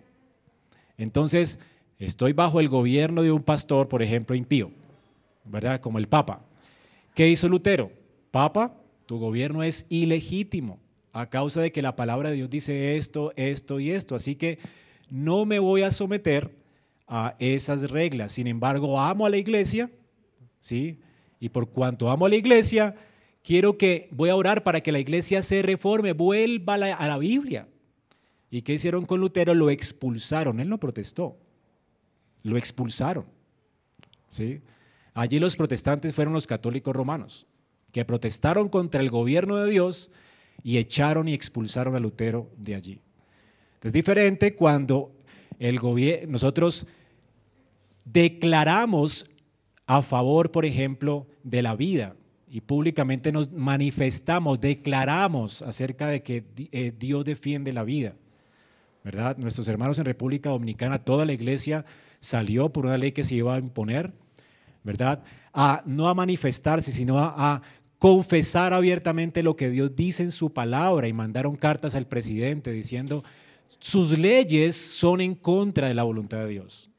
Entonces, 0.97 1.59
estoy 1.97 2.33
bajo 2.33 2.59
el 2.59 2.69
gobierno 2.69 3.23
de 3.23 3.31
un 3.31 3.43
pastor, 3.43 3.87
por 3.87 4.03
ejemplo, 4.03 4.35
impío, 4.35 4.71
¿verdad? 5.45 5.81
Como 5.81 5.97
el 5.97 6.07
Papa. 6.07 6.41
¿Qué 7.15 7.27
hizo 7.27 7.49
Lutero? 7.49 7.91
Papa, 8.31 8.78
tu 9.09 9.17
gobierno 9.17 9.63
es 9.63 9.87
ilegítimo 9.89 10.79
a 11.13 11.31
causa 11.31 11.61
de 11.61 11.71
que 11.71 11.81
la 11.81 11.95
palabra 11.95 12.29
de 12.29 12.35
Dios 12.35 12.49
dice 12.51 12.95
esto, 12.95 13.33
esto 13.37 13.79
y 13.79 13.89
esto. 13.89 14.13
Así 14.13 14.35
que 14.35 14.59
no 15.09 15.45
me 15.45 15.57
voy 15.57 15.81
a 15.81 15.89
someter 15.89 16.51
a 17.07 17.35
esas 17.39 17.89
reglas. 17.89 18.33
Sin 18.33 18.45
embargo, 18.45 18.99
amo 18.99 19.25
a 19.25 19.31
la 19.31 19.37
iglesia, 19.37 19.89
¿sí? 20.59 20.99
Y 21.39 21.49
por 21.49 21.69
cuanto 21.71 22.11
amo 22.11 22.27
a 22.27 22.29
la 22.29 22.35
iglesia, 22.35 22.97
quiero 23.41 23.79
que, 23.79 24.09
voy 24.11 24.29
a 24.29 24.35
orar 24.35 24.61
para 24.61 24.81
que 24.81 24.91
la 24.91 24.99
iglesia 24.99 25.41
se 25.41 25.63
reforme, 25.63 26.13
vuelva 26.13 26.75
a 26.75 27.07
la, 27.07 27.17
Biblia. 27.17 27.67
¿Y 28.51 28.61
qué 28.61 28.75
hicieron 28.75 29.07
con 29.07 29.21
Lutero? 29.21 29.55
Lo 29.55 29.71
expulsaron, 29.71 30.59
él 30.59 30.69
no 30.69 30.77
protestó, 30.79 31.35
lo 32.43 32.57
expulsaron, 32.57 33.25
¿sí? 34.27 34.61
Allí 35.15 35.39
los 35.39 35.55
protestantes 35.55 36.13
fueron 36.13 36.35
los 36.35 36.45
católicos 36.45 36.95
romanos 36.95 37.47
que 37.91 38.05
protestaron 38.05 38.69
contra 38.69 39.01
el 39.01 39.09
gobierno 39.09 39.57
de 39.57 39.71
Dios 39.71 40.11
y 40.63 40.77
echaron 40.77 41.27
y 41.27 41.33
expulsaron 41.33 41.95
a 41.95 41.99
Lutero 41.99 42.49
de 42.57 42.75
allí. 42.75 43.01
Es 43.81 43.93
diferente 43.93 44.55
cuando 44.55 45.11
el 45.59 45.79
nosotros 46.27 46.85
declaramos 48.05 49.29
a 49.85 50.01
favor, 50.01 50.51
por 50.51 50.65
ejemplo, 50.65 51.27
de 51.43 51.61
la 51.61 51.75
vida 51.75 52.15
y 52.49 52.61
públicamente 52.61 53.31
nos 53.31 53.51
manifestamos, 53.51 54.59
declaramos 54.59 55.61
acerca 55.61 56.07
de 56.07 56.23
que 56.23 56.43
eh, 56.71 56.93
Dios 56.97 57.25
defiende 57.25 57.73
la 57.73 57.83
vida. 57.83 58.15
¿Verdad? 59.03 59.37
Nuestros 59.37 59.67
hermanos 59.67 59.97
en 59.97 60.05
República 60.05 60.49
Dominicana, 60.49 60.99
toda 60.99 61.25
la 61.25 61.33
iglesia 61.33 61.85
salió 62.19 62.69
por 62.69 62.85
una 62.85 62.97
ley 62.97 63.13
que 63.13 63.23
se 63.23 63.35
iba 63.35 63.55
a 63.55 63.59
imponer, 63.59 64.11
¿verdad? 64.83 65.23
A, 65.53 65.83
no 65.85 66.09
a 66.09 66.13
manifestarse, 66.13 66.91
sino 66.91 67.17
a 67.17 67.61
confesar 67.99 68.73
abiertamente 68.73 69.43
lo 69.43 69.57
que 69.57 69.69
Dios 69.69 69.95
dice 69.95 70.23
en 70.23 70.31
su 70.31 70.53
palabra 70.53 71.07
y 71.07 71.13
mandaron 71.13 71.57
cartas 71.57 71.95
al 71.95 72.07
presidente 72.07 72.71
diciendo, 72.71 73.23
sus 73.79 74.17
leyes 74.17 74.75
son 74.75 75.21
en 75.21 75.35
contra 75.35 75.89
de 75.89 75.93
la 75.93 76.03
voluntad 76.03 76.39
de 76.39 76.47
Dios. 76.47 76.89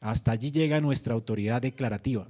Hasta 0.00 0.32
allí 0.32 0.52
llega 0.52 0.80
nuestra 0.80 1.14
autoridad 1.14 1.62
declarativa. 1.62 2.28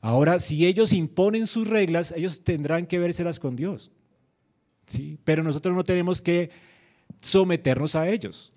Ahora, 0.00 0.38
si 0.38 0.64
ellos 0.64 0.92
imponen 0.92 1.48
sus 1.48 1.66
reglas, 1.66 2.14
ellos 2.16 2.44
tendrán 2.44 2.86
que 2.86 3.00
vérselas 3.00 3.40
con 3.40 3.56
Dios. 3.56 3.90
¿sí? 4.86 5.18
Pero 5.24 5.42
nosotros 5.42 5.74
no 5.74 5.82
tenemos 5.82 6.22
que 6.22 6.50
someternos 7.20 7.96
a 7.96 8.08
ellos. 8.08 8.54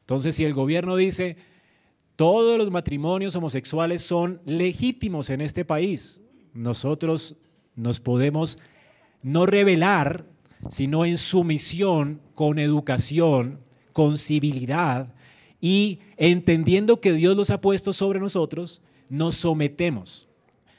Entonces, 0.00 0.36
si 0.36 0.44
el 0.44 0.52
gobierno 0.52 0.96
dice, 0.96 1.38
todos 2.14 2.58
los 2.58 2.70
matrimonios 2.70 3.34
homosexuales 3.36 4.02
son 4.02 4.42
legítimos 4.44 5.30
en 5.30 5.40
este 5.40 5.64
país, 5.64 6.20
nosotros 6.52 7.36
nos 7.76 8.00
podemos 8.00 8.58
no 9.22 9.46
revelar, 9.46 10.24
sino 10.70 11.04
en 11.04 11.18
sumisión, 11.18 12.20
con 12.34 12.58
educación, 12.58 13.60
con 13.92 14.18
civilidad 14.18 15.14
y 15.60 16.00
entendiendo 16.16 17.00
que 17.00 17.12
Dios 17.12 17.36
los 17.36 17.50
ha 17.50 17.60
puesto 17.60 17.92
sobre 17.92 18.20
nosotros, 18.20 18.82
nos 19.08 19.36
sometemos. 19.36 20.28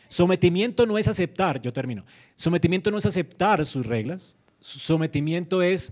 Sometimiento 0.10 0.86
no 0.86 0.98
es 0.98 1.08
aceptar, 1.08 1.62
yo 1.62 1.74
termino. 1.74 2.06
Sometimiento 2.36 2.92
no 2.92 2.98
es 2.98 3.06
aceptar 3.06 3.66
sus 3.66 3.86
reglas. 3.86 4.36
Sometimiento 4.60 5.62
es, 5.62 5.92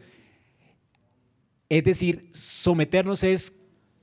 es 1.70 1.84
decir, 1.84 2.30
someternos 2.32 3.24
es 3.24 3.54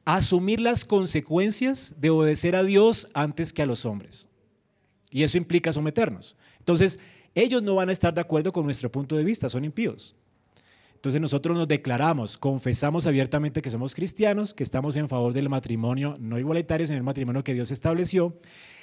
asumir 0.04 0.60
las 0.60 0.84
consecuencias 0.84 1.94
de 1.98 2.10
obedecer 2.10 2.56
a 2.56 2.62
Dios 2.62 3.08
antes 3.14 3.52
que 3.52 3.62
a 3.62 3.66
los 3.66 3.84
hombres. 3.84 4.28
Y 5.10 5.22
eso 5.22 5.38
implica 5.38 5.72
someternos. 5.72 6.36
Entonces, 6.62 7.00
ellos 7.34 7.60
no 7.60 7.74
van 7.74 7.88
a 7.88 7.92
estar 7.92 8.14
de 8.14 8.20
acuerdo 8.20 8.52
con 8.52 8.64
nuestro 8.64 8.90
punto 8.90 9.16
de 9.16 9.24
vista, 9.24 9.48
son 9.48 9.64
impíos. 9.64 10.14
Entonces 10.94 11.20
nosotros 11.20 11.56
nos 11.56 11.66
declaramos, 11.66 12.38
confesamos 12.38 13.08
abiertamente 13.08 13.60
que 13.62 13.70
somos 13.70 13.92
cristianos, 13.92 14.54
que 14.54 14.62
estamos 14.62 14.94
en 14.94 15.08
favor 15.08 15.32
del 15.32 15.48
matrimonio 15.48 16.16
no 16.20 16.38
igualitario, 16.38 16.86
sino 16.86 16.98
el 16.98 17.02
matrimonio 17.02 17.42
que 17.42 17.54
Dios 17.54 17.72
estableció. 17.72 18.38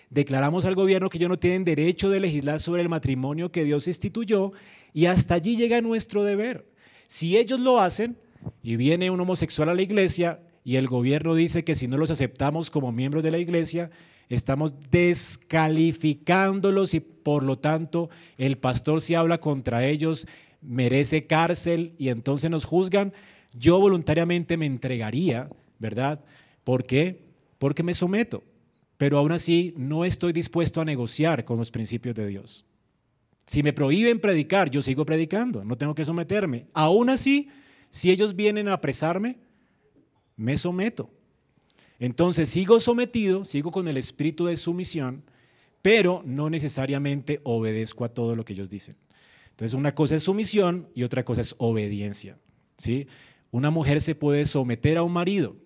Declaramos 0.09 0.65
al 0.65 0.75
gobierno 0.75 1.07
que 1.07 1.17
ellos 1.17 1.29
no 1.29 1.39
tienen 1.39 1.63
derecho 1.63 2.09
de 2.09 2.19
legislar 2.19 2.59
sobre 2.59 2.81
el 2.81 2.89
matrimonio 2.89 3.53
que 3.53 3.63
Dios 3.63 3.87
instituyó 3.87 4.51
y 4.91 5.05
hasta 5.05 5.35
allí 5.35 5.55
llega 5.55 5.79
nuestro 5.79 6.25
deber. 6.25 6.65
Si 7.07 7.37
ellos 7.37 7.61
lo 7.61 7.79
hacen 7.79 8.17
y 8.61 8.75
viene 8.75 9.09
un 9.11 9.21
homosexual 9.21 9.69
a 9.69 9.73
la 9.73 9.81
iglesia 9.81 10.41
y 10.65 10.75
el 10.75 10.87
gobierno 10.87 11.35
dice 11.35 11.63
que 11.63 11.75
si 11.75 11.87
no 11.87 11.95
los 11.95 12.11
aceptamos 12.11 12.69
como 12.69 12.91
miembros 12.91 13.23
de 13.23 13.31
la 13.31 13.37
iglesia, 13.37 13.91
estamos 14.29 14.73
descalificándolos 14.91 16.93
y 16.93 16.99
por 16.99 17.43
lo 17.43 17.57
tanto 17.57 18.09
el 18.37 18.57
pastor 18.57 19.01
si 19.01 19.15
habla 19.15 19.39
contra 19.39 19.85
ellos 19.85 20.27
merece 20.61 21.25
cárcel 21.25 21.93
y 21.97 22.09
entonces 22.09 22.49
nos 22.49 22.65
juzgan, 22.65 23.13
yo 23.53 23.79
voluntariamente 23.79 24.57
me 24.57 24.65
entregaría, 24.65 25.49
¿verdad? 25.79 26.23
¿Por 26.63 26.83
qué? 26.83 27.21
Porque 27.57 27.83
me 27.83 27.93
someto, 27.93 28.43
pero 28.97 29.17
aún 29.17 29.31
así 29.31 29.73
no 29.77 30.05
estoy 30.05 30.33
dispuesto 30.33 30.81
a 30.81 30.85
negociar 30.85 31.45
con 31.45 31.57
los 31.57 31.71
principios 31.71 32.15
de 32.15 32.27
Dios. 32.27 32.65
Si 33.47 33.63
me 33.63 33.73
prohíben 33.73 34.19
predicar, 34.19 34.69
yo 34.69 34.81
sigo 34.81 35.05
predicando, 35.05 35.65
no 35.65 35.75
tengo 35.75 35.95
que 35.95 36.05
someterme. 36.05 36.67
Aún 36.73 37.09
así, 37.09 37.49
si 37.89 38.11
ellos 38.11 38.35
vienen 38.35 38.67
a 38.67 38.73
apresarme, 38.73 39.37
me 40.35 40.55
someto. 40.55 41.09
Entonces 41.99 42.49
sigo 42.49 42.79
sometido, 42.79 43.43
sigo 43.43 43.71
con 43.71 43.87
el 43.87 43.97
espíritu 43.97 44.45
de 44.45 44.57
sumisión, 44.57 45.23
pero 45.81 46.23
no 46.25 46.49
necesariamente 46.49 47.41
obedezco 47.43 48.05
a 48.05 48.09
todo 48.09 48.35
lo 48.35 48.45
que 48.45 48.53
ellos 48.53 48.69
dicen. 48.69 48.95
Entonces 49.51 49.73
una 49.73 49.93
cosa 49.93 50.15
es 50.15 50.23
sumisión 50.23 50.87
y 50.95 51.03
otra 51.03 51.25
cosa 51.25 51.41
es 51.41 51.55
obediencia. 51.57 52.37
¿sí? 52.77 53.07
Una 53.51 53.69
mujer 53.69 54.01
se 54.01 54.15
puede 54.15 54.45
someter 54.45 54.97
a 54.97 55.03
un 55.03 55.11
marido, 55.11 55.57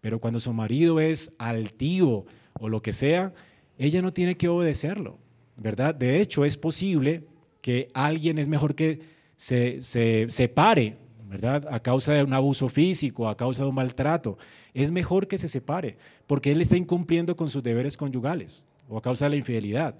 pero 0.00 0.20
cuando 0.20 0.40
su 0.40 0.52
marido 0.52 1.00
es 1.00 1.32
altivo 1.38 2.26
o 2.58 2.68
lo 2.68 2.82
que 2.82 2.92
sea, 2.92 3.32
ella 3.78 4.02
no 4.02 4.12
tiene 4.12 4.36
que 4.36 4.48
obedecerlo, 4.48 5.18
¿verdad? 5.56 5.94
De 5.94 6.20
hecho, 6.20 6.44
es 6.44 6.58
posible 6.58 7.24
que 7.62 7.88
alguien 7.94 8.38
es 8.38 8.48
mejor 8.48 8.74
que 8.74 9.00
se, 9.36 9.80
se 9.80 10.28
separe 10.28 10.98
¿verdad? 11.30 11.68
A 11.70 11.78
causa 11.78 12.12
de 12.12 12.24
un 12.24 12.32
abuso 12.32 12.68
físico, 12.68 13.28
a 13.28 13.36
causa 13.36 13.62
de 13.62 13.68
un 13.68 13.76
maltrato. 13.76 14.36
Es 14.74 14.90
mejor 14.90 15.28
que 15.28 15.38
se 15.38 15.46
separe, 15.46 15.96
porque 16.26 16.50
él 16.50 16.60
está 16.60 16.76
incumpliendo 16.76 17.36
con 17.36 17.48
sus 17.50 17.62
deberes 17.62 17.96
conyugales 17.96 18.66
o 18.88 18.98
a 18.98 19.00
causa 19.00 19.26
de 19.26 19.30
la 19.30 19.36
infidelidad. 19.36 19.94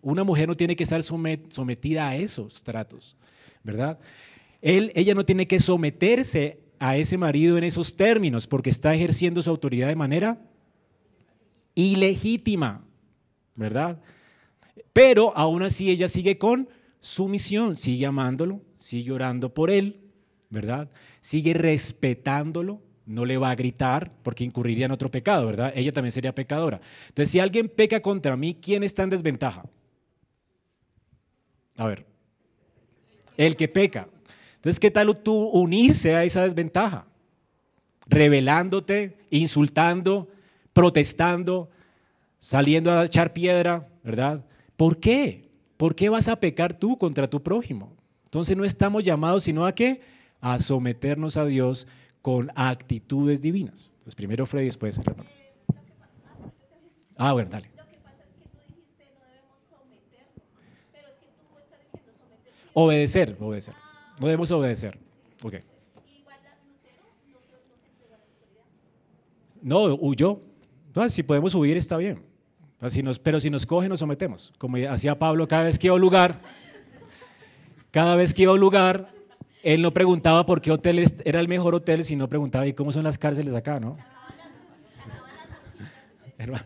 Una 0.00 0.22
mujer 0.22 0.46
no 0.46 0.54
tiene 0.54 0.76
que 0.76 0.84
estar 0.84 1.02
sometida 1.02 2.08
a 2.08 2.14
esos 2.14 2.62
tratos, 2.62 3.16
¿verdad? 3.64 3.98
Ella 4.62 5.14
no 5.14 5.24
tiene 5.24 5.46
que 5.46 5.58
someterse 5.58 6.60
a 6.78 6.96
ese 6.96 7.18
marido 7.18 7.58
en 7.58 7.64
esos 7.64 7.96
términos, 7.96 8.46
porque 8.46 8.70
está 8.70 8.94
ejerciendo 8.94 9.42
su 9.42 9.50
autoridad 9.50 9.88
de 9.88 9.96
manera 9.96 10.38
ilegítima, 11.74 12.84
¿verdad? 13.56 14.00
Pero 14.92 15.36
aún 15.36 15.64
así 15.64 15.90
ella 15.90 16.06
sigue 16.06 16.38
con 16.38 16.68
sumisión, 17.00 17.74
sigue 17.74 18.06
amándolo, 18.06 18.60
sigue 18.76 19.10
orando 19.10 19.52
por 19.52 19.70
él, 19.70 19.98
¿verdad? 20.56 20.88
Sigue 21.20 21.52
respetándolo, 21.52 22.80
no 23.04 23.26
le 23.26 23.36
va 23.36 23.50
a 23.50 23.54
gritar 23.54 24.10
porque 24.22 24.42
incurriría 24.42 24.86
en 24.86 24.90
otro 24.90 25.10
pecado, 25.10 25.46
¿verdad? 25.46 25.70
Ella 25.76 25.92
también 25.92 26.12
sería 26.12 26.34
pecadora. 26.34 26.80
Entonces, 27.08 27.30
si 27.30 27.40
alguien 27.40 27.68
peca 27.68 28.00
contra 28.00 28.36
mí, 28.36 28.56
¿quién 28.60 28.82
está 28.82 29.02
en 29.02 29.10
desventaja? 29.10 29.66
A 31.76 31.86
ver, 31.86 32.06
el 33.36 33.54
que 33.54 33.68
peca. 33.68 34.08
Entonces, 34.56 34.80
¿qué 34.80 34.90
tal 34.90 35.14
tú 35.22 35.34
unirse 35.34 36.16
a 36.16 36.24
esa 36.24 36.42
desventaja? 36.42 37.06
Revelándote, 38.08 39.18
insultando, 39.28 40.30
protestando, 40.72 41.68
saliendo 42.38 42.90
a 42.90 43.04
echar 43.04 43.34
piedra, 43.34 43.88
¿verdad? 44.02 44.42
¿Por 44.76 44.98
qué? 45.00 45.50
¿Por 45.76 45.94
qué 45.94 46.08
vas 46.08 46.28
a 46.28 46.40
pecar 46.40 46.78
tú 46.78 46.96
contra 46.96 47.28
tu 47.28 47.42
prójimo? 47.42 47.94
Entonces 48.24 48.56
no 48.56 48.64
estamos 48.64 49.04
llamados 49.04 49.44
sino 49.44 49.66
a 49.66 49.74
qué? 49.74 50.00
A 50.40 50.58
someternos 50.58 51.36
a 51.36 51.44
Dios 51.44 51.86
con 52.22 52.50
actitudes 52.54 53.40
divinas. 53.40 53.92
Entonces, 53.92 54.14
primero 54.14 54.46
Freddy, 54.46 54.66
después 54.66 54.98
hermano. 54.98 55.28
Ah, 57.16 57.32
bueno, 57.32 57.50
dale. 57.50 57.70
Obedecer, 62.74 63.36
obedecer. 63.40 63.74
No 64.20 64.26
debemos 64.26 64.50
obedecer. 64.50 64.98
Ok. 65.42 65.54
No, 69.62 69.94
huyó. 69.94 70.40
No, 70.94 71.08
si 71.08 71.22
podemos 71.22 71.54
huir 71.54 71.76
está 71.76 71.96
bien. 71.96 72.22
Así 72.80 73.02
nos, 73.02 73.18
pero 73.18 73.40
si 73.40 73.48
nos 73.48 73.64
coge 73.64 73.88
nos 73.88 74.00
sometemos. 74.00 74.52
Como 74.58 74.76
hacía 74.88 75.18
Pablo 75.18 75.48
cada 75.48 75.64
vez 75.64 75.78
que 75.78 75.86
iba 75.86 75.94
a 75.94 75.96
un 75.96 76.02
lugar, 76.02 76.40
cada 77.90 78.14
vez 78.16 78.34
que 78.34 78.42
iba 78.42 78.52
a 78.52 78.54
un 78.54 78.60
lugar, 78.60 79.08
él 79.66 79.82
no 79.82 79.92
preguntaba 79.92 80.46
por 80.46 80.60
qué 80.60 80.70
hotel 80.70 81.04
era 81.24 81.40
el 81.40 81.48
mejor 81.48 81.74
hotel, 81.74 82.04
sino 82.04 82.28
preguntaba, 82.28 82.68
¿y 82.68 82.72
cómo 82.72 82.92
son 82.92 83.02
las 83.02 83.18
cárceles 83.18 83.52
acá, 83.52 83.80
no? 83.80 83.96
Hermano. 86.38 86.64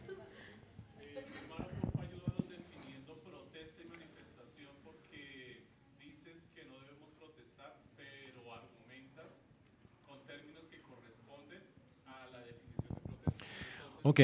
Ok. 14.02 14.20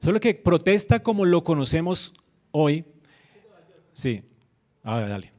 Solo 0.00 0.20
que 0.20 0.34
protesta 0.34 1.02
como 1.02 1.26
lo 1.26 1.44
conocemos 1.44 2.14
hoy. 2.50 2.86
Sí. 3.92 4.22
A 4.84 4.96
ver, 4.96 5.08
dale. 5.10 5.32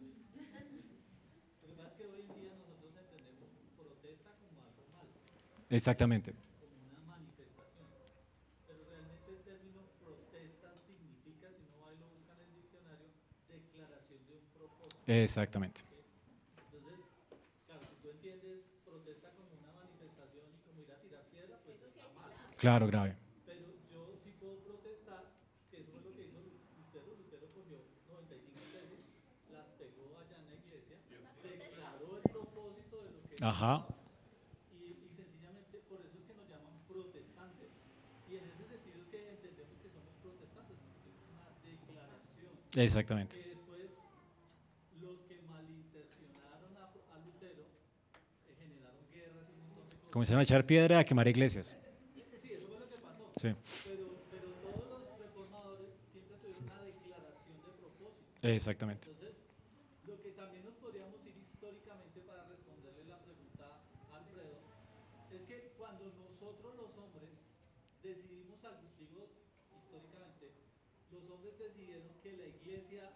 Exactamente. 1.89 2.23
Como 2.27 2.41
una 2.41 2.53
manifestación. 2.53 2.83
Pero 2.83 2.91
realmente 2.93 3.21
el 3.21 3.31
término 3.31 3.69
protesta 3.77 4.29
significa, 4.35 4.41
si 4.43 4.61
no 4.61 4.63
hay 4.63 4.73
lo 4.73 4.91
buscan 4.91 4.91
en 4.91 4.91
el 4.91 4.91
diccionario, 4.93 5.11
declaración 5.13 5.53
de 5.53 5.61
un 5.61 5.62
propósito. 14.53 15.11
Exactamente. 15.11 15.81
Entonces, 16.71 16.99
claro, 17.65 17.81
si 17.89 17.95
tú 18.01 18.09
entiendes 18.11 18.61
protesta 18.85 19.29
como 19.33 19.49
una 19.57 19.71
manifestación 19.73 20.45
y 20.53 20.59
como 20.61 20.81
ir 20.81 20.91
a 20.91 21.01
tirar 21.01 21.23
piedra, 21.33 21.57
pues 21.65 21.77
eso 21.77 21.87
está 21.89 22.05
mal. 22.13 22.31
Claro, 22.57 22.87
grave. 22.87 23.15
Pero 23.45 23.65
yo 23.91 24.13
sí 24.23 24.31
puedo 24.39 24.55
protestar, 24.61 25.25
que 25.71 25.81
eso 25.81 25.97
es 25.97 26.03
lo 26.05 26.13
que 26.13 26.21
hizo 26.21 26.37
Lutero. 26.37 27.07
Lutero 27.17 27.47
cogió 27.49 27.77
95 28.13 28.61
tesis, 28.71 29.09
las 29.49 29.65
pegó 29.81 30.19
allá 30.21 30.37
en 30.37 30.45
la 30.47 30.55
iglesia, 30.55 30.97
declaró 31.41 32.17
el 32.17 32.23
propósito 32.29 33.01
de 33.03 33.09
lo 33.11 33.21
que... 33.25 33.43
Ajá. 33.43 33.87
Exactamente. 42.75 43.37
Que 43.37 43.47
después 43.49 43.81
los 45.01 45.19
que 45.27 45.41
malintencionaron 45.49 46.75
a, 46.77 46.85
a 47.13 47.17
Lutero 47.25 47.63
eh, 48.47 48.55
generaron 48.57 49.05
guerras 49.11 49.45
y 49.49 49.59
un 49.59 49.67
montón 49.69 49.89
de 49.89 49.95
cosas. 49.97 50.11
Comenzaron 50.11 50.39
a 50.39 50.43
echar 50.43 50.65
piedra 50.65 50.99
a 50.99 51.03
quemar 51.03 51.27
iglesias. 51.27 51.77
Sí, 52.13 52.23
eso 52.53 52.67
fue 52.67 52.79
lo 52.79 52.89
que 52.89 52.97
pasó. 52.97 53.31
Sí. 53.41 53.53
Pero, 53.85 54.05
pero 54.31 54.47
todos 54.65 54.99
los 55.05 55.19
reformadores 55.19 55.89
siempre 56.11 56.37
tuvieron 56.37 56.63
una 56.63 56.81
declaración 56.83 57.57
de 57.61 57.71
propósito. 57.77 58.25
Exactamente. 58.41 59.07
Entonces, 59.09 59.35
lo 60.07 60.21
que 60.21 60.31
también 60.31 60.65
nos 60.65 60.73
podríamos 60.75 61.19
ir 61.25 61.37
históricamente 61.37 62.21
para 62.21 62.43
responderle 62.47 63.05
la 63.05 63.19
pregunta 63.19 63.81
a 64.11 64.17
Alfredo, 64.17 64.57
es 65.31 65.41
que 65.45 65.73
cuando 65.77 66.05
nosotros 66.09 66.75
los 66.75 66.97
hombres 66.97 67.29
decidimos 68.01 68.63
algo, 68.65 68.89
digo 68.97 69.29
históricamente, 69.77 70.51
los 71.11 71.29
hombres 71.29 71.57
decidieron 71.57 72.12
que 72.23 72.31
la 72.39 72.47
iglesia 72.47 73.11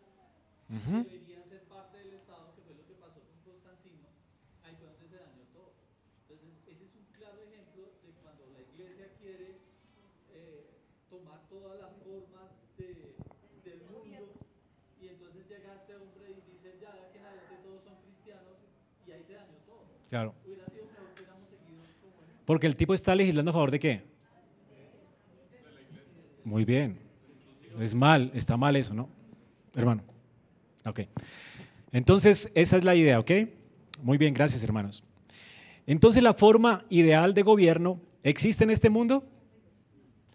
Ujú. 0.68 1.04
debería 1.08 1.42
ser 1.48 1.64
parte 1.72 1.98
del 1.98 2.14
Estado, 2.20 2.54
que 2.56 2.62
fue 2.62 2.76
lo 2.76 2.86
que 2.86 2.94
pasó 3.00 3.24
con 3.24 3.40
Constantino, 3.48 4.08
ahí 4.64 4.76
fue 4.76 4.88
donde 4.92 5.08
se 5.08 5.16
dañó 5.16 5.44
todo. 5.56 5.72
Entonces, 6.28 6.52
ese 6.68 6.84
es 6.84 6.94
un 7.00 7.06
claro 7.16 7.40
ejemplo 7.48 7.84
de 8.04 8.12
cuando 8.22 8.44
la 8.52 8.60
iglesia 8.68 9.08
quiere 9.18 9.64
eh, 10.36 10.68
tomar 11.10 11.40
todas 11.48 11.80
las 11.80 11.96
formas 12.04 12.52
de- 12.78 13.16
del 13.64 13.80
mundo 13.88 14.28
y 15.00 15.08
entonces 15.08 15.48
llega 15.48 15.76
este 15.76 15.96
hombre 15.96 16.28
y 16.28 16.52
dice, 16.52 16.76
ya, 16.84 16.92
ya 17.00 17.12
que 17.12 17.18
en 17.20 17.26
adelante 17.26 17.56
todos 17.64 17.84
son 17.84 17.96
cristianos 18.04 18.60
y 19.08 19.12
ahí 19.12 19.24
se 19.24 19.34
dañó 19.34 19.56
todo. 19.66 19.88
Claro. 20.10 20.36
Hubiera 20.44 20.66
sido 20.68 20.84
mejor 20.86 21.08
que 21.16 21.22
hubiéramos 21.24 21.48
seguido 21.50 21.84
como 22.04 22.16
Porque 22.46 22.68
el 22.68 22.76
tipo 22.76 22.94
está 22.94 23.16
legislando 23.16 23.52
a 23.52 23.54
favor 23.54 23.72
de 23.72 23.80
qué? 23.80 24.04
Muy 26.44 26.66
bien. 26.66 27.07
Es 27.80 27.94
mal, 27.94 28.32
está 28.34 28.58
mal 28.58 28.76
eso, 28.76 28.94
¿no? 28.94 29.10
Hermano. 29.76 30.04
Ok. 30.86 31.02
Entonces, 31.92 32.52
esa 32.56 32.78
es 32.78 32.84
la 32.84 32.96
idea, 32.96 33.20
¿ok? 33.20 33.32
Muy 34.02 34.18
bien, 34.18 34.34
gracias, 34.34 34.64
hermanos. 34.64 35.04
Entonces, 35.86 36.24
la 36.24 36.34
forma 36.34 36.86
ideal 36.90 37.34
de 37.34 37.44
gobierno, 37.44 38.02
¿existe 38.24 38.64
en 38.64 38.72
este 38.72 38.90
mundo? 38.90 39.24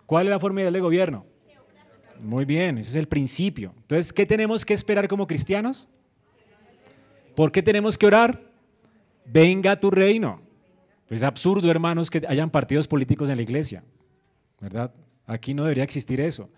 ¿Cuál 0.07 0.27
es 0.27 0.31
la 0.31 0.41
forma 0.41 0.61
ideal 0.61 0.73
de 0.73 0.81
gobierno? 0.81 1.27
Muy 2.21 2.45
bien, 2.45 2.79
ese 2.79 2.91
es 2.91 2.97
el 2.97 3.09
principio. 3.09 3.75
Entonces, 3.79 4.13
¿qué 4.13 4.27
tenemos 4.27 4.65
que 4.65 4.75
esperar 4.75 5.09
como 5.09 5.27
cristianos? 5.27 5.89
¿Por 7.35 7.51
qué 7.51 7.63
tenemos 7.63 7.99
que 7.99 8.07
orar? 8.07 8.41
Venga 9.25 9.79
tu 9.81 9.91
reino. 9.91 10.41
Es 11.09 11.23
absurdo, 11.23 11.71
hermanos, 11.71 12.11
que 12.11 12.23
hayan 12.29 12.51
partidos 12.51 12.89
políticos 12.89 13.29
en 13.29 13.37
la 13.37 13.43
iglesia, 13.43 13.85
¿verdad? 14.61 14.95
Aquí 15.27 15.53
no 15.53 15.65
debería 15.65 15.85
existir 15.85 16.21
eso. 16.21 16.49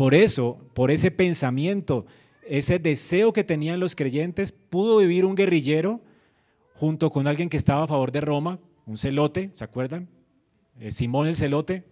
Por 0.00 0.14
eso, 0.14 0.56
por 0.72 0.90
ese 0.90 1.10
pensamiento, 1.10 2.06
ese 2.48 2.78
deseo 2.78 3.34
que 3.34 3.44
tenían 3.44 3.80
los 3.80 3.94
creyentes, 3.94 4.50
pudo 4.50 4.96
vivir 4.96 5.26
un 5.26 5.34
guerrillero 5.34 6.00
junto 6.72 7.10
con 7.10 7.26
alguien 7.26 7.50
que 7.50 7.58
estaba 7.58 7.82
a 7.82 7.86
favor 7.86 8.10
de 8.10 8.22
Roma, 8.22 8.58
un 8.86 8.96
celote, 8.96 9.50
¿se 9.52 9.62
acuerdan? 9.62 10.08
Eh, 10.78 10.90
Simón 10.90 11.26
el 11.26 11.36
celote, 11.36 11.84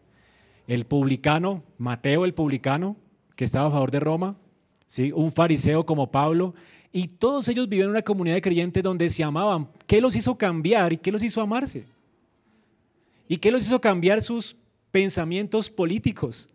el 0.67 0.87
publicano, 0.87 1.63
Mateo 1.77 2.25
el 2.25 2.33
publicano, 2.33 2.97
que 3.37 3.45
estaba 3.45 3.69
a 3.69 3.73
favor 3.73 3.91
de 3.91 4.01
Roma, 4.01 4.39
¿sí? 4.87 5.13
un 5.13 5.31
fariseo 5.31 5.85
como 5.85 6.11
Pablo, 6.11 6.55
y 6.91 7.09
todos 7.09 7.47
ellos 7.49 7.69
vivían 7.69 7.89
en 7.89 7.91
una 7.91 8.01
comunidad 8.01 8.37
de 8.37 8.41
creyentes 8.41 8.83
donde 8.83 9.11
se 9.11 9.23
amaban. 9.23 9.69
¿Qué 9.87 10.01
los 10.01 10.17
hizo 10.17 10.35
cambiar 10.39 10.95
y 10.95 10.97
qué 10.97 11.13
los 11.13 11.23
hizo 11.23 11.43
amarse? 11.43 11.85
¿Y 13.29 13.37
qué 13.37 13.51
los 13.51 13.67
hizo 13.67 13.79
cambiar 13.83 14.23
sus 14.23 14.57
pensamientos 14.93 15.69
políticos? 15.69 16.49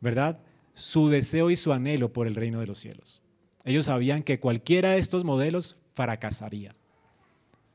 ¿Verdad? 0.00 0.40
Su 0.74 1.08
deseo 1.08 1.50
y 1.50 1.56
su 1.56 1.72
anhelo 1.72 2.12
por 2.12 2.26
el 2.26 2.34
reino 2.34 2.60
de 2.60 2.66
los 2.66 2.78
cielos. 2.78 3.22
Ellos 3.64 3.86
sabían 3.86 4.22
que 4.22 4.40
cualquiera 4.40 4.90
de 4.90 4.98
estos 4.98 5.24
modelos 5.24 5.76
fracasaría. 5.94 6.74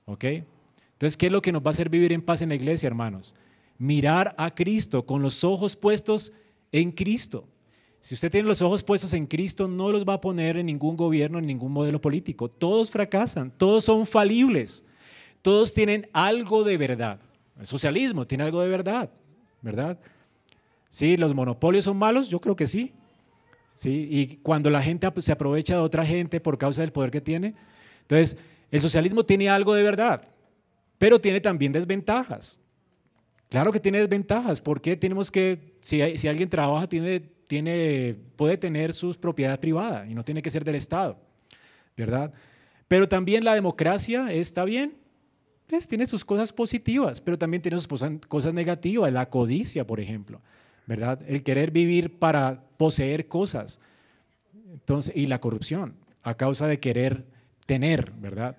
¿Ok? 0.05 0.23
Entonces, 0.23 1.17
¿qué 1.17 1.27
es 1.27 1.31
lo 1.31 1.41
que 1.41 1.51
nos 1.51 1.63
va 1.63 1.67
a 1.67 1.71
hacer 1.71 1.89
vivir 1.89 2.11
en 2.11 2.21
paz 2.21 2.41
en 2.41 2.49
la 2.49 2.55
iglesia, 2.55 2.87
hermanos? 2.87 3.33
Mirar 3.77 4.35
a 4.37 4.53
Cristo 4.53 5.05
con 5.05 5.21
los 5.21 5.43
ojos 5.43 5.75
puestos 5.75 6.33
en 6.71 6.91
Cristo. 6.91 7.47
Si 8.01 8.15
usted 8.15 8.31
tiene 8.31 8.47
los 8.47 8.61
ojos 8.61 8.83
puestos 8.83 9.13
en 9.13 9.25
Cristo, 9.27 9.67
no 9.67 9.91
los 9.91 10.07
va 10.07 10.13
a 10.13 10.21
poner 10.21 10.57
en 10.57 10.67
ningún 10.67 10.95
gobierno, 10.95 11.39
en 11.39 11.45
ningún 11.45 11.71
modelo 11.71 11.99
político. 11.99 12.49
Todos 12.49 12.91
fracasan, 12.91 13.51
todos 13.51 13.85
son 13.85 14.05
falibles, 14.07 14.83
todos 15.41 15.73
tienen 15.73 16.07
algo 16.13 16.63
de 16.63 16.77
verdad. 16.77 17.19
El 17.59 17.67
socialismo 17.67 18.25
tiene 18.25 18.45
algo 18.45 18.61
de 18.61 18.69
verdad, 18.69 19.09
¿verdad? 19.61 19.97
Sí, 20.89 21.17
los 21.17 21.33
monopolios 21.33 21.85
son 21.85 21.97
malos, 21.97 22.29
yo 22.29 22.39
creo 22.41 22.55
que 22.55 22.67
sí. 22.67 22.93
Sí, 23.73 24.07
y 24.11 24.37
cuando 24.37 24.69
la 24.69 24.81
gente 24.81 25.09
se 25.19 25.31
aprovecha 25.31 25.75
de 25.75 25.81
otra 25.81 26.05
gente 26.05 26.41
por 26.41 26.57
causa 26.57 26.81
del 26.81 26.91
poder 26.91 27.11
que 27.11 27.21
tiene. 27.21 27.55
Entonces, 28.01 28.37
el 28.71 28.81
socialismo 28.81 29.23
tiene 29.23 29.49
algo 29.49 29.73
de 29.73 29.83
verdad, 29.83 30.27
pero 30.97 31.21
tiene 31.21 31.39
también 31.39 31.71
desventajas. 31.71 32.59
Claro 33.49 33.71
que 33.71 33.79
tiene 33.79 33.99
desventajas. 33.99 34.61
¿Por 34.61 34.81
qué 34.81 34.95
tenemos 34.95 35.31
que, 35.31 35.75
si, 35.81 36.17
si 36.17 36.27
alguien 36.27 36.49
trabaja, 36.49 36.87
tiene, 36.87 37.21
tiene, 37.47 38.15
puede 38.35 38.57
tener 38.57 38.93
sus 38.93 39.17
propiedades 39.17 39.59
privadas 39.59 40.07
y 40.09 40.13
no 40.13 40.23
tiene 40.23 40.41
que 40.41 40.51
ser 40.51 40.63
del 40.63 40.75
Estado, 40.75 41.17
¿verdad? 41.97 42.31
Pero 42.87 43.07
también 43.07 43.43
la 43.43 43.55
democracia 43.55 44.31
está 44.31 44.65
bien, 44.65 44.95
pues, 45.67 45.87
tiene 45.87 46.05
sus 46.05 46.25
cosas 46.25 46.53
positivas, 46.53 47.21
pero 47.21 47.37
también 47.37 47.61
tiene 47.61 47.79
sus 47.79 47.87
cosas 48.27 48.53
negativas, 48.53 49.11
la 49.11 49.29
codicia, 49.29 49.85
por 49.85 49.99
ejemplo, 49.99 50.41
¿verdad? 50.89 51.19
El 51.27 51.43
querer 51.43 51.69
vivir 51.69 52.17
para 52.17 52.63
poseer 52.77 53.27
cosas, 53.27 53.79
entonces, 54.73 55.15
y 55.15 55.27
la 55.27 55.39
corrupción, 55.39 55.93
a 56.23 56.33
causa 56.33 56.65
de 56.65 56.79
querer 56.79 57.25
tener, 57.67 58.11
¿verdad? 58.13 58.57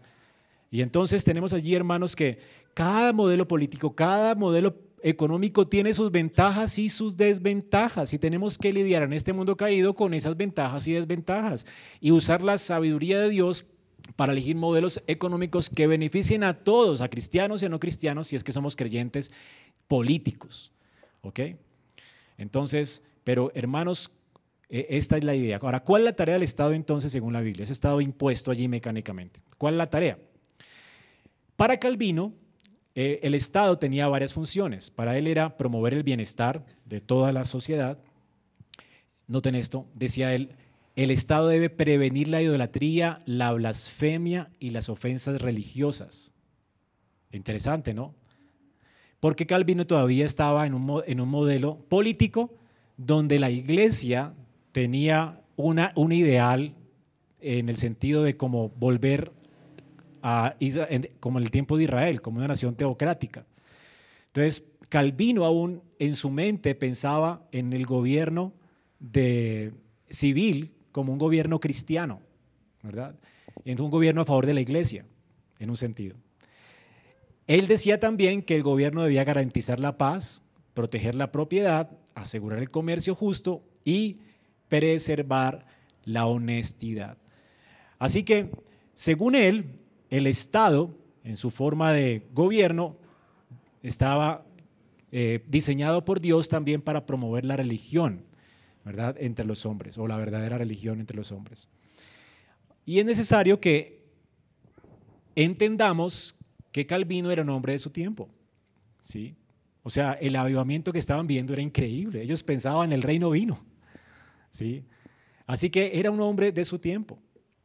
Y 0.71 0.83
entonces 0.83 1.25
tenemos 1.25 1.53
allí, 1.53 1.75
hermanos, 1.75 2.15
que 2.15 2.39
cada 2.73 3.13
modelo 3.13 3.49
político, 3.49 3.97
cada 3.97 4.37
modelo 4.37 4.77
económico 5.03 5.67
tiene 5.67 5.93
sus 5.93 6.13
ventajas 6.13 6.79
y 6.79 6.89
sus 6.89 7.17
desventajas. 7.17 8.13
Y 8.15 8.19
tenemos 8.21 8.59
que 8.59 8.73
lidiar 8.73 9.03
en 9.03 9.13
este 9.13 9.33
mundo 9.33 9.57
caído 9.57 9.95
con 9.95 10.15
esas 10.15 10.37
ventajas 10.37 10.87
y 10.87 10.93
desventajas. 10.93 11.67
Y 12.01 12.13
usar 12.13 12.43
la 12.43 12.59
sabiduría 12.59 13.19
de 13.19 13.31
Dios 13.31 13.67
para 14.15 14.35
elegir 14.35 14.55
modelos 14.55 15.03
económicos 15.09 15.69
que 15.69 15.89
beneficien 15.89 16.45
a 16.45 16.63
todos, 16.63 17.01
a 17.01 17.09
cristianos 17.09 17.61
y 17.61 17.67
a 17.67 17.69
no 17.69 17.81
cristianos, 17.81 18.29
si 18.29 18.37
es 18.37 18.45
que 18.45 18.53
somos 18.53 18.77
creyentes 18.77 19.33
políticos. 19.89 20.71
¿Ok? 21.23 21.41
Entonces, 22.41 23.03
pero 23.23 23.53
hermanos, 23.55 24.11
eh, 24.71 24.87
esta 24.89 25.19
es 25.19 25.25
la 25.25 25.35
idea. 25.35 25.59
Ahora, 25.61 25.81
¿cuál 25.81 26.03
es 26.03 26.05
la 26.07 26.17
tarea 26.17 26.35
del 26.35 26.43
Estado 26.43 26.73
entonces 26.73 27.13
según 27.13 27.35
la 27.35 27.43
Biblia? 27.43 27.65
Ese 27.65 27.75
Estado 27.75 28.01
impuesto 28.01 28.51
allí 28.51 28.67
mecánicamente. 28.67 29.43
¿Cuál 29.59 29.75
es 29.75 29.79
la 29.79 29.91
tarea? 29.91 30.19
Para 31.57 31.79
Calvino, 31.79 32.33
eh, 32.95 33.21
el 33.23 33.35
Estado 33.35 33.79
tenía 33.79 34.09
varias 34.09 34.33
funciones. 34.33 34.89
Para 34.89 35.19
él 35.19 35.27
era 35.27 35.59
promover 35.59 35.93
el 35.93 36.03
bienestar 36.03 36.65
de 36.87 37.03
toda 37.03 37.31
la 37.31 37.45
sociedad. 37.45 37.99
Noten 39.27 39.55
esto, 39.55 39.87
decía 39.95 40.35
él, 40.35 40.53
el 40.97 41.11
Estado 41.11 41.49
debe 41.49 41.69
prevenir 41.69 42.29
la 42.29 42.41
idolatría, 42.41 43.19
la 43.27 43.53
blasfemia 43.53 44.51
y 44.59 44.71
las 44.71 44.89
ofensas 44.89 45.43
religiosas. 45.43 46.33
Interesante, 47.33 47.93
¿no? 47.93 48.15
Porque 49.21 49.47
Calvino 49.47 49.87
todavía 49.87 50.25
estaba 50.25 50.67
en 50.67 50.75
un, 50.75 51.29
modelo 51.29 51.77
político 51.89 52.55
donde 52.97 53.39
la 53.39 53.51
iglesia 53.51 54.35
tenía 54.73 55.41
un 55.57 56.13
ideal 56.13 56.75
en 57.41 57.69
el 57.69 57.77
sentido 57.77 58.23
de 58.23 58.37
como 58.37 58.71
volver 58.71 59.31
a 60.23 60.55
como 61.21 61.39
el 61.39 61.51
tiempo 61.51 61.77
de 61.77 61.85
Israel, 61.85 62.23
como 62.23 62.39
una 62.39 62.49
nación 62.49 62.75
teocrática. 62.75 63.47
Entonces, 64.29 64.65
Calvino 64.89 65.45
aún 65.45 65.83
en 65.99 66.15
su 66.15 66.31
mente 66.31 66.75
pensaba 66.75 67.47
en 67.53 67.73
el 67.73 67.85
gobierno 67.85 68.53
de 69.01 69.73
civil 70.09 70.73
como 70.93 71.13
un 71.13 71.19
gobierno 71.19 71.61
cristiano, 71.61 72.21
¿verdad? 72.83 73.15
En 73.65 73.81
un 73.81 73.91
gobierno 73.91 74.23
a 74.23 74.25
favor 74.25 74.47
de 74.47 74.55
la 74.55 74.61
iglesia, 74.61 75.05
en 75.59 75.71
un 75.71 75.77
sentido. 75.77 76.17
Él 77.51 77.67
decía 77.67 77.99
también 77.99 78.43
que 78.43 78.55
el 78.55 78.63
gobierno 78.63 79.03
debía 79.03 79.25
garantizar 79.25 79.81
la 79.81 79.99
paz, 79.99 80.41
proteger 80.73 81.17
la 81.17 81.33
propiedad, 81.33 81.91
asegurar 82.15 82.61
el 82.61 82.71
comercio 82.71 83.17
justo 83.17 83.61
y 83.85 84.21
preservar 84.69 85.67
la 86.05 86.27
honestidad. 86.27 87.19
Así 87.99 88.23
que, 88.23 88.53
según 88.95 89.35
él, 89.35 89.65
el 90.11 90.29
Estado, 90.29 90.95
en 91.25 91.37
su 91.37 91.51
forma 91.51 91.93
de 91.93 92.23
gobierno, 92.33 92.97
estaba 93.83 94.47
eh, 95.11 95.43
diseñado 95.49 96.05
por 96.05 96.21
Dios 96.21 96.49
también 96.51 96.81
para 96.81 97.05
promover 97.05 97.45
la 97.45 97.57
religión, 97.57 98.23
¿verdad?, 98.85 99.17
entre 99.19 99.45
los 99.45 99.67
hombres, 99.67 99.99
o 99.99 100.07
la 100.07 100.19
verdadera 100.19 100.57
religión 100.57 101.01
entre 101.01 101.17
los 101.17 101.33
hombres. 101.33 101.69
Y 102.87 103.01
es 103.01 103.05
necesario 103.05 103.59
que 103.59 104.05
entendamos 105.35 106.37
que 106.73 106.87
Calvino 106.87 107.31
era 107.31 107.43
un 107.43 107.51
hombre 107.51 107.73
de 107.73 107.79
su 107.79 107.91
tiempo, 107.91 108.29
¿sí? 109.03 109.35
O 109.83 109.91
sea, 109.91 110.13
el 110.13 110.37
avivamiento 110.37 110.93
que 110.93 110.99
estaban 110.99 111.27
viendo 111.27 111.53
era 111.53 111.63
increíble. 111.63 112.23
Ellos 112.23 112.43
pensaban 112.43 112.93
el 112.93 113.03
reino 113.03 113.31
vino, 113.31 113.59
¿sí? 114.51 114.85
Así 115.47 115.71
que 115.71 115.99
era 115.99 116.11
un 116.11 116.21
hombre 116.21 116.53
de 116.53 116.65
su 116.65 116.79
tiempo. 116.79 117.19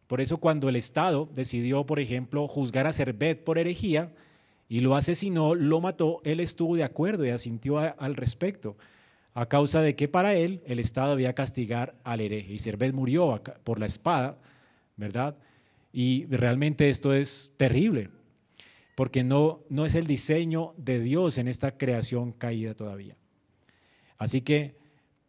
Por 0.08 0.22
eso 0.22 0.38
cuando 0.38 0.70
el 0.70 0.76
Estado 0.76 1.30
decidió, 1.36 1.86
por 1.86 2.00
ejemplo, 2.00 2.48
juzgar 2.48 2.88
a 2.88 2.94
Servet 2.94 3.44
por 3.44 3.58
herejía 3.58 4.14
y 4.70 4.80
lo 4.80 4.96
asesinó, 4.96 5.56
lo 5.56 5.82
mató, 5.82 6.22
él 6.24 6.40
estuvo 6.40 6.76
de 6.76 6.84
acuerdo 6.84 7.26
y 7.26 7.30
asintió 7.30 7.80
al 7.80 8.16
respecto. 8.16 8.78
a 9.36 9.48
causa 9.48 9.82
de 9.82 9.96
que 9.96 10.08
para 10.08 10.34
él 10.36 10.62
el 10.66 10.80
Estado 10.80 11.12
debía 11.12 11.34
castigar 11.34 11.94
al 12.06 12.22
hereje. 12.22 12.54
Y 12.54 12.60
Cervez 12.60 12.94
murió 12.94 13.42
por 13.66 13.80
la 13.80 13.86
espada, 13.86 14.38
¿verdad? 14.96 15.36
Y 15.92 16.26
realmente 16.28 16.90
esto 16.90 17.14
es 17.14 17.52
terrible, 17.58 18.10
porque 18.96 19.24
no, 19.24 19.62
no 19.70 19.86
es 19.86 19.94
el 19.94 20.08
diseño 20.08 20.74
de 20.78 21.00
Dios 21.00 21.38
en 21.38 21.48
esta 21.48 21.78
creación 21.78 22.32
caída 22.32 22.74
todavía. 22.74 23.18
Así 24.18 24.42
que 24.42 24.78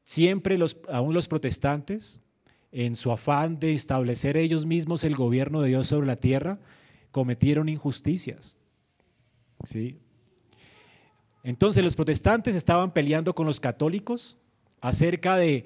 siempre 0.04 0.56
los, 0.56 0.78
aún 0.88 1.12
los 1.12 1.28
protestantes, 1.28 2.20
en 2.72 2.94
su 2.94 3.10
afán 3.10 3.58
de 3.58 3.74
establecer 3.74 4.36
ellos 4.36 4.66
mismos 4.66 5.02
el 5.02 5.16
gobierno 5.16 5.60
de 5.60 5.70
Dios 5.70 5.88
sobre 5.88 6.06
la 6.06 6.16
tierra, 6.16 6.58
cometieron 7.10 7.68
injusticias. 7.68 8.56
¿sí? 9.64 9.98
Entonces 11.42 11.82
los 11.82 11.96
protestantes 11.96 12.54
estaban 12.54 12.92
peleando 12.92 13.34
con 13.34 13.46
los 13.46 13.60
católicos 13.60 14.36
acerca 14.80 15.36
de 15.36 15.64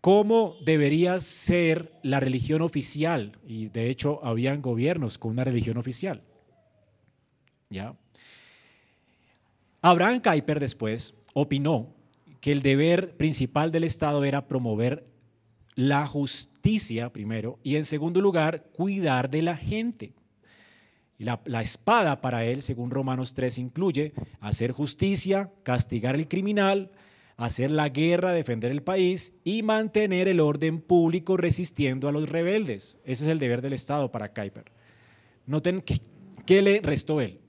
cómo 0.00 0.56
debería 0.64 1.20
ser 1.20 1.92
la 2.02 2.20
religión 2.20 2.62
oficial. 2.62 3.32
Y 3.46 3.68
de 3.68 3.90
hecho 3.90 4.24
habían 4.24 4.62
gobiernos 4.62 5.18
con 5.18 5.32
una 5.32 5.44
religión 5.44 5.76
oficial. 5.76 6.22
¿Ya? 7.70 7.94
Abraham 9.82 10.20
Kuyper 10.20 10.60
después 10.60 11.14
opinó 11.34 11.94
que 12.40 12.52
el 12.52 12.62
deber 12.62 13.16
principal 13.16 13.70
del 13.72 13.84
Estado 13.84 14.24
era 14.24 14.46
promover 14.46 15.06
la 15.74 16.06
justicia 16.06 17.12
primero 17.12 17.58
y 17.62 17.76
en 17.76 17.84
segundo 17.84 18.20
lugar 18.20 18.64
cuidar 18.72 19.30
de 19.30 19.42
la 19.42 19.56
gente. 19.56 20.12
La, 21.18 21.62
espada 21.62 22.20
para 22.20 22.44
él, 22.44 22.62
según 22.62 22.90
Romanos 22.90 23.34
3, 23.34 23.58
incluye 23.58 24.12
hacer 24.40 24.72
justicia, 24.72 25.50
castigar 25.62 26.16
al 26.16 26.28
criminal, 26.28 26.90
hacer 27.36 27.70
la 27.70 27.88
guerra, 27.88 28.32
defender 28.32 28.70
el 28.72 28.82
país 28.82 29.32
y 29.44 29.62
mantener 29.62 30.28
el 30.28 30.40
orden 30.40 30.80
público 30.80 31.36
resistiendo 31.36 32.08
a 32.08 32.12
los 32.12 32.28
rebeldes. 32.28 32.98
Ese 33.04 33.24
es 33.24 33.30
el 33.30 33.38
deber 33.38 33.62
del 33.62 33.72
Estado 33.72 34.10
para 34.10 34.32
Kuiper. 34.32 34.72
Noten 35.46 35.80
que, 35.80 36.00
qué 36.46 36.62
le 36.62 36.80
restó 36.80 37.20
él. 37.20 37.40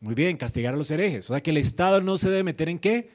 Muy 0.00 0.14
bien, 0.14 0.36
castigar 0.36 0.74
a 0.74 0.76
los 0.76 0.90
herejes. 0.90 1.28
O 1.30 1.34
sea 1.34 1.42
que 1.42 1.50
el 1.50 1.56
Estado 1.56 2.00
no 2.00 2.18
se 2.18 2.30
debe 2.30 2.44
meter 2.44 2.68
en 2.68 2.78
qué? 2.78 3.10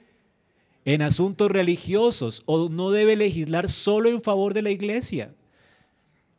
En 0.86 1.02
asuntos 1.02 1.50
religiosos 1.50 2.44
o 2.46 2.68
no 2.68 2.92
debe 2.92 3.16
legislar 3.16 3.70
solo 3.70 4.10
en 4.10 4.22
favor 4.22 4.54
de 4.54 4.62
la 4.62 4.72
iglesia. 4.72 5.34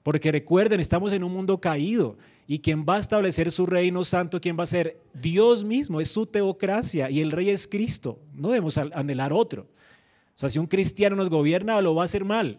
Porque 0.03 0.31
recuerden, 0.31 0.81
estamos 0.81 1.15
en 1.15 1.25
un 1.25 1.33
mundo 1.33 1.61
caído 1.61 2.19
y 2.47 2.59
quien 2.59 2.85
va 2.87 2.97
a 2.97 3.01
establecer 3.01 3.51
su 3.51 3.65
reino 3.65 4.05
santo, 4.05 4.39
¿quién 4.39 4.59
va 4.59 4.65
a 4.65 4.67
ser? 4.67 5.01
Dios 5.15 5.65
mismo, 5.65 5.99
es 5.99 6.11
su 6.11 6.27
teocracia 6.27 7.09
y 7.09 7.23
el 7.23 7.31
rey 7.31 7.49
es 7.49 7.67
Cristo. 7.67 8.19
No 8.35 8.49
debemos 8.49 8.77
anhelar 8.77 9.33
otro. 9.33 9.63
O 9.63 10.39
sea, 10.39 10.51
si 10.51 10.59
un 10.59 10.67
cristiano 10.67 11.17
nos 11.17 11.31
gobierna, 11.31 11.81
lo 11.81 11.95
va 11.95 12.03
a 12.03 12.05
hacer 12.05 12.25
mal. 12.27 12.59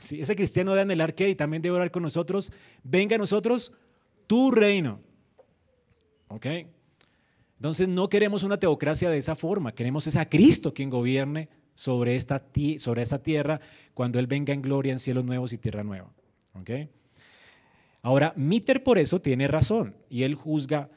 Si 0.00 0.20
ese 0.20 0.34
cristiano 0.34 0.72
debe 0.72 0.82
anhelar 0.82 1.14
qué 1.14 1.28
y 1.28 1.36
también 1.36 1.62
debe 1.62 1.76
orar 1.76 1.92
con 1.92 2.02
nosotros, 2.02 2.50
venga 2.82 3.14
a 3.14 3.18
nosotros 3.18 3.72
tu 4.26 4.50
reino. 4.50 4.98
¿Ok? 6.26 6.46
Entonces 7.60 7.88
no 7.88 8.08
queremos 8.08 8.42
una 8.42 8.58
teocracia 8.58 9.10
de 9.10 9.18
esa 9.18 9.36
forma, 9.36 9.74
queremos 9.74 10.06
es 10.06 10.16
a 10.16 10.30
Cristo 10.30 10.72
quien 10.72 10.88
gobierne 10.88 11.50
sobre 11.74 12.16
esta, 12.16 12.38
tierra 13.22 13.60
cuando 13.92 14.18
Él 14.18 14.26
venga 14.26 14.54
en 14.54 14.62
gloria 14.62 14.92
en 14.92 14.98
cielos 14.98 15.26
nuevos 15.26 15.52
y 15.52 15.58
tierra 15.58 15.84
nueva. 15.84 16.10
Ahora, 18.00 18.32
Mitter 18.34 18.82
por 18.82 18.96
eso 18.96 19.20
tiene 19.20 19.46
razón 19.46 19.94
y 20.08 20.22
él 20.22 20.36
juzga 20.36 20.88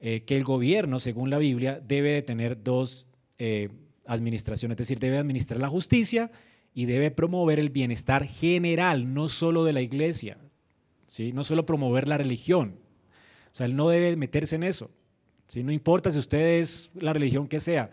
eh, 0.00 0.22
que 0.22 0.38
el 0.38 0.44
gobierno, 0.44 1.00
según 1.00 1.28
la 1.28 1.36
Biblia, 1.36 1.82
debe 1.86 2.12
de 2.12 2.22
tener 2.22 2.62
dos 2.62 3.08
eh, 3.38 3.68
administraciones, 4.06 4.76
es 4.76 4.88
decir, 4.88 4.98
debe 4.98 5.18
administrar 5.18 5.60
la 5.60 5.68
justicia 5.68 6.30
y 6.72 6.86
debe 6.86 7.10
promover 7.10 7.58
el 7.58 7.68
bienestar 7.68 8.24
general, 8.24 9.12
no 9.12 9.28
solo 9.28 9.64
de 9.64 9.74
la 9.74 9.82
iglesia, 9.82 10.38
¿sí? 11.06 11.32
no 11.32 11.44
solo 11.44 11.66
promover 11.66 12.08
la 12.08 12.16
religión. 12.16 12.76
O 13.52 13.54
sea, 13.54 13.66
él 13.66 13.76
no 13.76 13.90
debe 13.90 14.16
meterse 14.16 14.56
en 14.56 14.62
eso. 14.62 14.90
¿Sí? 15.48 15.62
No 15.62 15.72
importa 15.72 16.10
si 16.10 16.18
usted 16.18 16.60
es 16.60 16.90
la 16.94 17.12
religión 17.12 17.48
que 17.48 17.60
sea. 17.60 17.90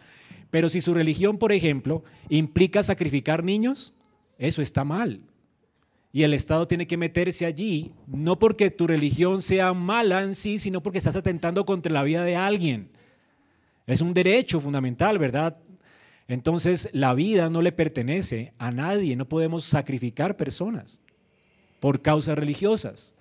Pero 0.49 0.69
si 0.69 0.81
su 0.81 0.93
religión, 0.93 1.37
por 1.37 1.51
ejemplo, 1.51 2.03
implica 2.29 2.83
sacrificar 2.83 3.43
niños, 3.43 3.93
eso 4.37 4.61
está 4.61 4.83
mal. 4.83 5.21
Y 6.11 6.21
el 6.21 6.35
Estado 6.35 6.67
tiene 6.67 6.85
que 6.85 6.95
meterse 6.95 7.45
allí, 7.45 7.91
no 8.05 8.37
porque 8.37 8.69
tu 8.69 8.85
religión 8.85 9.41
sea 9.41 9.73
mala 9.73 10.21
en 10.21 10.35
sí, 10.35 10.59
sino 10.59 10.83
porque 10.83 10.99
estás 10.99 11.15
atentando 11.15 11.65
contra 11.65 11.91
la 11.91 12.03
vida 12.03 12.23
de 12.23 12.35
alguien. 12.35 12.89
Es 13.87 13.99
un 13.99 14.13
derecho 14.13 14.59
fundamental, 14.59 15.17
¿verdad? 15.17 15.57
Entonces 16.27 16.87
la 16.93 17.15
vida 17.15 17.49
no 17.49 17.61
le 17.61 17.71
pertenece 17.71 18.53
a 18.59 18.71
nadie, 18.71 19.15
no 19.15 19.27
podemos 19.27 19.63
sacrificar 19.65 20.37
personas 20.37 21.01
por 21.79 22.01
causas 22.01 22.37
religiosas. 22.37 23.15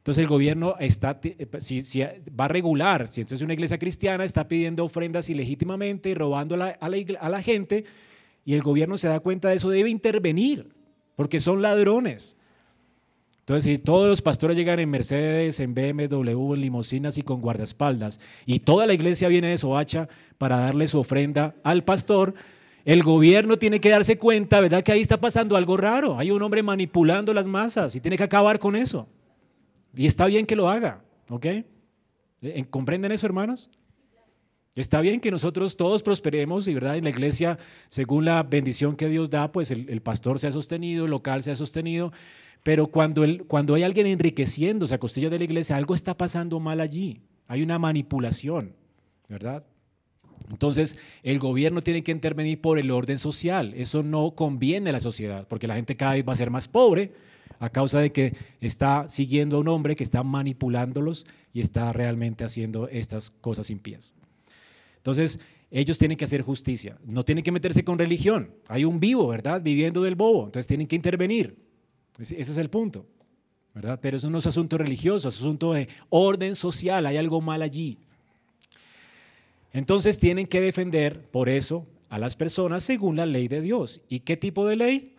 Entonces 0.00 0.22
el 0.22 0.28
gobierno 0.28 0.76
está, 0.80 1.20
si, 1.60 2.00
va 2.38 2.46
a 2.46 2.48
regular, 2.48 3.08
si 3.08 3.20
entonces 3.20 3.44
una 3.44 3.52
iglesia 3.52 3.78
cristiana 3.78 4.24
está 4.24 4.48
pidiendo 4.48 4.82
ofrendas 4.82 5.28
ilegítimamente 5.28 6.08
y 6.08 6.14
robando 6.14 6.54
a 6.54 6.58
la, 6.58 6.68
a 6.68 7.28
la 7.28 7.42
gente, 7.42 7.84
y 8.46 8.54
el 8.54 8.62
gobierno 8.62 8.96
se 8.96 9.08
da 9.08 9.20
cuenta 9.20 9.50
de 9.50 9.56
eso, 9.56 9.68
debe 9.68 9.90
intervenir 9.90 10.68
porque 11.16 11.38
son 11.38 11.60
ladrones. 11.60 12.34
Entonces, 13.40 13.64
si 13.64 13.78
todos 13.78 14.08
los 14.08 14.22
pastores 14.22 14.56
llegan 14.56 14.78
en 14.78 14.88
Mercedes, 14.88 15.60
en 15.60 15.74
BMW, 15.74 16.54
en 16.54 16.60
limosinas 16.62 17.18
y 17.18 17.22
con 17.22 17.42
guardaespaldas, 17.42 18.20
y 18.46 18.60
toda 18.60 18.86
la 18.86 18.94
iglesia 18.94 19.28
viene 19.28 19.48
de 19.48 19.58
Soacha 19.58 20.08
para 20.38 20.60
darle 20.60 20.86
su 20.86 20.98
ofrenda 20.98 21.54
al 21.62 21.84
pastor, 21.84 22.32
el 22.86 23.02
gobierno 23.02 23.58
tiene 23.58 23.80
que 23.80 23.90
darse 23.90 24.16
cuenta, 24.16 24.60
¿verdad? 24.60 24.82
Que 24.82 24.92
ahí 24.92 25.00
está 25.02 25.18
pasando 25.20 25.56
algo 25.56 25.76
raro. 25.76 26.18
Hay 26.18 26.30
un 26.30 26.40
hombre 26.42 26.62
manipulando 26.62 27.34
las 27.34 27.46
masas 27.46 27.94
y 27.94 28.00
tiene 28.00 28.16
que 28.16 28.24
acabar 28.24 28.58
con 28.58 28.74
eso. 28.74 29.06
Y 29.94 30.06
está 30.06 30.26
bien 30.26 30.46
que 30.46 30.56
lo 30.56 30.68
haga, 30.68 31.02
¿ok? 31.28 31.46
¿Eh, 32.42 32.64
¿Comprenden 32.70 33.12
eso, 33.12 33.26
hermanos? 33.26 33.70
Está 34.76 35.00
bien 35.00 35.20
que 35.20 35.30
nosotros 35.30 35.76
todos 35.76 36.02
prosperemos 36.02 36.68
y 36.68 36.74
verdad 36.74 36.96
en 36.96 37.04
la 37.04 37.10
iglesia, 37.10 37.58
según 37.88 38.24
la 38.24 38.42
bendición 38.44 38.96
que 38.96 39.08
Dios 39.08 39.28
da, 39.28 39.50
pues 39.50 39.70
el, 39.70 40.00
pastor 40.00 40.38
se 40.38 40.46
ha 40.46 40.52
sostenido, 40.52 41.04
el 41.04 41.10
local 41.10 41.42
se 41.42 41.50
ha 41.50 41.56
sostenido, 41.56 42.12
pero 42.62 42.86
cuando, 42.86 43.24
el, 43.24 43.44
cuando 43.44 43.74
hay 43.74 43.82
alguien 43.82 44.06
enriqueciéndose 44.06 44.94
a 44.94 44.98
costillas 44.98 45.32
de 45.32 45.38
la 45.38 45.44
iglesia, 45.44 45.76
algo 45.76 45.94
está 45.94 46.16
pasando 46.16 46.60
mal 46.60 46.80
allí. 46.80 47.20
Hay 47.48 47.62
una 47.62 47.80
manipulación, 47.80 48.74
¿verdad? 49.28 49.64
Entonces, 50.50 50.96
el 51.24 51.40
gobierno 51.40 51.80
tiene 51.80 52.02
que 52.02 52.12
intervenir 52.12 52.60
por 52.60 52.78
el 52.78 52.90
orden 52.90 53.18
social. 53.18 53.74
Eso 53.76 54.02
no 54.04 54.30
conviene 54.32 54.90
a 54.90 54.92
la 54.92 55.00
sociedad, 55.00 55.48
porque 55.48 55.66
la 55.66 55.74
gente 55.74 55.96
cada 55.96 56.14
vez 56.14 56.26
va 56.26 56.32
a 56.32 56.36
ser 56.36 56.50
más 56.50 56.68
pobre 56.68 57.12
a 57.60 57.68
causa 57.68 58.00
de 58.00 58.10
que 58.10 58.34
está 58.60 59.08
siguiendo 59.08 59.56
a 59.56 59.60
un 59.60 59.68
hombre 59.68 59.94
que 59.94 60.02
está 60.02 60.22
manipulándolos 60.22 61.26
y 61.52 61.60
está 61.60 61.92
realmente 61.92 62.42
haciendo 62.42 62.88
estas 62.88 63.30
cosas 63.30 63.70
impías. 63.70 64.14
Entonces, 64.96 65.38
ellos 65.70 65.98
tienen 65.98 66.16
que 66.16 66.24
hacer 66.24 66.42
justicia, 66.42 66.98
no 67.04 67.24
tienen 67.24 67.44
que 67.44 67.52
meterse 67.52 67.84
con 67.84 67.98
religión. 67.98 68.50
Hay 68.66 68.84
un 68.84 68.98
vivo, 68.98 69.28
¿verdad? 69.28 69.62
Viviendo 69.62 70.02
del 70.02 70.16
bobo, 70.16 70.46
entonces 70.46 70.66
tienen 70.66 70.86
que 70.86 70.96
intervenir. 70.96 71.54
Ese 72.18 72.40
es 72.40 72.58
el 72.58 72.70
punto, 72.70 73.06
¿verdad? 73.74 74.00
Pero 74.02 74.16
eso 74.16 74.30
no 74.30 74.38
es 74.38 74.46
asunto 74.46 74.78
religioso, 74.78 75.28
es 75.28 75.36
asunto 75.36 75.74
de 75.74 75.88
orden 76.08 76.56
social, 76.56 77.06
hay 77.06 77.18
algo 77.18 77.40
mal 77.42 77.62
allí. 77.62 77.98
Entonces 79.72 80.18
tienen 80.18 80.46
que 80.46 80.60
defender, 80.62 81.28
por 81.30 81.48
eso, 81.48 81.86
a 82.08 82.18
las 82.18 82.36
personas 82.36 82.82
según 82.84 83.16
la 83.16 83.26
ley 83.26 83.48
de 83.48 83.60
Dios. 83.60 84.00
¿Y 84.08 84.20
qué 84.20 84.36
tipo 84.36 84.66
de 84.66 84.76
ley? 84.76 85.14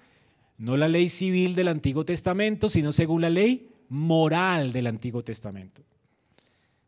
No 0.62 0.78
la 0.78 0.88
ley 0.88 1.10
civil 1.10 1.56
del 1.56 1.70
Antiguo 1.70 2.06
Testamento, 2.06 2.70
sino 2.70 2.92
según 2.92 3.22
la 3.22 3.32
ley 3.32 3.68
moral 3.90 4.72
del 4.72 4.86
Antiguo 4.86 5.24
Testamento. 5.24 5.82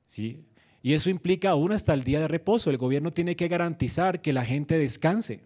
¿Sí? 0.05 0.45
Y 0.83 0.93
eso 0.93 1.09
implica 1.09 1.49
aún 1.49 1.71
hasta 1.71 1.91
el 1.95 2.03
día 2.03 2.19
de 2.19 2.27
reposo. 2.27 2.69
El 2.69 2.77
gobierno 2.77 3.11
tiene 3.11 3.35
que 3.35 3.47
garantizar 3.47 4.21
que 4.21 4.31
la 4.31 4.45
gente 4.45 4.77
descanse. 4.77 5.41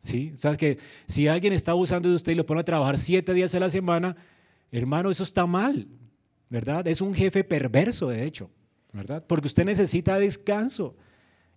¿Sí? 0.00 0.32
O 0.34 0.36
sea, 0.36 0.58
que 0.58 0.76
si 1.06 1.28
alguien 1.28 1.54
está 1.54 1.70
abusando 1.70 2.10
de 2.10 2.16
usted 2.16 2.32
y 2.32 2.34
lo 2.34 2.44
pone 2.44 2.60
a 2.60 2.64
trabajar 2.64 2.98
siete 2.98 3.32
días 3.32 3.54
a 3.54 3.60
la 3.60 3.70
semana, 3.70 4.18
hermano, 4.70 5.10
eso 5.10 5.22
está 5.22 5.46
mal, 5.46 5.88
¿verdad? 6.50 6.86
Es 6.88 7.00
un 7.00 7.14
jefe 7.14 7.42
perverso, 7.42 8.10
de 8.10 8.26
hecho, 8.26 8.50
¿verdad? 8.92 9.24
Porque 9.26 9.46
usted 9.46 9.64
necesita 9.64 10.18
descanso. 10.18 10.94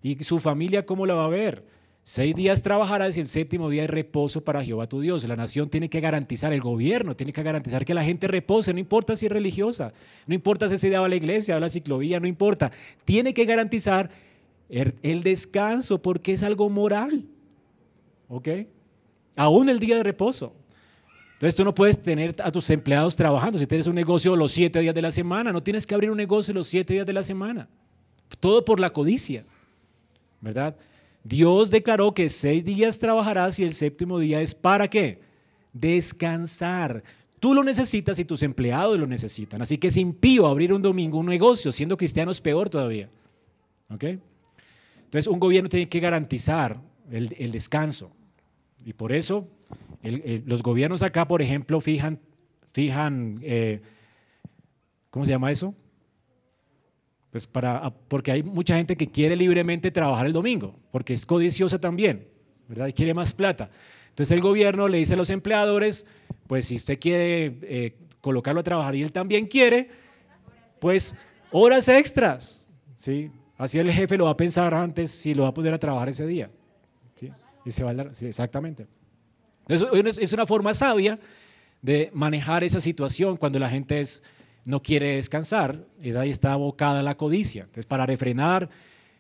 ¿Y 0.02 0.24
su 0.24 0.40
familia 0.40 0.86
cómo 0.86 1.06
la 1.06 1.16
va 1.16 1.26
a 1.26 1.30
ver? 1.30 1.66
Seis 2.06 2.36
días 2.36 2.62
trabajarás 2.62 3.16
y 3.16 3.22
el 3.22 3.30
séptimo 3.30 3.70
día 3.70 3.86
es 3.86 3.90
reposo 3.90 4.44
para 4.44 4.62
Jehová 4.62 4.88
tu 4.88 5.00
Dios. 5.00 5.24
La 5.24 5.38
nación 5.38 5.70
tiene 5.70 5.90
que 5.90 6.02
garantizar, 6.02 6.52
el 6.52 6.60
gobierno 6.60 7.16
tiene 7.16 7.32
que 7.32 7.42
garantizar 7.44 7.86
que 7.86 7.94
la 7.94 8.04
gente 8.04 8.28
repose, 8.28 8.74
no 8.74 8.80
importa 8.80 9.16
si 9.16 9.28
es 9.28 9.32
religiosa, 9.32 9.94
no 10.28 10.36
importa 10.36 10.68
si 10.68 10.78
se 10.78 10.90
da 10.90 11.04
a 11.04 11.08
la 11.08 11.16
iglesia, 11.16 11.56
a 11.56 11.62
la 11.62 11.70
ciclovía, 11.70 12.20
no 12.20 12.28
importa. 12.28 12.72
Tiene 13.06 13.34
que 13.34 13.46
garantizar 13.46 14.10
el, 14.68 15.24
descanso 15.24 16.02
porque 16.02 16.34
es 16.34 16.44
algo 16.44 16.70
moral. 16.70 17.24
¿Ok? 18.28 18.50
Aún 19.38 19.70
el 19.70 19.80
día 19.80 19.96
de 19.96 20.04
reposo. 20.04 20.54
Entonces 21.34 21.56
tú 21.56 21.64
no 21.64 21.74
puedes 21.74 22.02
tener 22.02 22.36
a 22.44 22.52
tus 22.52 22.70
empleados 22.70 23.16
trabajando. 23.16 23.60
Si 23.60 23.68
tienes 23.68 23.88
un 23.88 23.96
negocio 23.96 24.36
los 24.36 24.52
siete 24.52 24.82
días 24.82 24.96
de 24.96 25.02
la 25.02 25.12
semana, 25.12 25.54
no 25.54 25.64
tienes 25.64 25.88
que 25.88 25.96
abrir 25.96 26.12
un 26.12 26.18
negocio 26.18 26.54
los 26.54 26.68
siete 26.68 26.96
días 26.96 27.06
de 27.06 27.14
la 27.14 27.24
semana. 27.24 27.70
Todo 28.42 28.66
por 28.66 28.82
la 28.82 28.90
codicia. 28.90 29.46
¿Verdad? 30.42 30.76
Dios 31.24 31.72
declaró 31.72 32.14
que 32.14 32.30
seis 32.30 32.66
días 32.66 33.00
trabajarás 33.00 33.58
y 33.60 33.64
el 33.64 33.74
séptimo 33.74 34.20
día 34.20 34.42
es 34.42 34.54
para 34.54 34.90
qué? 34.90 35.22
Descansar. 35.72 37.04
Tú 37.40 37.54
lo 37.54 37.64
necesitas 37.64 38.20
y 38.20 38.26
tus 38.26 38.44
empleados 38.44 39.00
lo 39.00 39.08
necesitan. 39.08 39.62
Así 39.62 39.78
que 39.78 39.88
es 39.88 39.98
impío 39.98 40.48
abrir 40.48 40.74
un 40.74 40.82
domingo 40.82 41.20
un 41.20 41.28
negocio, 41.28 41.72
siendo 41.72 41.98
cristiano 41.98 42.32
es 42.32 42.42
peor 42.42 42.70
todavía. 42.70 43.10
¿Ok? 43.90 44.04
Entonces 45.06 45.28
un 45.28 45.40
gobierno 45.40 45.70
tiene 45.70 45.88
que 45.88 46.00
garantizar 46.00 46.82
el, 47.12 47.52
descanso. 47.52 48.12
Y 48.86 48.94
por 48.94 49.12
eso 49.12 49.48
los 50.02 50.62
gobiernos 50.62 51.04
acá, 51.04 51.28
por 51.28 51.42
ejemplo, 51.42 51.80
fijan, 51.80 52.20
fijan 52.74 53.40
eh, 53.44 53.82
¿cómo 55.10 55.26
se 55.26 55.32
llama 55.32 55.52
eso? 55.52 55.76
Pues 57.34 57.48
para, 57.48 57.90
porque 58.10 58.32
hay 58.32 58.44
mucha 58.44 58.76
gente 58.76 58.96
que 58.96 59.08
quiere 59.08 59.36
libremente 59.36 59.90
trabajar 59.90 60.28
el 60.28 60.34
domingo, 60.34 60.76
porque 60.92 61.14
es 61.14 61.26
codiciosa 61.26 61.80
también, 61.80 62.28
¿verdad? 62.68 62.86
Y 62.86 62.94
quiere 62.94 63.16
más 63.16 63.34
plata. 63.34 63.72
Entonces 64.10 64.30
el 64.36 64.40
gobierno 64.40 64.88
le 64.88 65.00
dice 65.00 65.16
a 65.16 65.18
los 65.18 65.32
empleadores, 65.32 66.06
pues 66.46 66.68
si 66.68 66.76
usted 66.76 67.00
quiere 67.00 67.58
eh, 67.64 67.96
colocarlo 68.22 68.60
a 68.60 68.64
trabajar 68.64 68.94
y 68.94 69.02
él 69.02 69.12
también 69.12 69.48
quiere, 69.48 69.90
pues 70.80 71.16
horas 71.52 71.88
extras, 71.88 72.62
¿sí? 72.98 73.32
Así 73.58 73.80
el 73.80 73.92
jefe 73.92 74.16
lo 74.16 74.26
va 74.26 74.32
a 74.32 74.38
pensar 74.38 74.72
antes 74.76 75.10
si 75.10 75.34
lo 75.34 75.42
va 75.42 75.50
a 75.50 75.54
poder 75.56 75.74
a 75.74 75.80
trabajar 75.80 76.10
ese 76.10 76.28
día. 76.28 76.52
¿sí? 77.16 77.32
Y 77.66 77.72
se 77.72 77.84
va 77.84 77.90
a 77.90 77.94
dar, 77.96 78.16
sí, 78.16 78.28
exactamente. 78.28 78.86
Entonces 79.68 80.20
es 80.20 80.34
una 80.34 80.46
forma 80.46 80.76
sabia 80.76 81.20
de 81.82 82.12
manejar 82.14 82.64
esa 82.64 82.80
situación 82.80 83.38
cuando 83.38 83.58
la 83.58 83.72
gente 83.72 84.02
es 84.02 84.22
no 84.66 84.82
quiere 84.82 85.16
descansar, 85.16 85.86
y 86.02 86.12
ahí 86.16 86.30
está 86.30 86.54
abocada 86.54 87.02
a 87.02 87.04
la 87.04 87.16
codicia. 87.16 87.64
Entonces, 87.64 87.86
para 87.86 88.06
refrenar 88.06 88.70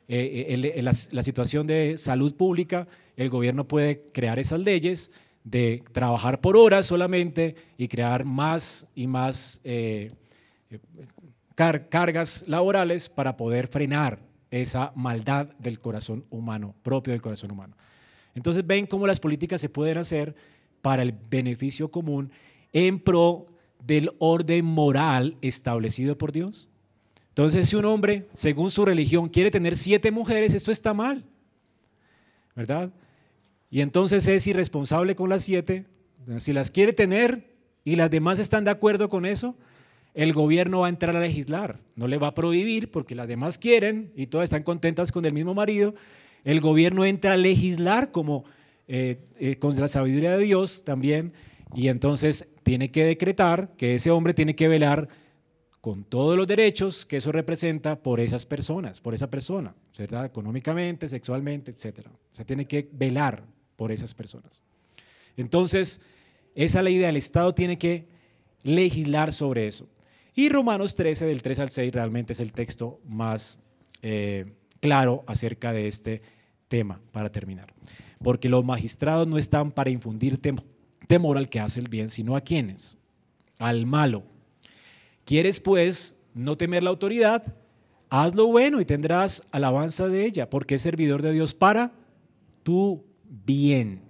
eh, 0.08 0.72
eh, 0.76 0.82
la, 0.82 1.24
situación 1.24 1.68
de 1.68 1.98
salud 1.98 2.36
pública, 2.36 2.88
el 3.16 3.30
gobierno 3.30 3.68
puede 3.68 4.04
crear 4.14 4.40
esas 4.40 4.60
leyes 4.60 5.12
de 5.44 5.84
trabajar 5.92 6.40
por 6.40 6.56
horas 6.56 6.86
solamente 6.86 7.56
y 7.78 7.88
crear 7.88 8.24
más 8.24 8.88
y 8.96 9.08
más 9.08 9.60
eh, 9.64 10.12
cargas 11.56 12.46
laborales 12.48 13.10
para 13.10 13.38
poder 13.38 13.68
frenar 13.68 14.20
esa 14.52 14.92
maldad 14.96 15.48
del 15.60 15.80
corazón 15.80 16.26
humano, 16.30 16.76
propio 16.84 17.12
del 17.12 17.22
corazón 17.22 17.52
humano. 17.52 17.76
Entonces 18.36 18.66
ven 18.66 18.86
cómo 18.88 19.08
las 19.08 19.20
políticas 19.20 19.62
se 19.62 19.70
pueden 19.70 19.98
hacer 19.98 20.36
para 20.82 21.02
el 21.02 21.12
beneficio 21.12 21.90
común 21.90 22.32
en 22.72 23.00
pro 23.00 23.48
del 23.86 24.12
orden 24.20 24.66
moral 24.66 25.38
establecido 25.42 26.18
por 26.18 26.32
Dios. 26.32 26.70
Entonces, 27.30 27.70
si 27.70 27.76
un 27.76 27.86
hombre, 27.86 28.28
según 28.34 28.70
su 28.70 28.86
religión, 28.86 29.30
quiere 29.30 29.52
tener 29.52 29.76
siete 29.76 30.12
mujeres, 30.12 30.54
esto 30.54 30.72
está 30.72 30.94
mal, 30.94 31.24
¿verdad? 32.56 32.92
Y 33.70 33.82
entonces 33.82 34.28
es 34.28 34.46
irresponsable 34.46 35.16
con 35.16 35.30
las 35.30 35.44
siete. 35.44 35.86
Si 36.38 36.54
las 36.54 36.70
quiere 36.70 36.94
tener 36.94 37.56
y 37.84 37.96
las 37.96 38.12
demás 38.12 38.38
están 38.38 38.64
de 38.64 38.72
acuerdo 38.72 39.10
con 39.10 39.26
eso, 39.26 39.56
el 40.14 40.32
gobierno 40.32 40.82
va 40.82 40.86
a 40.86 40.90
entrar 40.90 41.16
a 41.16 41.20
legislar. 41.20 41.80
No 41.96 42.08
le 42.08 42.18
va 42.18 42.28
a 42.28 42.36
prohibir 42.36 42.92
porque 42.92 43.16
las 43.16 43.28
demás 43.28 43.58
quieren 43.58 44.12
y 44.16 44.28
todas 44.28 44.46
están 44.46 44.64
contentas 44.64 45.12
con 45.12 45.26
el 45.26 45.34
mismo 45.34 45.56
marido. 45.56 45.96
El 46.44 46.62
gobierno 46.62 47.04
entra 47.04 47.34
a 47.34 47.38
legislar 47.38 48.12
como 48.12 48.46
eh, 48.88 49.18
eh, 49.40 49.56
con 49.56 49.76
la 49.76 49.88
sabiduría 49.88 50.38
de 50.38 50.44
Dios 50.44 50.84
también 50.84 51.34
y 51.76 51.88
entonces 51.88 52.48
tiene 52.64 52.92
que 52.92 53.06
decretar 53.06 53.76
que 53.78 53.96
ese 53.96 54.12
hombre 54.12 54.34
tiene 54.34 54.56
que 54.56 54.68
velar 54.68 55.08
con 55.82 56.04
todos 56.06 56.38
los 56.38 56.48
derechos 56.48 57.06
que 57.06 57.18
eso 57.18 57.32
representa 57.32 58.02
por 58.02 58.20
esas 58.20 58.46
personas, 58.46 59.02
por 59.02 59.14
esa 59.14 59.30
persona, 59.30 59.76
¿verdad? 59.98 60.26
Económicamente, 60.26 61.10
sexualmente, 61.10 61.72
etc. 61.72 62.08
O 62.08 62.36
sea, 62.36 62.46
tiene 62.46 62.66
que 62.66 62.88
velar 62.94 63.44
por 63.76 63.92
esas 63.92 64.14
personas. 64.14 64.64
Entonces, 65.36 66.00
esa 66.56 66.82
ley 66.82 66.98
del 66.98 67.18
Estado 67.18 67.54
tiene 67.54 67.78
que 67.78 68.08
legislar 68.62 69.34
sobre 69.34 69.68
eso. 69.68 69.90
Y 70.36 70.50
Romanos 70.50 70.96
13, 70.96 71.26
del 71.26 71.42
3 71.42 71.60
al 71.60 71.70
6, 71.70 71.94
realmente 71.94 72.34
es 72.34 72.40
el 72.40 72.54
texto 72.54 73.02
más 73.06 73.60
eh, 74.02 74.54
claro 74.80 75.24
acerca 75.28 75.74
de 75.74 75.88
este 75.88 76.22
tema, 76.70 77.02
para 77.12 77.32
terminar. 77.32 77.74
Porque 78.20 78.48
los 78.48 78.64
magistrados 78.64 79.28
no 79.28 79.38
están 79.38 79.72
para 79.72 79.90
infundir 79.90 80.38
temor 80.38 80.73
temor 81.08 81.38
al 81.38 81.50
que 81.50 81.60
hace 81.60 81.80
el 81.80 81.88
bien, 81.88 82.10
sino 82.10 82.36
a 82.36 82.42
quienes, 82.42 82.98
al 83.60 83.86
malo. 83.86 84.24
¿Quieres 85.26 85.60
pues 85.60 86.16
no 86.34 86.58
temer 86.58 86.84
la 86.84 86.90
autoridad? 86.90 87.44
Haz 88.10 88.36
lo 88.36 88.48
bueno 88.48 88.82
y 88.82 88.86
tendrás 88.86 89.44
alabanza 89.52 90.08
de 90.08 90.26
ella, 90.26 90.50
porque 90.50 90.76
es 90.76 90.82
servidor 90.82 91.22
de 91.22 91.34
Dios 91.34 91.54
para 91.54 91.92
tu 92.64 93.04
bien. 93.46 94.02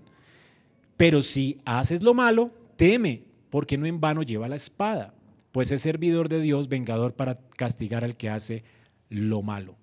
Pero 0.97 1.21
si 1.21 1.61
haces 1.65 2.03
lo 2.03 2.13
malo, 2.13 2.51
teme, 2.75 3.23
porque 3.49 3.77
no 3.77 3.85
en 3.85 3.99
vano 3.99 4.23
lleva 4.23 4.47
la 4.47 4.55
espada, 4.55 5.13
pues 5.51 5.71
es 5.71 5.81
servidor 5.81 6.29
de 6.29 6.41
Dios, 6.41 6.67
vengador 6.67 7.13
para 7.13 7.39
castigar 7.55 8.03
al 8.03 8.17
que 8.17 8.29
hace 8.29 8.63
lo 9.09 9.41
malo. 9.41 9.75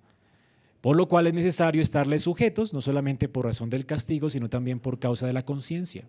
Por 0.81 0.95
lo 0.95 1.07
cual 1.07 1.27
es 1.27 1.33
necesario 1.33 1.81
estarle 1.81 2.19
sujetos, 2.19 2.73
no 2.73 2.81
solamente 2.81 3.29
por 3.29 3.45
razón 3.45 3.69
del 3.69 3.85
castigo, 3.85 4.29
sino 4.29 4.49
también 4.49 4.79
por 4.79 4.99
causa 4.99 5.27
de 5.27 5.33
la 5.33 5.45
conciencia. 5.45 6.05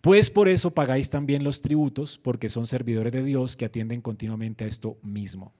Pues 0.00 0.30
por 0.30 0.48
eso 0.48 0.70
pagáis 0.70 1.10
también 1.10 1.44
los 1.44 1.60
tributos, 1.60 2.18
porque 2.18 2.48
son 2.48 2.66
servidores 2.66 3.12
de 3.12 3.22
Dios 3.22 3.56
que 3.56 3.66
atienden 3.66 4.00
continuamente 4.00 4.64
a 4.64 4.68
esto 4.68 4.96
mismo. 5.02 5.52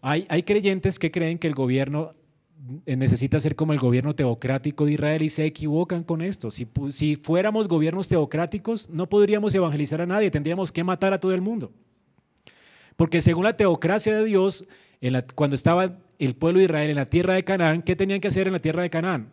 Hay, 0.00 0.42
creyentes 0.42 0.98
que 0.98 1.12
creen 1.12 1.38
que 1.38 1.46
el 1.46 1.54
gobierno 1.54 2.14
eh, 2.86 2.96
necesita 2.96 3.38
ser 3.38 3.54
como 3.54 3.72
el 3.72 3.78
gobierno 3.78 4.14
teocrático 4.14 4.84
de 4.84 4.94
Israel 4.94 5.22
y 5.22 5.30
se 5.30 5.44
equivocan 5.44 6.02
con 6.02 6.22
esto. 6.22 6.50
Si, 6.50 6.66
si 6.90 7.14
fuéramos 7.14 7.68
gobiernos 7.68 8.08
teocráticos, 8.08 8.90
no 8.90 9.08
podríamos 9.08 9.54
evangelizar 9.54 10.00
a 10.00 10.06
nadie, 10.06 10.32
tendríamos 10.32 10.72
que 10.72 10.82
matar 10.82 11.12
a 11.12 11.20
todo 11.20 11.32
el 11.32 11.40
mundo. 11.40 11.70
Porque 12.96 13.20
según 13.20 13.44
la 13.44 13.56
teocracia 13.56 14.16
de 14.16 14.24
Dios, 14.24 14.66
cuando 15.36 15.54
estaba 15.54 15.96
el 16.18 16.34
pueblo 16.34 16.58
de 16.58 16.64
Israel 16.64 16.90
en 16.90 16.96
la 16.96 17.06
tierra 17.06 17.34
de 17.34 17.44
Canaán, 17.44 17.82
¿qué 17.82 17.94
tenían 17.94 18.20
que 18.20 18.28
hacer 18.28 18.48
en 18.48 18.54
la 18.54 18.60
tierra 18.60 18.82
de 18.82 18.90
Canaán? 18.90 19.30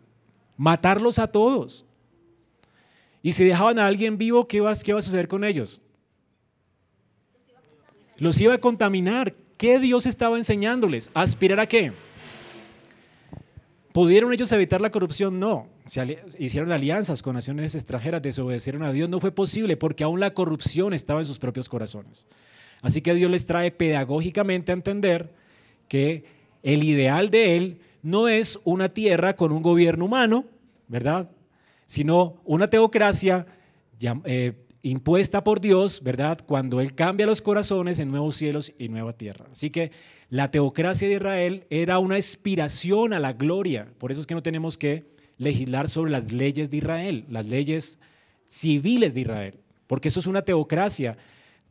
Matarlos 0.56 1.18
a 1.18 1.28
todos. 1.28 1.84
Y 3.22 3.32
si 3.32 3.44
dejaban 3.44 3.78
a 3.78 3.86
alguien 3.86 4.18
vivo, 4.18 4.48
¿qué 4.48 4.58
iba, 4.58 4.74
qué 4.74 4.92
a 4.92 5.02
suceder 5.02 5.28
con 5.28 5.44
ellos? 5.44 5.80
Los 8.16 8.40
iba 8.40 8.54
a 8.54 8.58
contaminar. 8.58 9.34
¿Qué 9.56 9.78
Dios 9.78 10.06
estaba 10.06 10.38
enseñándoles? 10.38 11.10
¿Aspirar 11.12 11.60
a 11.60 11.66
qué? 11.66 11.92
¿Pudieron 13.92 14.32
ellos 14.32 14.52
evitar 14.52 14.80
la 14.80 14.90
corrupción? 14.90 15.40
No. 15.40 15.66
hicieron 16.38 16.70
alianzas 16.70 17.22
con 17.22 17.34
naciones 17.34 17.74
extranjeras, 17.74 18.22
desobedecieron 18.22 18.82
a 18.82 18.92
Dios. 18.92 19.08
No 19.08 19.20
fue 19.20 19.32
posible 19.32 19.76
porque 19.76 20.04
aún 20.04 20.20
la 20.20 20.32
corrupción 20.32 20.94
estaba 20.94 21.20
en 21.20 21.26
sus 21.26 21.38
propios 21.38 21.68
corazones. 21.68 22.26
Así 22.82 23.02
que 23.02 23.14
Dios 23.14 23.30
les 23.30 23.46
trae 23.46 23.70
pedagógicamente 23.70 24.72
a 24.72 24.74
entender 24.74 25.30
que 25.88 26.24
el 26.62 26.82
ideal 26.84 27.30
de 27.30 27.56
Él 27.56 27.80
no 28.02 28.28
es 28.28 28.58
una 28.64 28.90
tierra 28.90 29.34
con 29.34 29.52
un 29.52 29.62
gobierno 29.62 30.06
humano, 30.06 30.44
¿verdad? 30.88 31.28
Sino 31.90 32.36
una 32.44 32.70
teocracia 32.70 33.46
eh, 34.22 34.52
impuesta 34.82 35.42
por 35.42 35.60
Dios, 35.60 36.00
¿verdad? 36.04 36.38
Cuando 36.46 36.80
Él 36.80 36.94
cambia 36.94 37.26
los 37.26 37.42
corazones 37.42 37.98
en 37.98 38.12
nuevos 38.12 38.36
cielos 38.36 38.72
y 38.78 38.88
nueva 38.88 39.12
tierra. 39.12 39.46
Así 39.50 39.70
que 39.70 39.90
la 40.28 40.52
teocracia 40.52 41.08
de 41.08 41.14
Israel 41.14 41.64
era 41.68 41.98
una 41.98 42.14
aspiración 42.14 43.12
a 43.12 43.18
la 43.18 43.32
gloria. 43.32 43.88
Por 43.98 44.12
eso 44.12 44.20
es 44.20 44.28
que 44.28 44.36
no 44.36 44.42
tenemos 44.44 44.78
que 44.78 45.02
legislar 45.36 45.88
sobre 45.88 46.12
las 46.12 46.30
leyes 46.30 46.70
de 46.70 46.76
Israel, 46.76 47.24
las 47.28 47.48
leyes 47.48 47.98
civiles 48.46 49.12
de 49.12 49.22
Israel, 49.22 49.54
porque 49.88 50.06
eso 50.06 50.20
es 50.20 50.28
una 50.28 50.42
teocracia. 50.42 51.16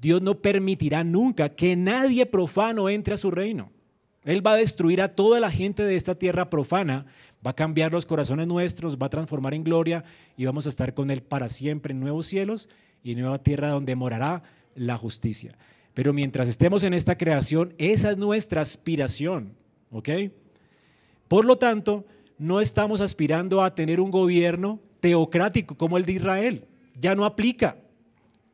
Dios 0.01 0.21
no 0.21 0.35
permitirá 0.35 1.05
nunca 1.05 1.47
que 1.47 1.77
nadie 1.77 2.25
profano 2.25 2.89
entre 2.89 3.13
a 3.13 3.17
su 3.17 3.31
reino. 3.31 3.71
Él 4.25 4.45
va 4.45 4.51
a 4.51 4.57
destruir 4.57 5.01
a 5.01 5.15
toda 5.15 5.39
la 5.39 5.49
gente 5.49 5.83
de 5.83 5.95
esta 5.95 6.15
tierra 6.15 6.49
profana 6.49 7.05
Va 7.45 7.51
a 7.51 7.55
cambiar 7.55 7.93
los 7.93 8.05
corazones 8.05 8.47
nuestros, 8.47 8.97
va 8.97 9.05
a 9.05 9.09
transformar 9.09 9.53
en 9.53 9.63
gloria 9.63 10.03
y 10.35 10.45
vamos 10.45 10.65
a 10.65 10.69
estar 10.69 10.93
con 10.93 11.09
Él 11.09 11.21
para 11.21 11.49
siempre 11.49 11.93
en 11.93 11.99
nuevos 11.99 12.27
cielos 12.27 12.67
y 13.03 13.15
nueva 13.15 13.39
tierra 13.39 13.69
donde 13.69 13.95
morará 13.95 14.43
la 14.75 14.97
justicia. 14.97 15.57
Pero 15.93 16.13
mientras 16.13 16.49
estemos 16.49 16.83
en 16.83 16.93
esta 16.93 17.17
creación, 17.17 17.73
esa 17.77 18.11
es 18.11 18.17
nuestra 18.17 18.61
aspiración. 18.61 19.53
¿Ok? 19.91 20.09
Por 21.27 21.45
lo 21.45 21.57
tanto, 21.57 22.05
no 22.37 22.61
estamos 22.61 23.01
aspirando 23.01 23.61
a 23.61 23.73
tener 23.75 23.99
un 23.99 24.11
gobierno 24.11 24.79
teocrático 24.99 25.75
como 25.75 25.97
el 25.97 26.05
de 26.05 26.13
Israel. 26.13 26.65
Ya 26.99 27.15
no 27.15 27.25
aplica 27.25 27.77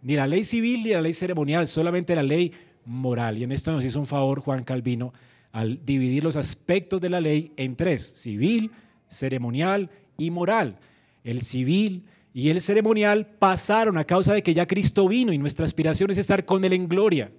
ni 0.01 0.15
la 0.15 0.27
ley 0.27 0.43
civil 0.43 0.83
ni 0.83 0.89
la 0.89 1.01
ley 1.01 1.13
ceremonial, 1.13 1.67
solamente 1.67 2.15
la 2.15 2.23
ley 2.23 2.51
moral. 2.85 3.37
Y 3.37 3.43
en 3.43 3.51
esto 3.51 3.71
nos 3.71 3.83
hizo 3.83 3.99
un 3.99 4.07
favor 4.07 4.39
Juan 4.39 4.63
Calvino 4.63 5.13
al 5.55 5.85
dividir 5.85 6.21
los 6.21 6.35
aspectos 6.35 6.99
de 6.99 7.09
la 7.09 7.21
ley 7.21 7.53
en 7.55 7.77
tres, 7.77 8.03
civil, 8.17 8.71
ceremonial 9.07 9.89
y 10.17 10.29
moral. 10.29 10.79
El 11.23 11.43
civil 11.43 12.03
y 12.33 12.49
el 12.49 12.59
ceremonial 12.59 13.25
pasaron 13.39 13.97
a 13.97 14.03
causa 14.03 14.33
de 14.33 14.43
que 14.43 14.53
ya 14.53 14.67
Cristo 14.67 15.07
vino 15.07 15.31
y 15.31 15.37
nuestra 15.37 15.63
aspiración 15.63 16.11
es 16.11 16.17
estar 16.17 16.43
con 16.43 16.65
Él 16.65 16.73
en 16.73 16.89
gloria. 16.89 17.31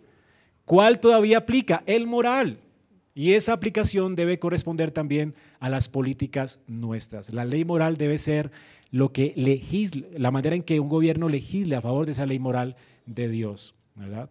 ¿Cuál 0.65 0.99
todavía 0.99 1.37
aplica? 1.37 1.83
El 1.85 2.07
moral. 2.07 2.59
Y 3.15 3.35
esa 3.35 3.53
aplicación 3.53 4.17
debe 4.17 4.39
corresponder 4.39 4.93
también 4.93 5.35
a 5.61 5.69
las 5.69 5.91
políticas 5.91 6.63
nuestras. 6.67 7.31
La 7.35 7.45
ley 7.45 7.67
moral 7.67 7.99
debe 7.99 8.17
ser 8.17 8.51
lo 8.91 9.13
que 9.13 9.35
legisla, 9.37 10.07
la 10.17 10.31
manera 10.31 10.57
en 10.57 10.63
que 10.63 10.81
un 10.81 10.89
gobierno 10.89 11.29
legisle 11.29 11.77
a 11.77 11.83
favor 11.83 12.07
de 12.07 12.13
esa 12.13 12.25
ley 12.25 12.39
moral 12.39 12.77
de 13.05 13.29
Dios, 13.29 13.75
¿verdad? 13.95 14.31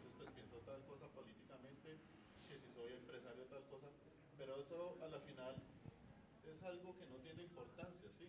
a 5.01 5.07
la 5.07 5.19
final 5.19 5.55
es 6.45 6.63
algo 6.63 6.95
que 6.97 7.05
no 7.05 7.17
tiene 7.17 7.43
importancia, 7.43 8.09
¿sí? 8.17 8.25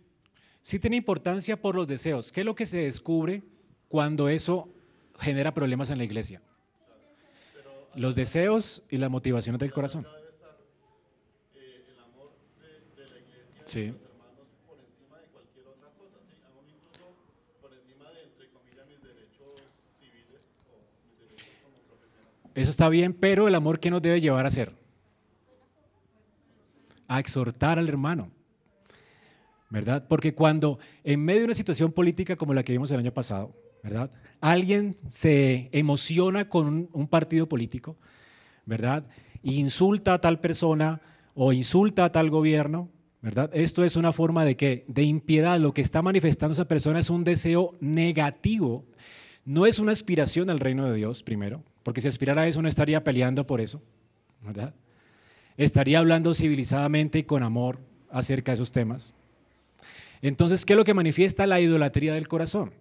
Sí 0.63 0.79
tiene 0.79 0.97
importancia 0.97 1.61
por 1.61 1.75
los 1.75 1.87
deseos. 1.87 2.33
¿Qué 2.33 2.41
es 2.41 2.47
lo 2.47 2.55
que 2.55 2.67
se 2.67 2.79
descubre 2.79 3.43
cuando 3.89 4.29
eso 4.29 4.69
genera 5.19 5.53
problemas 5.53 5.91
en 5.91 5.99
la 5.99 6.05
iglesia? 6.05 6.41
los 7.95 8.15
deseos 8.15 8.83
y 8.89 8.97
las 8.97 9.11
motivaciones 9.11 9.61
del 9.61 9.73
corazón. 9.73 10.05
Debe 10.05 10.31
estar, 10.31 10.57
eh, 11.55 11.85
el 11.93 11.99
amor 12.01 12.33
de, 12.61 13.03
de, 13.03 13.11
la 13.11 13.19
iglesia 13.19 13.65
sí. 13.65 13.81
y 13.81 13.87
los 13.89 14.01
hermanos 14.01 14.49
por 14.67 14.79
encima 14.79 15.19
de 15.21 15.27
cualquier 15.29 15.67
otra 15.69 15.89
cosa, 16.01 16.17
¿sí? 16.25 16.33
Aún 16.49 16.65
incluso 16.73 17.13
por 17.61 17.73
encima 17.75 18.09
de, 18.11 18.23
entre 18.23 18.49
comillas, 18.49 18.87
mis 18.89 19.03
derechos 19.03 19.61
civiles 20.01 20.41
o 20.73 20.81
mis 21.05 21.21
derechos 21.21 21.53
como 21.63 21.77
profesional. 21.85 22.33
Eso 22.55 22.71
está 22.71 22.89
bien, 22.89 23.15
pero 23.15 23.49
el 23.49 23.55
amor, 23.55 23.81
¿qué 23.81 23.91
nos 23.91 24.03
debe 24.03 24.21
llevar 24.21 24.45
a 24.45 24.49
hacer? 24.49 24.73
a 27.13 27.21
exhortar 27.21 27.79
al 27.79 27.89
hermano. 27.89 28.31
¿Verdad? 29.69 30.07
Porque 30.09 30.35
cuando 30.35 30.79
en 31.05 31.25
medio 31.25 31.41
de 31.41 31.47
una 31.47 31.55
situación 31.55 31.93
política 31.93 32.37
como 32.37 32.55
la 32.55 32.63
que 32.63 32.73
vimos 32.73 32.91
el 32.91 32.99
año 32.99 33.13
pasado, 33.13 33.55
¿verdad? 33.83 34.11
Alguien 34.41 34.97
se 35.09 35.69
emociona 35.73 36.49
con 36.49 36.89
un, 36.93 37.09
partido 37.09 37.49
político, 37.49 37.97
¿verdad? 38.67 39.05
E 39.43 39.53
insulta 39.53 40.15
a 40.15 40.21
tal 40.21 40.41
persona 40.41 41.01
o 41.35 41.53
insulta 41.53 42.05
a 42.05 42.13
tal 42.13 42.31
gobierno, 42.31 42.91
¿verdad? 43.23 43.51
Esto 43.53 43.85
es 43.85 43.97
una 43.97 44.13
forma 44.13 44.45
de 44.45 44.57
que 44.57 44.85
de 44.89 45.03
impiedad, 45.03 45.59
lo 45.59 45.73
que 45.73 45.81
está 45.81 46.03
manifestando 46.03 46.53
esa 46.53 46.69
persona 46.69 47.01
es 47.01 47.09
un 47.09 47.25
deseo 47.25 47.75
negativo. 47.81 48.85
No 49.45 49.67
es 49.67 49.79
una 49.79 49.93
aspiración 49.93 50.51
al 50.51 50.61
reino 50.61 50.87
de 50.87 50.97
Dios, 50.97 51.23
primero, 51.23 51.63
porque 51.83 52.01
si 52.01 52.09
aspirara 52.09 52.43
a 52.43 52.49
eso 52.49 52.63
no 52.63 52.69
estaría 52.69 53.05
peleando 53.05 53.47
por 53.47 53.61
eso, 53.61 53.83
¿verdad? 54.43 54.75
estaría 55.57 55.99
hablando 55.99 56.35
civilizadamente 56.35 57.21
y 57.21 57.23
con 57.25 57.43
amor 57.43 57.79
acerca 58.11 58.53
de 58.53 58.55
esos 58.55 58.73
temas. 58.73 59.15
Entonces, 60.21 60.65
¿qué 60.65 60.75
es 60.75 60.77
lo 60.77 60.85
que 60.85 60.95
manifiesta 60.95 61.47
la 61.47 61.61
idolatría 61.61 62.15
del 62.15 62.29
corazón? 62.29 62.73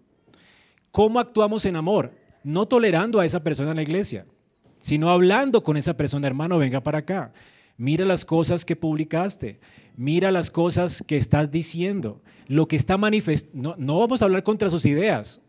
¿Cómo 0.92 1.20
actuamos 1.20 1.66
en 1.66 1.76
amor? 1.76 2.14
No 2.44 2.68
tolerando 2.68 3.20
a 3.20 3.26
esa 3.26 3.44
persona 3.44 3.72
en 3.72 3.78
la 3.78 3.84
iglesia, 3.84 4.26
sino 4.80 5.10
hablando 5.10 5.64
con 5.64 5.78
esa 5.78 5.96
persona, 5.96 6.28
hermano, 6.28 6.58
venga 6.58 6.82
para 6.82 7.00
acá. 7.00 7.34
Mira 7.78 8.06
las 8.06 8.26
cosas 8.26 8.64
que 8.64 8.76
publicaste, 8.76 9.60
mira 9.96 10.32
las 10.32 10.52
cosas 10.52 11.04
que 11.08 11.18
estás 11.18 11.50
diciendo, 11.50 12.22
lo 12.48 12.68
que 12.68 12.76
está 12.76 12.98
manifestando. 12.98 13.76
No, 13.78 14.00
vamos 14.00 14.22
a 14.22 14.26
hablar 14.26 14.44
contra 14.44 14.70
sus 14.70 14.86
ideas, 14.86 15.42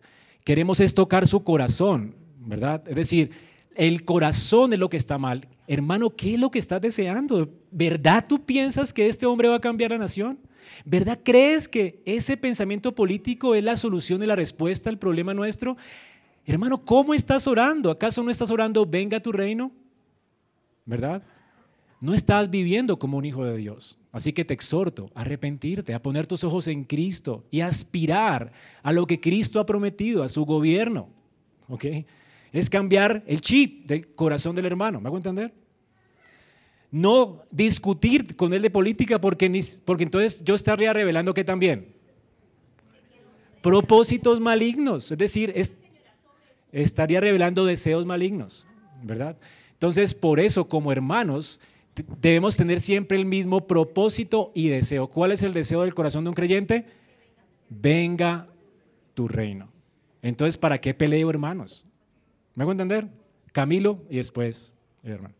queremos 0.45 0.81
es 0.81 0.95
tocar 0.95 1.27
su 1.27 1.45
corazón, 1.45 2.15
¿verdad? 2.47 2.83
Es 2.89 2.97
decir, 2.97 3.31
el 3.75 4.05
corazón 4.05 4.73
es 4.73 4.79
lo 4.79 4.89
que 4.89 4.97
está 4.97 5.19
mal. 5.19 5.47
Hermano, 5.67 6.11
¿qué 6.11 6.35
es 6.35 6.41
lo 6.41 6.51
que 6.51 6.59
estás 6.59 6.81
deseando? 6.81 7.49
¿Verdad 7.71 8.27
tú 8.29 8.45
piensas 8.45 8.93
que 8.93 9.07
este 9.09 9.27
hombre 9.27 9.49
va 9.49 9.57
a 9.57 9.61
cambiar 9.61 9.93
la 9.93 9.99
nación? 9.99 10.39
¿Verdad 10.85 11.21
crees 11.23 11.69
que 11.69 12.03
ese 12.05 12.37
pensamiento 12.37 12.95
político 12.95 13.55
es 13.55 13.65
la 13.65 13.77
solución 13.77 14.23
y 14.23 14.27
la 14.27 14.37
respuesta 14.37 14.91
al 14.91 14.99
problema 14.99 15.35
nuestro? 15.35 15.77
Hermano, 16.45 16.85
¿cómo 16.85 17.15
estás 17.15 17.47
orando? 17.47 17.91
¿Acaso 17.91 18.23
no 18.23 18.31
estás 18.31 18.51
orando, 18.51 18.85
venga 18.85 19.21
tu 19.21 19.33
reino? 19.33 19.71
¿Verdad? 20.85 21.23
No 22.01 22.15
estás 22.15 22.51
viviendo 22.51 22.99
como 22.99 23.19
un 23.19 23.25
hijo 23.25 23.45
de 23.45 23.57
Dios. 23.57 23.97
Así 24.11 24.33
que 24.33 24.45
te 24.45 24.53
exhorto 24.53 25.11
a 25.15 25.21
arrepentirte, 25.21 25.95
a 25.95 26.03
poner 26.03 26.27
tus 26.27 26.43
ojos 26.45 26.67
en 26.67 26.85
Cristo 26.85 27.45
y 27.51 27.61
a 27.61 27.69
aspirar 27.69 28.53
a 28.83 28.93
lo 28.93 29.07
que 29.07 29.21
Cristo 29.21 29.61
ha 29.61 29.67
prometido, 29.67 30.23
a 30.23 30.29
su 30.29 30.45
gobierno. 30.45 31.09
¿Ok? 31.69 31.85
Es 32.53 32.69
cambiar 32.69 33.23
el 33.27 33.41
chip 33.41 33.87
del 33.87 34.15
corazón 34.15 34.55
del 34.55 34.67
hermano. 34.67 35.01
¿Me 35.01 35.09
hago 35.09 35.17
entender? 35.17 35.53
No 36.91 37.43
discutir 37.51 38.37
con 38.37 38.53
él 38.53 38.61
de 38.61 38.71
política 38.71 39.21
porque, 39.21 39.65
porque 39.85 40.05
entonces 40.05 40.45
yo 40.45 40.55
estaría 40.55 40.93
revelando 40.93 41.33
que 41.33 41.45
también. 41.45 41.95
Propósitos 43.63 44.41
malignos. 44.41 45.11
Es 45.11 45.19
decir, 45.19 45.55
estaría 46.73 47.21
revelando 47.21 47.65
deseos 47.65 48.05
malignos. 48.05 48.67
¿Verdad? 49.03 49.37
Entonces, 49.73 50.15
por 50.15 50.39
eso, 50.39 50.69
como 50.69 50.93
hermanos, 50.93 51.61
debemos 52.21 52.57
tener 52.57 52.81
siempre 52.81 53.19
el 53.19 53.25
mismo 53.25 53.67
propósito 53.67 54.53
y 54.55 54.69
deseo. 54.69 55.09
¿Cuál 55.09 55.33
es 55.33 55.43
el 55.43 55.53
deseo 55.53 55.83
del 55.83 55.95
corazón 55.95 56.25
de 56.25 56.31
un 56.31 56.35
creyente? 56.35 56.87
Venga 57.69 58.49
tu 59.15 59.27
reino. 59.27 59.73
Entonces, 60.23 60.57
¿para 60.57 60.81
qué 60.81 60.95
peleo, 60.95 61.31
hermanos? 61.31 61.85
¿Me 62.55 62.63
hago 62.63 62.73
entender? 62.73 63.09
Camilo 63.53 64.03
y 64.11 64.17
después 64.17 64.73
hermano. 65.03 65.35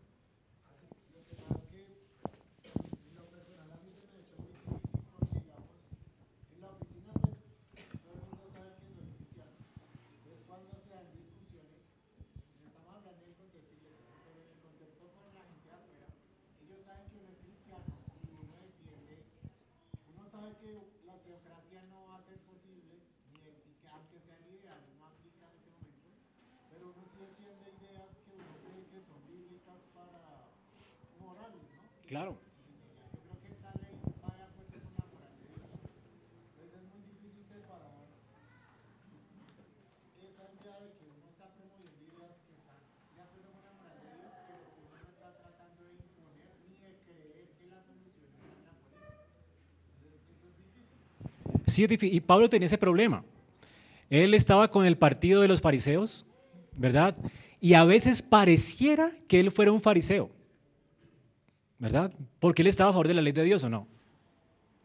Claro. 32.13 32.37
Yo 32.37 33.25
creo 33.25 33.41
que 33.41 33.49
esta 33.57 33.73
ley 33.81 33.97
va 34.21 34.29
de 34.37 34.45
acuerdo 34.45 34.77
con 34.85 34.93
la 34.93 35.05
moral 35.09 35.33
de 35.33 35.49
Dios. 35.49 35.65
Entonces 36.53 36.77
es 36.77 36.85
muy 36.93 37.01
difícil 37.09 37.41
separar 37.49 38.05
esa 40.21 40.45
idea 40.45 40.77
de 40.77 40.93
que 40.93 41.09
uno 41.09 41.25
está 41.33 41.49
promoviendo 41.57 42.13
ideas 42.13 42.37
que 42.45 42.53
están 42.53 42.85
de 43.17 43.21
acuerdo 43.25 43.49
con 43.57 43.65
la 43.65 43.73
moral 43.81 43.97
de 43.97 44.13
Dios, 44.13 44.29
pero 44.45 44.61
que 44.61 44.77
uno 44.85 44.93
no 44.93 45.09
está 45.09 45.33
tratando 45.41 45.81
de 45.89 46.05
imponer 46.05 46.53
ni 46.69 46.77
de 46.85 46.93
creer 47.01 47.49
que 47.49 47.65
la 47.73 47.81
solución 47.81 48.29
en 48.45 48.61
la 48.61 48.77
política. 48.77 49.41
Entonces 49.97 50.21
eso 50.21 50.37
es 50.37 50.53
difícil. 50.53 50.85
Sí, 51.65 51.81
es 51.81 51.89
difícil. 51.89 52.13
Y 52.13 52.21
Pablo 52.21 52.45
tenía 52.45 52.69
ese 52.69 52.77
problema. 52.77 53.25
Él 54.13 54.37
estaba 54.37 54.69
con 54.69 54.85
el 54.85 55.01
partido 55.01 55.41
de 55.41 55.49
los 55.49 55.65
fariseos, 55.65 56.29
¿verdad? 56.77 57.17
Y 57.57 57.73
a 57.73 57.89
veces 57.89 58.21
pareciera 58.21 59.17
que 59.25 59.41
él 59.41 59.49
fuera 59.49 59.73
un 59.73 59.81
fariseo. 59.81 60.29
¿Verdad? 61.83 62.13
Porque 62.39 62.61
él 62.61 62.69
estaba 62.69 62.91
a 62.91 62.93
favor 62.93 63.09
de 63.09 63.13
la 63.13 63.21
ley 63.21 63.33
de 63.33 63.43
Dios 63.43 63.61
o 63.65 63.69
no. 63.69 63.89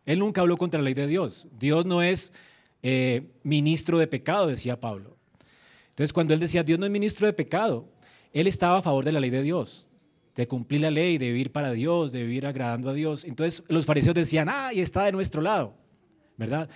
Él 0.04 0.18
nunca 0.18 0.40
habló 0.40 0.56
contra 0.56 0.80
la 0.80 0.84
ley 0.84 0.94
de 0.94 1.06
Dios. 1.06 1.46
Dios 1.56 1.86
no 1.86 2.02
es 2.02 2.32
eh, 2.82 3.22
ministro 3.44 4.00
de 4.00 4.08
pecado, 4.08 4.48
decía 4.48 4.80
Pablo. 4.80 5.16
Entonces, 5.90 6.12
cuando 6.12 6.34
él 6.34 6.40
decía 6.40 6.64
Dios 6.64 6.80
no 6.80 6.86
es 6.86 6.90
ministro 6.90 7.28
de 7.28 7.32
pecado, 7.32 7.88
él 8.32 8.48
estaba 8.48 8.78
a 8.78 8.82
favor 8.82 9.04
de 9.04 9.12
la 9.12 9.20
ley 9.20 9.30
de 9.30 9.42
Dios, 9.42 9.86
de 10.34 10.48
cumplir 10.48 10.80
la 10.80 10.90
ley, 10.90 11.18
de 11.18 11.28
vivir 11.28 11.52
para 11.52 11.70
Dios, 11.70 12.10
de 12.10 12.24
vivir 12.24 12.46
agradando 12.46 12.90
a 12.90 12.94
Dios. 12.94 13.24
Entonces, 13.24 13.62
los 13.68 13.86
fariseos 13.86 14.16
decían, 14.16 14.48
ah, 14.48 14.72
y 14.74 14.80
está 14.80 15.04
de 15.04 15.12
nuestro 15.12 15.40
lado, 15.40 15.74
¿verdad? 16.36 16.68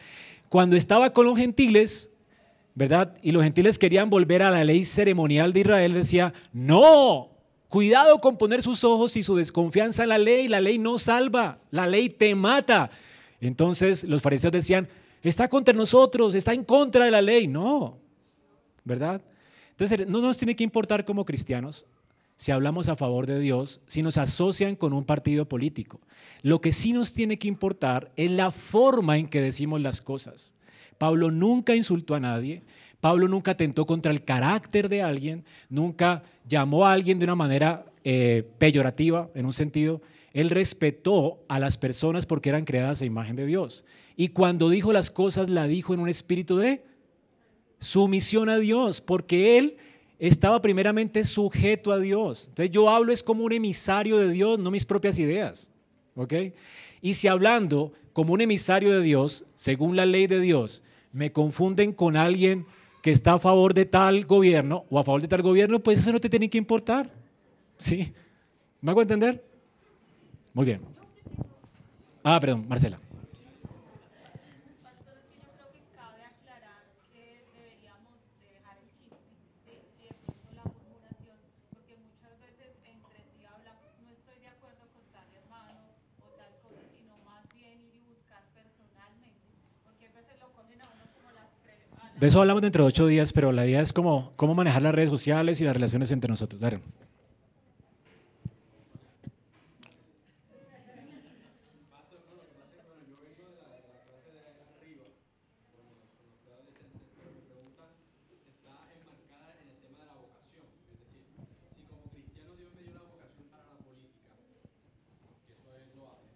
Cuando 0.49 0.77
estaba 0.77 1.13
con 1.13 1.27
los 1.27 1.37
gentiles, 1.37 2.11
¿verdad? 2.77 3.17
Y 3.23 3.33
los 3.33 3.43
gentiles 3.43 3.77
querían 3.77 4.09
volver 4.09 4.45
a 4.45 4.53
la 4.53 4.63
ley 4.63 4.85
ceremonial 4.85 5.53
de 5.53 5.61
Israel, 5.61 5.95
decía, 5.95 6.33
no, 6.53 7.32
Cuidado 7.73 8.21
con 8.21 8.37
poner 8.37 8.63
sus 8.63 8.85
ojos 8.85 9.17
y 9.17 9.23
su 9.23 9.35
desconfianza 9.35 10.03
en 10.03 10.11
la 10.11 10.19
ley. 10.19 10.47
La 10.47 10.61
ley 10.61 10.79
no 10.79 10.99
salva, 10.99 11.59
la 11.71 11.87
ley 11.87 12.11
te 12.11 12.35
mata. 12.35 12.91
Entonces 13.41 14.05
los 14.05 14.21
fariseos 14.21 14.53
decían, 14.53 14.89
está 15.23 15.49
contra 15.49 15.73
nosotros, 15.73 16.35
está 16.35 16.53
en 16.53 16.65
contra 16.65 17.07
de 17.07 17.11
la 17.11 17.23
ley. 17.23 17.49
No, 17.49 17.97
¿verdad? 18.85 19.23
Entonces 19.71 20.07
no 20.07 20.21
nos 20.21 20.37
tiene 20.37 20.55
que 20.55 20.65
importar 20.65 21.07
como 21.07 21.25
cristianos 21.25 21.87
si 22.37 22.53
hablamos 22.53 22.91
a 22.91 22.97
favor 22.97 23.27
de 23.27 23.41
Dios, 23.41 23.81
si 23.87 24.03
nos 24.03 24.19
asocian 24.19 24.77
con 24.77 24.93
un 24.93 25.07
partido 25.07 25.49
político. 25.49 25.99
Lo 26.43 26.61
que 26.61 26.73
sí 26.73 26.93
nos 26.93 27.15
tiene 27.15 27.39
que 27.39 27.49
importar 27.49 28.13
es 28.17 28.31
la 28.31 28.51
forma 28.51 29.17
en 29.17 29.29
que 29.29 29.41
decimos 29.41 29.81
las 29.81 30.03
cosas. 30.03 30.53
Pablo 30.99 31.31
nunca 31.31 31.75
insultó 31.75 32.17
a 32.17 32.21
nadie, 32.21 32.65
Pablo 33.03 33.27
nunca 33.27 33.51
atentó 33.51 33.85
contra 33.85 34.13
el 34.13 34.23
carácter 34.23 34.89
de 34.89 35.03
alguien, 35.03 35.45
nunca 35.69 36.23
llamó 36.47 36.87
a 36.87 36.93
alguien 36.93 37.19
de 37.19 37.25
una 37.25 37.35
manera 37.35 37.85
eh, 38.05 38.45
peyorativa, 38.59 39.29
en 39.35 39.45
un 39.45 39.53
sentido. 39.53 40.01
Él 40.33 40.51
respetó 40.51 41.43
a 41.49 41.59
las 41.59 41.77
personas 41.77 42.27
porque 42.27 42.51
eran 42.51 42.65
creadas 42.65 43.03
a 43.03 43.05
imagen 43.05 43.35
de 43.35 43.45
Dios. 43.45 43.85
Y 44.15 44.29
cuando 44.29 44.71
dijo 44.71 44.93
las 44.93 45.11
cosas, 45.11 45.51
la 45.51 45.67
dijo 45.67 45.93
en 45.93 45.99
un 45.99 46.09
espíritu 46.09 46.59
de 46.59 46.85
sumisión 47.81 48.49
a 48.49 48.59
Dios, 48.59 49.01
porque 49.01 49.59
él 49.59 49.79
estaba 50.21 50.63
primeramente 50.63 51.25
sujeto 51.25 51.91
a 51.91 51.99
Dios. 51.99 52.47
Entonces 52.51 52.71
yo 52.71 52.89
hablo 52.89 53.13
es 53.13 53.25
como 53.25 53.43
un 53.43 53.53
emisario 53.53 54.17
de 54.19 54.29
Dios, 54.31 54.61
no 54.61 54.71
mis 54.71 54.85
propias 54.85 55.19
ideas. 55.19 55.73
¿Ok? 56.15 56.35
Y 57.01 57.15
si 57.15 57.27
hablando 57.27 57.95
como 58.13 58.33
un 58.33 58.43
emisario 58.43 58.93
de 58.93 59.03
Dios, 59.03 59.45
según 59.57 59.97
la 59.97 60.07
ley 60.07 60.29
de 60.29 60.39
Dios, 60.39 60.85
me 61.13 61.33
confunden 61.33 61.93
con 61.93 62.17
alguien 62.17 62.65
que 63.03 63.11
está 63.11 63.35
a 63.35 63.39
favor 63.39 63.75
de 63.75 63.85
tal 63.85 64.25
gobierno 64.27 64.85
o 64.91 64.99
a 64.99 65.05
favor 65.05 65.21
de 65.21 65.29
tal 65.29 65.43
gobierno, 65.43 65.81
pues 65.81 65.99
eso 65.99 66.13
no 66.13 66.21
te 66.21 66.31
tiene 66.31 66.49
que 66.49 66.59
importar. 66.59 67.11
¿Sí? 67.79 68.13
¿Me 68.81 68.91
hago 68.93 69.03
entender? 69.03 69.45
Muy 70.55 70.65
bien. 70.67 70.81
Ah, 72.23 72.39
perdón, 72.41 72.67
Marcela. 72.69 72.99
Pastor, 74.83 75.15
es 75.19 75.27
que 75.27 75.37
yo 75.43 75.49
creo 75.59 75.69
que 75.75 75.83
cabe 75.99 76.23
aclarar 76.23 76.85
que 77.13 77.43
deberíamos 77.59 78.15
de 78.39 78.47
dejar 78.55 78.79
el 78.79 78.89
chisme 79.03 79.35
¿sí? 79.67 79.75
y 79.99 80.05
de 80.07 80.15
pronto 80.23 80.47
la 80.55 80.65
murmuración, 80.71 81.39
porque 81.75 81.97
muchas 81.99 82.39
veces 82.39 82.71
entre 82.87 83.19
sí 83.35 83.43
hablamos, 83.43 83.91
no 84.07 84.11
estoy 84.15 84.39
de 84.39 84.49
acuerdo 84.55 84.87
con 84.95 85.03
tal 85.11 85.27
hermano 85.35 85.99
o 86.23 86.27
tal 86.39 86.53
cosa, 86.63 86.87
sino 86.95 87.19
más 87.27 87.43
bien 87.51 87.83
ir 87.83 87.95
y 87.99 88.03
buscar 88.15 88.47
personalmente, 88.55 89.51
porque 89.83 90.07
a 90.07 90.13
veces 90.15 90.39
lo 90.39 90.53
cogen 90.55 90.79
a 90.83 90.87
uno 90.95 91.05
como 91.19 91.33
las 91.35 91.51
pre... 91.67 91.75
a 91.99 92.07
la- 92.12 92.12
De 92.23 92.29
eso 92.29 92.41
hablamos 92.41 92.63
dentro 92.63 92.85
de 92.85 92.89
ocho 92.89 93.09
días, 93.09 93.33
pero 93.33 93.51
la 93.51 93.67
idea 93.67 93.81
es 93.81 93.93
cómo, 93.93 94.33
cómo 94.37 94.55
manejar 94.55 94.81
las 94.83 94.95
redes 94.95 95.11
sociales 95.11 95.61
y 95.61 95.65
las 95.65 95.75
relaciones 95.75 96.13
entre 96.13 96.31
nosotros. 96.31 96.61
Dale. 96.61 96.79
está 108.55 108.87
enmarcada 108.95 109.59
en 109.59 109.69
el 109.75 109.79
tema 109.83 109.99
de 109.99 110.07
la 110.07 110.15
vocación. 110.15 110.63
Es 110.95 111.03
decir, 111.03 111.27
si 111.75 111.83
como 111.91 112.07
cristiano 112.15 112.55
Dios 112.55 112.71
me 112.79 112.83
dio 112.87 112.95
la 112.95 113.03
vocación 113.03 113.51
para 113.51 113.67
la 113.67 113.83
política, 113.83 114.31
que 114.39 115.59
eso 115.59 115.69
es 115.75 115.91
loable, 115.99 116.31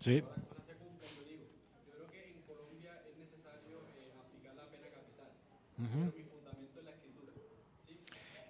Sí. 0.00 0.20
cosas 0.20 0.66
se 0.66 0.74
cumplen, 0.74 1.10
yo 1.16 1.24
digo, 1.24 1.44
yo 1.86 1.92
creo 1.94 2.10
que 2.10 2.28
en 2.28 2.42
Colombia 2.42 2.92
es 3.08 3.16
necesario 3.16 3.78
eh, 3.96 4.12
aplicar 4.20 4.54
la 4.54 4.66
pena 4.68 4.88
capital, 4.90 5.30
pero 5.78 6.12
mi 6.14 6.24
fundamento 6.24 6.78
es 6.80 6.84
la 6.84 6.90
escritura. 6.90 7.32
¿sí? 7.86 7.96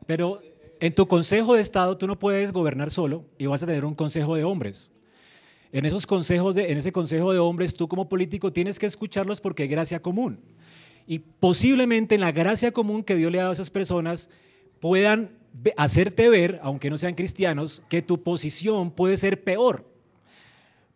Pero 0.07 0.41
en 0.81 0.95
tu 0.95 1.07
consejo 1.07 1.55
de 1.55 1.61
Estado 1.63 1.97
tú 1.97 2.07
no 2.07 2.19
puedes 2.19 2.51
gobernar 2.53 2.91
solo 2.91 3.25
y 3.39 3.47
vas 3.47 3.63
a 3.63 3.67
tener 3.67 3.85
un 3.85 3.95
consejo 3.95 4.35
de 4.35 4.45
hombres. 4.45 4.91
En 5.71 5.85
esos 5.87 6.07
consejos 6.07 6.55
de, 6.55 6.73
en 6.73 6.79
ese 6.79 6.91
consejo 6.93 7.33
de 7.33 7.39
hombres, 7.39 7.75
tú 7.75 7.87
como 7.87 8.09
político 8.09 8.53
tienes 8.53 8.79
que 8.79 8.87
escucharlos 8.87 9.41
porque 9.41 9.63
hay 9.63 9.69
gracia 9.69 10.01
común. 10.01 10.41
Y 11.07 11.19
posiblemente 11.19 12.15
en 12.15 12.21
la 12.21 12.33
gracia 12.33 12.73
común 12.73 13.03
que 13.03 13.17
Dios 13.17 13.31
le 13.33 13.39
ha 13.39 13.43
dado 13.43 13.51
a 13.51 13.55
esas 13.55 13.71
personas 13.71 14.31
puedan 14.81 15.31
hacerte 15.77 16.29
ver, 16.29 16.59
aunque 16.63 16.91
no 16.91 16.97
sean 16.99 17.15
cristianos, 17.15 17.83
que 17.89 18.03
tu 18.03 18.23
posición 18.23 18.91
puede 18.91 19.17
ser 19.17 19.43
peor. 19.45 19.85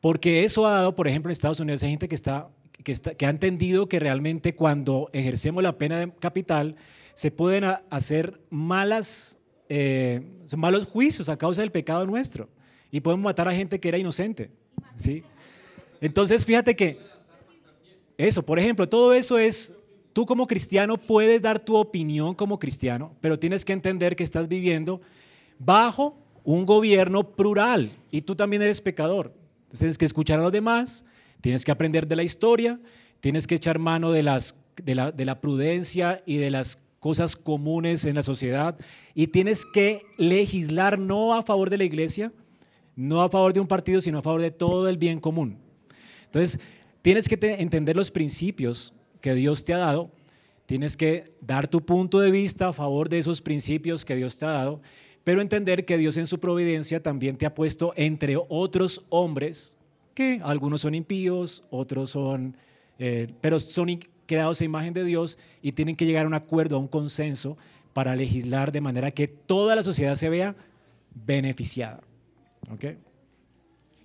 Porque 0.01 0.45
eso 0.45 0.67
ha 0.67 0.73
dado, 0.73 0.95
por 0.95 1.09
ejemplo, 1.09 1.31
en 1.31 1.33
Estados 1.33 1.61
Unidos 1.61 1.83
hay 1.83 1.91
gente 1.91 2.09
que, 2.09 2.15
está, 2.15 2.49
que, 2.85 2.93
está- 2.93 3.15
que 3.15 3.27
ha 3.27 3.31
entendido 3.31 3.89
que 3.89 3.99
realmente 3.99 4.55
cuando 4.55 5.11
ejercemos 5.13 5.63
la 5.63 5.77
pena 5.79 6.11
capital 6.21 6.77
se 7.15 7.31
pueden 7.31 7.65
hacer 7.91 8.41
malas, 8.51 9.39
eh, 9.69 10.23
malos 10.57 10.87
juicios 10.87 11.29
a 11.29 11.37
causa 11.37 11.63
del 11.63 11.73
pecado 11.73 12.07
nuestro 12.07 12.49
y 12.91 13.01
podemos 13.01 13.25
matar 13.25 13.49
a 13.49 13.55
gente 13.55 13.81
que 13.81 13.89
era 13.89 13.99
inocente. 13.99 14.51
¿sí? 14.97 15.23
Entonces, 16.01 16.45
fíjate 16.45 16.77
que 16.77 16.99
eso, 18.19 18.43
por 18.45 18.59
ejemplo, 18.59 18.89
todo 18.89 19.13
eso 19.13 19.39
es, 19.39 19.75
tú 20.17 20.25
como 20.25 20.47
cristiano 20.47 20.97
puedes 20.97 21.43
dar 21.43 21.59
tu 21.63 21.77
opinión 21.77 22.35
como 22.35 22.59
cristiano, 22.59 23.13
pero 23.21 23.39
tienes 23.39 23.67
que 23.67 23.75
entender 23.75 24.17
que 24.17 24.25
estás 24.25 24.49
viviendo 24.49 25.03
bajo 25.59 26.17
un 26.43 26.65
gobierno 26.65 27.23
plural 27.37 27.93
y 28.11 28.23
tú 28.23 28.35
también 28.35 28.63
eres 28.63 28.81
pecador. 28.81 29.35
Entonces 29.65 29.81
tienes 29.81 29.99
que 29.99 30.07
escuchar 30.07 30.41
a 30.41 30.43
los 30.43 30.53
demás, 30.53 31.05
tienes 31.43 31.67
que 31.67 31.71
aprender 31.71 32.09
de 32.09 32.17
la 32.17 32.23
historia, 32.23 32.81
tienes 33.21 33.47
que 33.47 33.57
echar 33.57 33.79
mano 33.79 34.11
de, 34.11 34.23
las, 34.23 34.55
de, 34.83 34.95
la, 34.95 35.13
de 35.13 35.27
la 35.27 35.39
prudencia 35.39 36.23
y 36.25 36.39
de 36.39 36.51
las 36.51 36.81
cosas 36.99 37.37
comunes 37.37 38.07
en 38.07 38.15
la 38.15 38.23
sociedad 38.23 38.79
y 39.15 39.27
tienes 39.27 39.67
que 39.67 40.01
legislar 40.17 40.99
no 40.99 41.35
a 41.35 41.43
favor 41.43 41.69
de 41.69 41.77
la 41.77 41.85
iglesia, 41.85 42.33
no 42.95 43.21
a 43.21 43.29
favor 43.29 43.53
de 43.53 43.61
un 43.61 43.67
partido, 43.67 44.01
sino 44.01 44.21
a 44.21 44.23
favor 44.23 44.41
de 44.41 44.51
todo 44.51 44.89
el 44.89 44.97
bien 44.97 45.21
común. 45.21 45.59
Entonces, 46.25 46.59
tienes 47.03 47.29
que 47.29 47.37
te- 47.37 47.61
entender 47.61 47.97
los 47.97 48.11
principios 48.11 48.95
que 49.27 49.35
Dios 49.35 49.65
te 49.65 49.75
ha 49.75 49.79
dado, 49.79 50.13
tienes 50.67 50.97
que 50.97 51.33
dar 51.41 51.67
tu 51.67 51.85
punto 51.85 52.21
de 52.21 52.31
vista 52.31 52.69
a 52.69 52.73
favor 52.73 53.09
de 53.09 53.19
esos 53.19 53.43
principios 53.43 54.05
que 54.05 54.15
Dios 54.15 54.39
te 54.39 54.47
ha 54.47 54.51
dado, 54.51 54.81
pero 55.25 55.41
entender 55.41 55.85
que 55.85 55.99
Dios 55.99 56.17
en 56.17 56.29
su 56.29 56.39
providencia 56.39 57.03
también 57.03 57.37
te 57.37 57.45
ha 57.45 57.53
puesto 57.53 57.93
entre 57.97 58.37
otros 58.49 59.05
hombres, 59.09 59.75
que 60.15 60.41
algunos 60.45 60.83
son 60.83 60.95
impíos, 60.95 61.65
otros 61.71 62.11
son, 62.11 62.57
eh, 63.01 63.27
pero 63.41 63.59
son 63.59 63.99
creados 64.27 64.61
a 64.61 64.65
imagen 64.65 64.95
de 64.95 65.03
Dios 65.03 65.39
y 65.61 65.73
tienen 65.73 65.97
que 65.97 66.07
llegar 66.07 66.27
a 66.27 66.29
un 66.29 66.35
acuerdo, 66.35 66.77
a 66.77 66.79
un 66.79 66.87
consenso 66.87 67.59
para 67.95 68.15
legislar 68.15 68.71
de 68.71 68.81
manera 68.81 69.11
que 69.11 69.27
toda 69.27 69.75
la 69.75 69.83
sociedad 69.83 70.15
se 70.15 70.29
vea 70.29 70.55
beneficiada. 71.27 72.01
¿ok? 72.71 72.85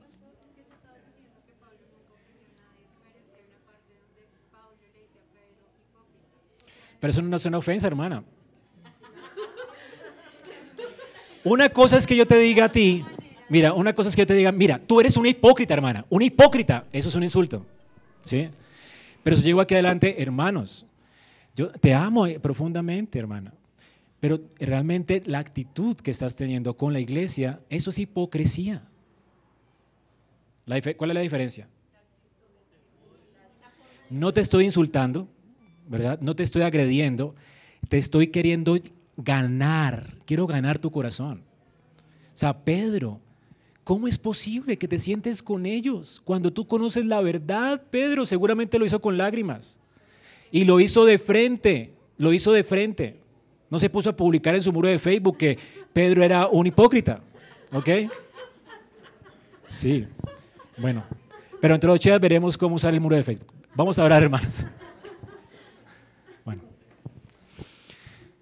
Pastor, 0.01 0.33
es 0.41 0.55
que 0.55 0.63
tú 0.63 0.73
estabas 0.73 1.05
diciendo 1.05 1.37
que 1.45 1.53
Pablo 1.61 1.77
nunca 1.93 2.09
ofendió 2.17 2.49
a 2.49 2.57
nadie, 2.57 2.89
pero 3.05 3.19
es 3.21 3.25
que 3.29 3.35
hay 3.37 3.45
una 3.45 3.61
parte 3.69 3.93
donde 3.93 4.25
Pablo 4.49 4.73
le 4.81 4.89
dice 4.97 5.21
a 5.21 5.27
Pedro 5.29 5.61
hipócrita. 5.77 6.41
Pero 7.01 7.11
eso 7.11 7.21
no 7.21 7.35
es 7.35 7.45
una 7.45 7.57
ofensa, 7.57 7.87
hermana. 7.87 8.23
Una 11.43 11.69
cosa 11.69 11.97
es 11.97 12.05
que 12.05 12.15
yo 12.15 12.27
te 12.27 12.37
diga 12.37 12.65
a 12.65 12.71
ti, 12.71 13.03
mira, 13.49 13.73
una 13.73 13.93
cosa 13.93 14.09
es 14.09 14.15
que 14.15 14.21
yo 14.21 14.27
te 14.27 14.35
diga, 14.35 14.51
mira, 14.51 14.79
tú 14.79 14.99
eres 14.99 15.17
una 15.17 15.27
hipócrita, 15.27 15.73
hermana, 15.73 16.05
una 16.09 16.25
hipócrita, 16.25 16.85
eso 16.93 17.09
es 17.09 17.15
un 17.15 17.23
insulto, 17.23 17.65
¿sí? 18.21 18.49
Pero 19.23 19.35
si 19.35 19.41
llego 19.41 19.59
aquí 19.59 19.73
adelante, 19.73 20.21
hermanos, 20.21 20.85
yo 21.55 21.71
te 21.71 21.95
amo 21.95 22.27
eh, 22.27 22.39
profundamente, 22.39 23.17
hermana, 23.17 23.51
pero 24.19 24.39
realmente 24.59 25.23
la 25.25 25.39
actitud 25.39 25.97
que 25.97 26.11
estás 26.11 26.35
teniendo 26.35 26.75
con 26.77 26.93
la 26.93 26.99
iglesia, 26.99 27.59
eso 27.71 27.89
es 27.89 27.97
hipocresía. 27.97 28.83
¿Cuál 30.95 31.09
es 31.09 31.15
la 31.15 31.21
diferencia? 31.21 31.67
No 34.11 34.31
te 34.31 34.41
estoy 34.41 34.65
insultando, 34.65 35.27
No 36.21 36.35
te 36.35 36.43
estoy 36.43 36.61
agrediendo, 36.61 37.35
te 37.89 37.97
estoy 37.97 38.27
queriendo 38.27 38.77
ganar, 39.17 40.15
quiero 40.25 40.47
ganar 40.47 40.79
tu 40.79 40.89
corazón. 40.91 41.43
O 42.33 42.37
sea, 42.37 42.63
Pedro, 42.63 43.19
¿cómo 43.83 44.07
es 44.07 44.17
posible 44.17 44.77
que 44.77 44.87
te 44.87 44.99
sientes 44.99 45.43
con 45.43 45.65
ellos 45.65 46.21
cuando 46.23 46.51
tú 46.53 46.65
conoces 46.65 47.05
la 47.05 47.19
verdad? 47.21 47.81
Pedro 47.89 48.25
seguramente 48.25 48.79
lo 48.79 48.85
hizo 48.85 49.01
con 49.01 49.17
lágrimas 49.17 49.79
y 50.49 50.63
lo 50.63 50.79
hizo 50.79 51.03
de 51.03 51.19
frente, 51.19 51.93
lo 52.17 52.31
hizo 52.31 52.53
de 52.53 52.63
frente. 52.63 53.17
No 53.69 53.79
se 53.79 53.89
puso 53.89 54.09
a 54.09 54.15
publicar 54.15 54.55
en 54.55 54.61
su 54.61 54.71
muro 54.71 54.87
de 54.87 54.99
Facebook 54.99 55.37
que 55.37 55.57
Pedro 55.91 56.23
era 56.23 56.47
un 56.47 56.67
hipócrita, 56.67 57.19
¿ok? 57.73 57.89
Sí, 59.69 60.05
bueno, 60.77 61.03
pero 61.59 61.75
entre 61.75 61.89
ocho 61.89 62.09
días 62.09 62.19
veremos 62.19 62.57
cómo 62.57 62.75
usar 62.75 62.93
el 62.93 63.01
muro 63.01 63.15
de 63.15 63.23
Facebook. 63.23 63.51
Vamos 63.75 63.99
a 63.99 64.03
orar, 64.03 64.23
hermanos. 64.23 64.65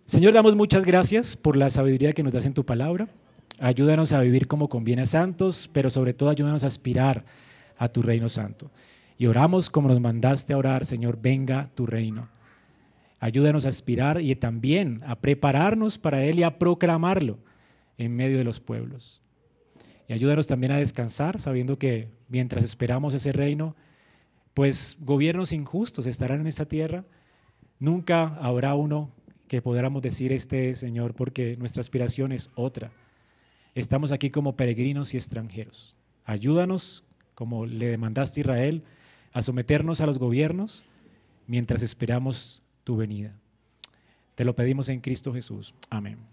Señor, 0.10 0.34
damos 0.34 0.56
muchas 0.56 0.86
gracias 0.86 1.36
por 1.36 1.56
la 1.56 1.70
sabiduría 1.70 2.14
que 2.14 2.24
nos 2.24 2.34
das 2.34 2.48
en 2.48 2.56
tu 2.56 2.66
palabra. 2.66 3.10
Ayúdanos 3.60 4.12
a 4.12 4.20
vivir 4.22 4.48
como 4.48 4.68
conviene 4.68 5.04
a 5.04 5.06
santos, 5.06 5.70
pero 5.72 5.92
sobre 5.92 6.16
todo 6.16 6.32
ayúdanos 6.32 6.64
a 6.64 6.68
aspirar 6.68 7.26
a 7.78 7.90
tu 7.90 8.02
reino 8.02 8.28
santo. 8.28 8.72
Y 9.20 9.28
oramos 9.28 9.70
como 9.70 9.88
nos 9.88 10.00
mandaste 10.00 10.54
a 10.54 10.58
orar, 10.58 10.88
Señor, 10.88 11.20
venga 11.22 11.70
tu 11.76 11.86
reino. 11.86 12.28
Ayúdanos 13.20 13.66
a 13.66 13.70
aspirar 13.70 14.20
y 14.20 14.34
también 14.36 15.04
a 15.06 15.16
prepararnos 15.18 16.00
para 16.00 16.24
Él 16.24 16.40
y 16.40 16.44
a 16.44 16.58
proclamarlo 16.58 17.38
en 18.00 18.16
medio 18.16 18.40
de 18.40 18.46
los 18.46 18.60
pueblos. 18.60 19.22
Y 20.08 20.14
ayúdanos 20.14 20.48
también 20.48 20.72
a 20.72 20.78
descansar 20.78 21.40
sabiendo 21.40 21.78
que 21.78 22.08
mientras 22.30 22.66
esperamos 22.66 23.14
ese 23.14 23.32
reino, 23.32 23.76
pues 24.56 24.98
gobiernos 25.02 25.52
injustos 25.52 26.08
estarán 26.08 26.42
en 26.42 26.48
esta 26.48 26.66
tierra. 26.66 27.06
Nunca 27.78 28.40
habrá 28.42 28.74
uno 28.74 29.12
que 29.50 29.62
podamos 29.62 30.02
decir 30.02 30.32
este 30.32 30.76
Señor 30.76 31.14
porque 31.16 31.58
nuestra 31.58 31.82
aspiración 31.82 32.32
es 32.32 32.52
otra. 32.56 32.92
Estamos 33.76 34.14
aquí 34.14 34.30
como 34.30 34.56
peregrinos 34.56 35.14
y 35.14 35.18
extranjeros. 35.18 35.96
Ayúdanos, 36.24 37.04
como 37.34 37.66
le 37.66 37.88
demandaste 37.88 38.40
a 38.40 38.44
Israel, 38.44 38.84
a 39.34 39.42
someternos 39.42 40.00
a 40.00 40.06
los 40.06 40.20
gobiernos 40.20 40.86
mientras 41.48 41.82
esperamos 41.82 42.62
tu 42.84 42.96
venida. 42.96 43.34
Te 44.36 44.46
lo 44.46 44.56
pedimos 44.56 44.88
en 44.88 45.02
Cristo 45.02 45.34
Jesús. 45.34 45.74
Amén. 45.90 46.30